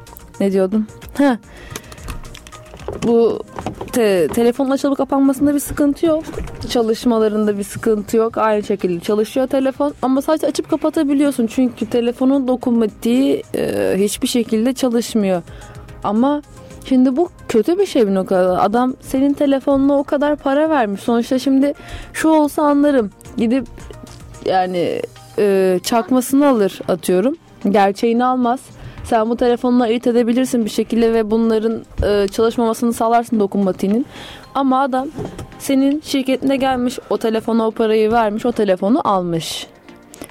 ne 0.40 0.52
diyordum? 0.52 0.86
Ha. 1.18 1.38
Bu 3.02 3.42
te, 3.92 4.28
telefonun 4.28 4.70
açılıp 4.70 4.96
kapanmasında 4.96 5.54
bir 5.54 5.60
sıkıntı 5.60 6.06
yok. 6.06 6.24
Çalışmalarında 6.70 7.58
bir 7.58 7.64
sıkıntı 7.64 8.16
yok. 8.16 8.38
Aynı 8.38 8.62
şekilde 8.62 9.00
çalışıyor 9.00 9.46
telefon 9.46 9.94
ama 10.02 10.22
sadece 10.22 10.46
açıp 10.46 10.70
kapatabiliyorsun. 10.70 11.46
Çünkü 11.46 11.86
telefonun 11.86 12.48
dokunmatiği 12.48 13.42
e, 13.54 13.94
hiçbir 13.98 14.28
şekilde 14.28 14.72
çalışmıyor. 14.72 15.42
Ama 16.04 16.42
şimdi 16.84 17.16
bu 17.16 17.28
kötü 17.48 17.78
bir 17.78 17.86
şey 17.86 18.06
bir 18.06 18.14
noktada. 18.14 18.62
Adam 18.62 18.94
senin 19.00 19.32
telefonuna 19.32 19.98
o 19.98 20.04
kadar 20.04 20.36
para 20.36 20.70
vermiş. 20.70 21.00
Sonuçta 21.00 21.38
şimdi 21.38 21.74
şu 22.12 22.28
olsa 22.28 22.62
anlarım. 22.62 23.10
Gidip 23.36 23.66
yani 24.44 25.00
e, 25.38 25.78
çakmasını 25.82 26.48
alır 26.48 26.80
atıyorum. 26.88 27.36
Gerçeğini 27.70 28.24
almaz. 28.24 28.60
Sen 29.04 29.30
bu 29.30 29.36
telefonla 29.36 29.84
ayırt 29.84 30.06
edebilirsin 30.06 30.64
bir 30.64 30.70
şekilde 30.70 31.14
ve 31.14 31.30
bunların 31.30 31.84
e, 32.02 32.28
çalışmamasını 32.28 32.92
sağlarsın 32.92 33.40
dokunmatiğinin. 33.40 34.06
Ama 34.54 34.80
adam 34.80 35.08
senin 35.58 36.00
şirketine 36.00 36.56
gelmiş 36.56 36.98
o 37.10 37.18
telefona 37.18 37.66
o 37.66 37.70
parayı 37.70 38.12
vermiş 38.12 38.46
o 38.46 38.52
telefonu 38.52 39.00
almış. 39.04 39.66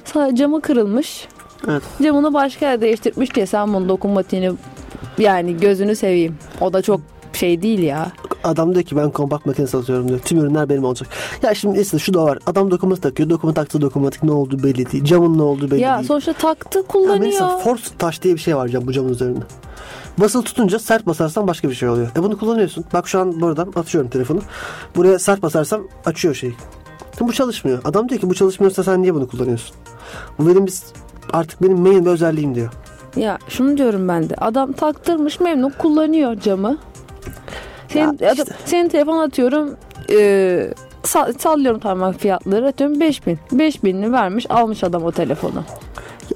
Sana 0.04 0.34
camı 0.34 0.60
kırılmış. 0.60 1.28
Evet. 1.68 1.82
Camını 2.02 2.34
başka 2.34 2.66
yerde 2.66 2.80
değiştirmiş 2.80 3.34
diye 3.34 3.46
sen 3.46 3.74
bunun 3.74 3.88
dokunmatiğini 3.88 4.52
yani 5.18 5.56
gözünü 5.56 5.96
seveyim. 5.96 6.34
O 6.60 6.72
da 6.72 6.82
çok 6.82 7.00
şey 7.32 7.62
değil 7.62 7.78
ya. 7.78 8.12
Adam 8.44 8.74
diyor 8.74 8.84
ki 8.84 8.96
ben 8.96 9.10
kompakt 9.10 9.46
makine 9.46 9.66
satıyorum 9.66 10.08
diyor. 10.08 10.18
Tüm 10.18 10.38
ürünler 10.38 10.68
benim 10.68 10.84
olacak. 10.84 11.08
Ya 11.42 11.54
şimdi 11.54 11.80
aslında 11.80 11.98
şu 12.02 12.14
da 12.14 12.24
var. 12.24 12.38
Adam 12.46 12.70
dokunmatik 12.70 13.02
takıyor. 13.02 13.30
Dokunmatik 13.30 13.56
taktığı 13.56 13.80
dokunmatik 13.80 14.22
ne 14.22 14.32
olduğu 14.32 14.62
belli 14.62 14.92
değil. 14.92 15.04
Camın 15.04 15.38
ne 15.38 15.42
olduğu 15.42 15.70
belli 15.70 15.80
ya 15.80 15.96
değil. 15.96 16.08
sonuçta 16.08 16.32
taktı 16.32 16.78
Ya 16.78 16.84
kullanıyor. 16.86 17.18
mesela 17.18 17.58
force 17.58 17.82
touch 17.98 18.22
diye 18.22 18.34
bir 18.34 18.40
şey 18.40 18.56
var 18.56 18.68
cam, 18.68 18.86
bu 18.86 18.92
camın 18.92 19.08
üzerinde. 19.08 19.40
Basılı 20.18 20.42
tutunca 20.42 20.78
sert 20.78 21.06
basarsan 21.06 21.46
başka 21.46 21.68
bir 21.68 21.74
şey 21.74 21.88
oluyor. 21.88 22.08
E 22.16 22.22
bunu 22.22 22.38
kullanıyorsun. 22.38 22.84
Bak 22.92 23.08
şu 23.08 23.20
an 23.20 23.40
buradan 23.40 23.72
atıyorum 23.76 24.10
telefonu. 24.10 24.40
Buraya 24.96 25.18
sert 25.18 25.42
basarsam 25.42 25.82
açıyor 26.06 26.34
şeyi. 26.34 26.54
Bu 27.20 27.32
çalışmıyor. 27.32 27.80
Adam 27.84 28.08
diyor 28.08 28.20
ki 28.20 28.30
bu 28.30 28.34
çalışmıyorsa 28.34 28.82
sen 28.84 29.02
niye 29.02 29.14
bunu 29.14 29.28
kullanıyorsun? 29.28 29.76
Bu 30.38 30.48
benim 30.48 30.66
biz 30.66 30.84
artık 31.32 31.62
benim 31.62 31.78
main 31.80 32.04
bir 32.04 32.10
özelliğim 32.10 32.54
diyor. 32.54 32.72
Ya 33.16 33.38
şunu 33.48 33.76
diyorum 33.78 34.08
ben 34.08 34.30
de. 34.30 34.34
Adam 34.34 34.72
taktırmış 34.72 35.40
memnun 35.40 35.70
kullanıyor 35.78 36.40
camı. 36.40 36.76
Senin, 37.88 38.12
işte. 38.12 38.30
adam- 38.30 38.46
senin 38.64 38.88
telefon 38.88 39.18
atıyorum 39.18 39.76
e, 40.10 40.16
sa- 41.02 41.38
sallıyorum 41.38 41.80
tamamen 41.80 42.12
fiyatları 42.12 42.66
atıyorum 42.68 43.00
5000. 43.00 43.38
5000'ini 43.52 44.12
vermiş 44.12 44.46
almış 44.50 44.84
adam 44.84 45.04
o 45.04 45.12
telefonu. 45.12 45.62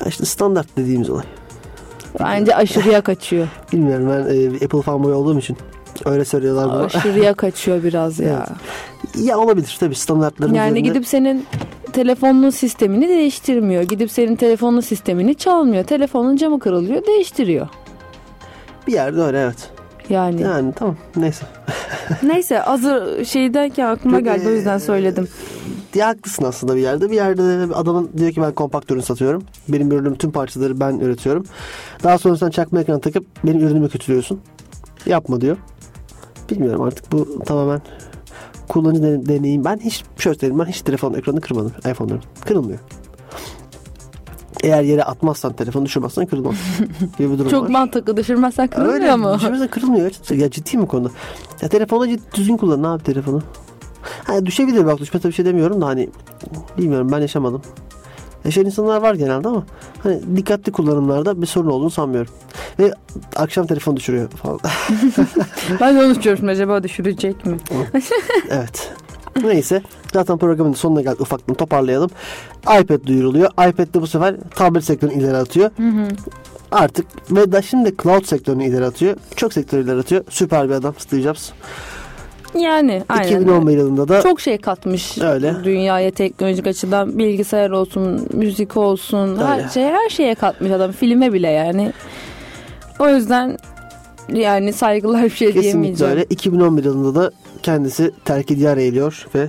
Ya 0.00 0.06
işte 0.06 0.24
standart 0.24 0.76
dediğimiz 0.76 1.10
olay. 1.10 1.24
Bence 2.20 2.56
aşırıya 2.56 3.00
kaçıyor. 3.00 3.48
Bilmiyorum 3.72 4.08
ben 4.10 4.34
e, 4.34 4.64
Apple 4.64 4.82
fanboy 4.82 5.12
olduğum 5.14 5.38
için 5.38 5.56
öyle 6.04 6.24
söylüyorlar 6.24 6.68
bana. 6.68 6.82
aşırıya 6.84 7.34
kaçıyor 7.34 7.82
biraz 7.82 8.20
ya. 8.20 8.46
Ya 9.18 9.38
olabilir 9.38 9.76
tabii 9.80 9.94
standartların 9.94 10.54
Yani 10.54 10.70
üzerinde. 10.70 10.88
gidip 10.88 11.06
senin 11.06 11.46
telefonun 11.92 12.50
sistemini 12.50 13.08
değiştirmiyor. 13.08 13.82
Gidip 13.82 14.10
senin 14.10 14.36
telefonun 14.36 14.80
sistemini 14.80 15.34
çalmıyor. 15.34 15.84
Telefonun 15.84 16.36
camı 16.36 16.58
kırılıyor 16.58 17.06
değiştiriyor. 17.06 17.68
bir 18.86 18.92
yerde 18.92 19.20
öyle 19.22 19.40
evet. 19.40 19.70
Yani 20.08 20.42
Yani 20.42 20.72
tamam 20.76 20.96
neyse. 21.16 21.46
neyse 22.22 22.58
hazır 22.58 23.24
şeydeyken 23.24 23.86
aklıma 23.86 24.20
geldi 24.20 24.48
o 24.48 24.50
yüzden 24.50 24.78
söyledim. 24.78 25.28
Ya 25.94 26.08
haklısın 26.08 26.44
aslında 26.44 26.76
bir 26.76 26.80
yerde. 26.80 27.10
Bir 27.10 27.16
yerde 27.16 27.42
de 27.42 27.74
adamın 27.74 28.10
diyor 28.16 28.32
ki 28.32 28.42
ben 28.42 28.52
kompakt 28.52 28.90
ürün 28.90 29.00
satıyorum. 29.00 29.42
Benim 29.68 29.92
ürünüm 29.92 30.14
tüm 30.14 30.30
parçaları 30.32 30.80
ben 30.80 30.98
üretiyorum. 30.98 31.44
Daha 32.02 32.18
sonra 32.18 32.36
sen 32.36 32.50
çakma 32.50 32.80
ekran 32.80 33.00
takıp 33.00 33.26
benim 33.44 33.60
ürünümü 33.60 33.88
kötülüyorsun. 33.88 34.40
Yapma 35.06 35.40
diyor. 35.40 35.56
Bilmiyorum 36.50 36.82
artık 36.82 37.12
bu 37.12 37.44
tamamen 37.44 37.80
kullanıcı 38.68 39.02
de- 39.02 39.26
deneyim. 39.26 39.64
Ben 39.64 39.78
hiç 39.78 40.04
şöyle 40.16 40.38
söyleyeyim 40.38 40.58
ben 40.66 40.70
hiç 40.70 40.80
telefon 40.82 41.14
ekranını 41.14 41.40
kırmadım. 41.40 41.72
iPhone'ların. 41.90 42.22
Kırılmıyor. 42.44 42.78
Eğer 44.62 44.82
yere 44.82 45.04
atmazsan 45.04 45.52
telefonu 45.52 45.84
düşürmezsen 45.84 46.26
kırılmaz. 46.26 46.54
gibi 47.18 47.32
bir 47.32 47.38
durum 47.38 47.50
Çok 47.50 47.64
var. 47.64 47.68
mantıklı 47.68 48.16
düşürmezsen 48.16 48.68
kırılmıyor 48.68 48.94
Öyle, 48.94 49.16
mu? 49.16 49.34
Düşürmezsen 49.34 49.68
kırılmıyor. 49.68 50.10
Ya 50.30 50.50
ciddi 50.50 50.76
mi 50.78 50.86
konu? 50.86 51.10
Ya 51.62 51.68
telefonu 51.68 52.06
düzgün 52.34 52.56
kullan 52.56 52.82
abi 52.82 53.02
telefonu. 53.02 53.42
Ha, 54.24 54.46
düşebilir 54.46 54.86
bak 54.86 54.98
düşmese 54.98 55.28
bir 55.28 55.32
şey 55.34 55.44
demiyorum 55.44 55.80
da 55.80 55.86
hani 55.86 56.08
bilmiyorum 56.78 57.08
ben 57.12 57.18
yaşamadım. 57.20 57.62
Yaşayan 58.44 58.64
insanlar 58.66 59.02
var 59.02 59.14
genelde 59.14 59.48
ama 59.48 59.64
hani 60.02 60.36
dikkatli 60.36 60.72
kullanımlarda 60.72 61.42
bir 61.42 61.46
sorun 61.46 61.70
olduğunu 61.70 61.90
sanmıyorum. 61.90 62.32
Ve 62.78 62.92
akşam 63.36 63.66
telefon 63.66 63.96
düşürüyor 63.96 64.30
falan. 64.30 64.60
Ben 65.80 65.96
de 65.96 66.04
onu 66.04 66.14
düşünüyorum 66.14 66.48
acaba 66.48 66.82
düşürecek 66.82 67.46
mi? 67.46 67.56
evet. 68.50 68.92
Neyse 69.44 69.82
zaten 70.12 70.38
programın 70.38 70.72
sonuna 70.72 71.00
geldik 71.00 71.20
ufaktan 71.20 71.54
toparlayalım. 71.54 72.10
iPad 72.62 73.06
duyuruluyor. 73.06 73.50
iPad 73.50 73.94
de 73.94 74.00
bu 74.00 74.06
sefer 74.06 74.36
tablet 74.54 74.84
sektörünü 74.84 75.14
ileri 75.14 75.36
atıyor. 75.36 75.70
Artık 76.72 77.06
ve 77.30 77.52
da 77.52 77.62
şimdi 77.62 77.94
cloud 78.02 78.24
sektörünü 78.24 78.64
ileri 78.64 78.84
atıyor. 78.84 79.16
Çok 79.36 79.52
sektörü 79.52 79.84
ileri 79.84 79.98
atıyor. 80.00 80.24
Süper 80.30 80.68
bir 80.68 80.74
adam 80.74 80.94
Steve 80.98 81.22
Jobs. 81.22 81.50
Yani 82.54 83.02
aynen. 83.08 83.24
2011 83.40 83.76
yılında 83.78 84.08
da 84.08 84.22
Çok 84.22 84.40
şey 84.40 84.58
katmış 84.58 85.18
Öyle. 85.18 85.54
dünyaya 85.64 86.10
teknolojik 86.10 86.66
açıdan 86.66 87.18
bilgisayar 87.18 87.70
olsun, 87.70 88.28
müzik 88.32 88.76
olsun, 88.76 89.36
her 89.38 89.58
Öyle. 89.58 89.68
şey 89.68 89.84
her 89.84 90.08
şeye 90.08 90.34
katmış 90.34 90.70
adam 90.70 90.92
filme 90.92 91.32
bile 91.32 91.48
yani. 91.48 91.92
O 92.98 93.08
yüzden 93.08 93.56
Yani 94.32 94.72
saygılar 94.72 95.24
bir 95.24 95.30
şey 95.30 95.46
Kesinlikle 95.48 95.62
diyemeyeceğim. 95.72 96.12
öyle. 96.12 96.24
2011 96.30 96.84
yılında 96.84 97.22
da 97.22 97.30
kendisi 97.62 98.10
terk 98.24 98.48
diyar 98.48 98.76
eğiliyor 98.76 99.26
ve 99.34 99.48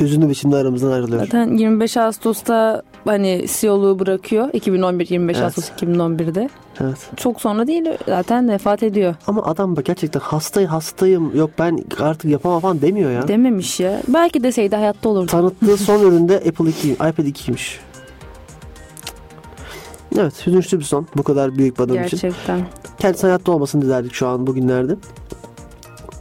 hüzünlü 0.00 0.28
biçimde 0.28 0.56
aramızdan 0.56 0.92
ayrılıyor. 0.92 1.22
Zaten 1.22 1.56
25 1.56 1.96
Ağustos'ta 1.96 2.82
hani 3.04 3.44
CEO'luğu 3.60 3.98
bırakıyor. 3.98 4.48
2011 4.52 5.08
25 5.10 5.36
Evet. 5.36 5.44
Ağustos 5.44 5.70
2011'de. 5.70 6.48
Evet. 6.80 7.10
Çok 7.16 7.40
sonra 7.40 7.66
değil 7.66 7.84
zaten 8.08 8.48
vefat 8.48 8.82
ediyor. 8.82 9.14
Ama 9.26 9.42
adam 9.42 9.76
bak 9.76 9.84
gerçekten 9.84 10.20
hastayım 10.20 10.70
hastayım 10.70 11.36
yok 11.36 11.50
ben 11.58 11.84
artık 12.00 12.30
yapamam 12.30 12.60
falan 12.60 12.80
demiyor 12.82 13.10
ya. 13.10 13.28
Dememiş 13.28 13.80
ya. 13.80 14.00
Belki 14.08 14.42
deseydi 14.42 14.76
hayatta 14.76 15.08
olurdu. 15.08 15.26
Tanıttığı 15.26 15.76
son 15.84 16.00
üründe 16.00 16.36
Apple 16.36 16.70
2, 16.70 16.92
iPad 16.92 17.18
2'ymiş. 17.26 17.78
Evet 20.18 20.46
hüzünlü 20.46 20.80
bir 20.80 20.84
son 20.84 21.06
bu 21.16 21.22
kadar 21.22 21.58
büyük 21.58 21.78
bir 21.78 21.82
adam 21.84 22.04
için. 22.04 22.18
Gerçekten. 22.22 22.60
Kendisi 22.98 23.26
hayatta 23.26 23.52
olmasını 23.52 23.82
dilerdik 23.82 24.14
şu 24.14 24.26
an 24.26 24.46
bugünlerde. 24.46 24.96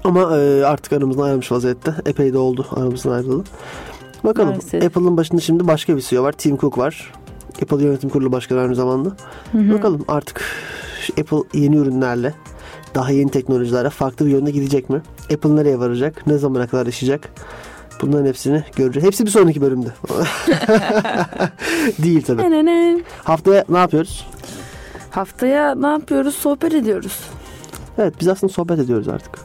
Ama 0.04 0.38
e, 0.38 0.66
artık 0.66 0.93
aramızdan 0.93 1.24
ayrılmış 1.24 1.51
vaziyette. 1.51 1.95
Epey 2.06 2.34
de 2.34 2.38
oldu 2.38 2.66
aramızdan 2.76 3.12
ayrılalı. 3.12 3.43
Bakalım. 4.24 4.49
Maalesef. 4.49 4.84
Apple'ın 4.84 5.18
başında 5.18 5.41
şimdi 5.41 5.68
başka 5.68 5.95
bir 5.95 6.01
CEO 6.01 6.24
var. 6.24 6.32
Tim 6.32 6.58
Cook 6.58 6.78
var. 6.78 7.12
Apple 7.62 7.84
Yönetim 7.84 8.10
Kurulu 8.10 8.32
Başkanı 8.32 8.60
aynı 8.60 8.76
zamanda. 8.76 9.10
Hı 9.51 9.58
hı. 9.58 9.74
Bakalım 9.74 10.06
artık 10.08 10.41
Apple 11.20 11.60
yeni 11.60 11.76
ürünlerle, 11.76 12.34
daha 12.95 13.12
yeni 13.12 13.32
teknolojilerle 13.32 13.89
farklı 13.89 14.26
bir 14.26 14.32
yönde 14.32 14.51
gidecek 14.51 14.89
mi? 14.89 15.01
Apple 15.34 15.56
nereye 15.56 15.80
varacak? 15.80 16.28
Ne 16.28 16.38
zamana 16.38 16.68
kadar 16.68 16.86
yaşayacak? 16.86 17.30
Bunların 18.01 18.26
hepsini 18.26 18.64
göreceğiz. 18.76 19.08
Hepsi 19.08 19.26
bir 19.26 19.32
sonraki 19.32 19.62
bölümde. 19.62 19.88
Değil 22.04 22.22
tabii. 22.22 23.04
Haftaya 23.24 23.66
ne 23.70 23.78
yapıyoruz? 23.78 24.28
Haftaya 25.10 25.76
ne 25.76 25.88
yapıyoruz? 25.88 26.36
Sohbet 26.36 26.74
ediyoruz. 26.74 27.20
Evet 27.97 28.14
biz 28.20 28.28
aslında 28.28 28.54
sohbet 28.54 28.80
ediyoruz 28.80 29.08
artık. 29.08 29.39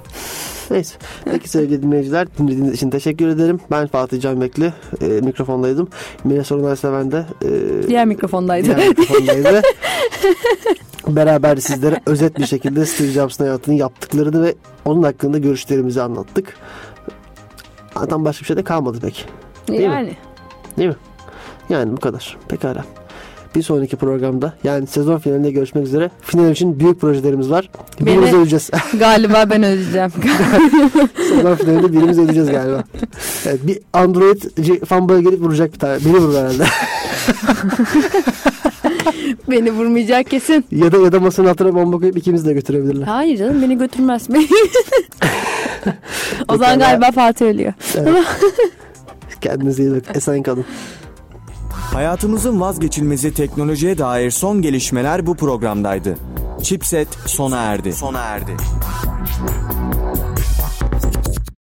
Neyse. 0.71 0.97
Peki 1.25 1.49
sevgili 1.49 1.83
dinleyiciler 1.83 2.29
dinlediğiniz 2.39 2.73
için 2.75 2.91
teşekkür 2.91 3.29
ederim. 3.29 3.61
Ben 3.71 3.87
Fatih 3.87 4.21
Can 4.21 4.41
Bekli. 4.41 4.73
E, 5.01 5.07
mikrofondaydım. 5.07 5.89
Mine 6.25 6.45
Sorunay 6.45 6.77
Seven 6.77 7.13
de 7.13 7.25
e, 7.45 7.49
Diğer 7.89 8.07
mikrofondaydı. 8.07 8.67
diğer 8.77 8.89
mikrofondaydı. 8.89 9.63
Beraber 11.09 11.57
sizlere 11.57 12.01
özet 12.07 12.39
bir 12.39 12.47
şekilde 12.47 12.87
Steve 12.87 13.09
Jobs'ın 13.09 13.45
hayatını 13.45 13.75
yaptıklarını 13.75 14.43
ve 14.45 14.55
onun 14.85 15.03
hakkında 15.03 15.39
görüşlerimizi 15.39 16.03
anlattık. 16.03 16.57
Zaten 17.95 18.25
başka 18.25 18.41
bir 18.43 18.47
şey 18.47 18.57
de 18.57 18.63
kalmadı 18.65 19.01
pek. 19.01 19.29
mi? 19.69 19.83
yani. 19.83 20.17
Değil 20.79 20.89
mi? 20.89 20.97
Yani 21.69 21.93
bu 21.97 22.01
kadar. 22.01 22.37
Pekala. 22.49 22.85
Bir 23.55 23.63
sonraki 23.63 23.97
programda 23.97 24.55
yani 24.65 24.87
sezon 24.87 25.19
finalinde 25.19 25.51
görüşmek 25.51 25.85
üzere. 25.87 26.11
Final 26.21 26.51
için 26.51 26.81
büyük 26.81 27.01
projelerimiz 27.01 27.51
var. 27.51 27.71
Birimiz 28.01 28.33
Beni- 28.33 28.41
öleceğiz. 28.41 28.71
Galiba 28.99 29.45
ben 29.51 29.63
öleceğim. 29.63 30.11
sezon 31.29 31.55
finalinde 31.55 31.93
birimiz 31.93 32.19
öleceğiz 32.19 32.51
galiba. 32.51 32.85
Evet, 33.47 33.67
bir 33.67 33.79
Android 33.93 34.43
fanboy 34.87 35.21
gelip 35.21 35.41
vuracak 35.41 35.75
bir 35.75 35.79
tane. 35.79 35.99
Beni 36.05 36.17
vurur 36.17 36.35
herhalde. 36.35 36.65
beni 39.51 39.71
vurmayacak 39.73 40.31
kesin. 40.31 40.65
ya 40.71 40.93
da 40.93 40.97
ya 40.99 41.13
da 41.13 41.21
masanın 41.21 41.49
altına 41.49 41.75
bomba 41.75 41.99
koyup 41.99 42.17
ikimizi 42.17 42.47
de 42.47 42.53
götürebilirler. 42.53 43.07
Hayır 43.07 43.37
canım 43.39 43.63
beni 43.63 43.79
götürmez. 43.79 44.29
O 46.49 46.57
zaman 46.57 46.79
galiba 46.79 47.11
Fatih 47.11 47.47
ölüyor. 47.47 47.73
Evet. 47.97 48.25
Kendinize 49.41 49.83
iyi 49.83 49.91
bakın. 49.91 50.15
Esen 50.15 50.43
kalın. 50.43 50.65
Hayatımızın 51.79 52.61
vazgeçilmezi 52.61 53.35
teknolojiye 53.35 53.99
dair 53.99 54.31
son 54.31 54.63
gelişmeler 54.63 55.27
bu 55.27 55.35
programdaydı. 55.35 56.17
Chipset 56.63 57.09
sona 57.27 57.59
erdi. 57.59 57.93
Sona 57.93 58.21
erdi. 58.21 58.57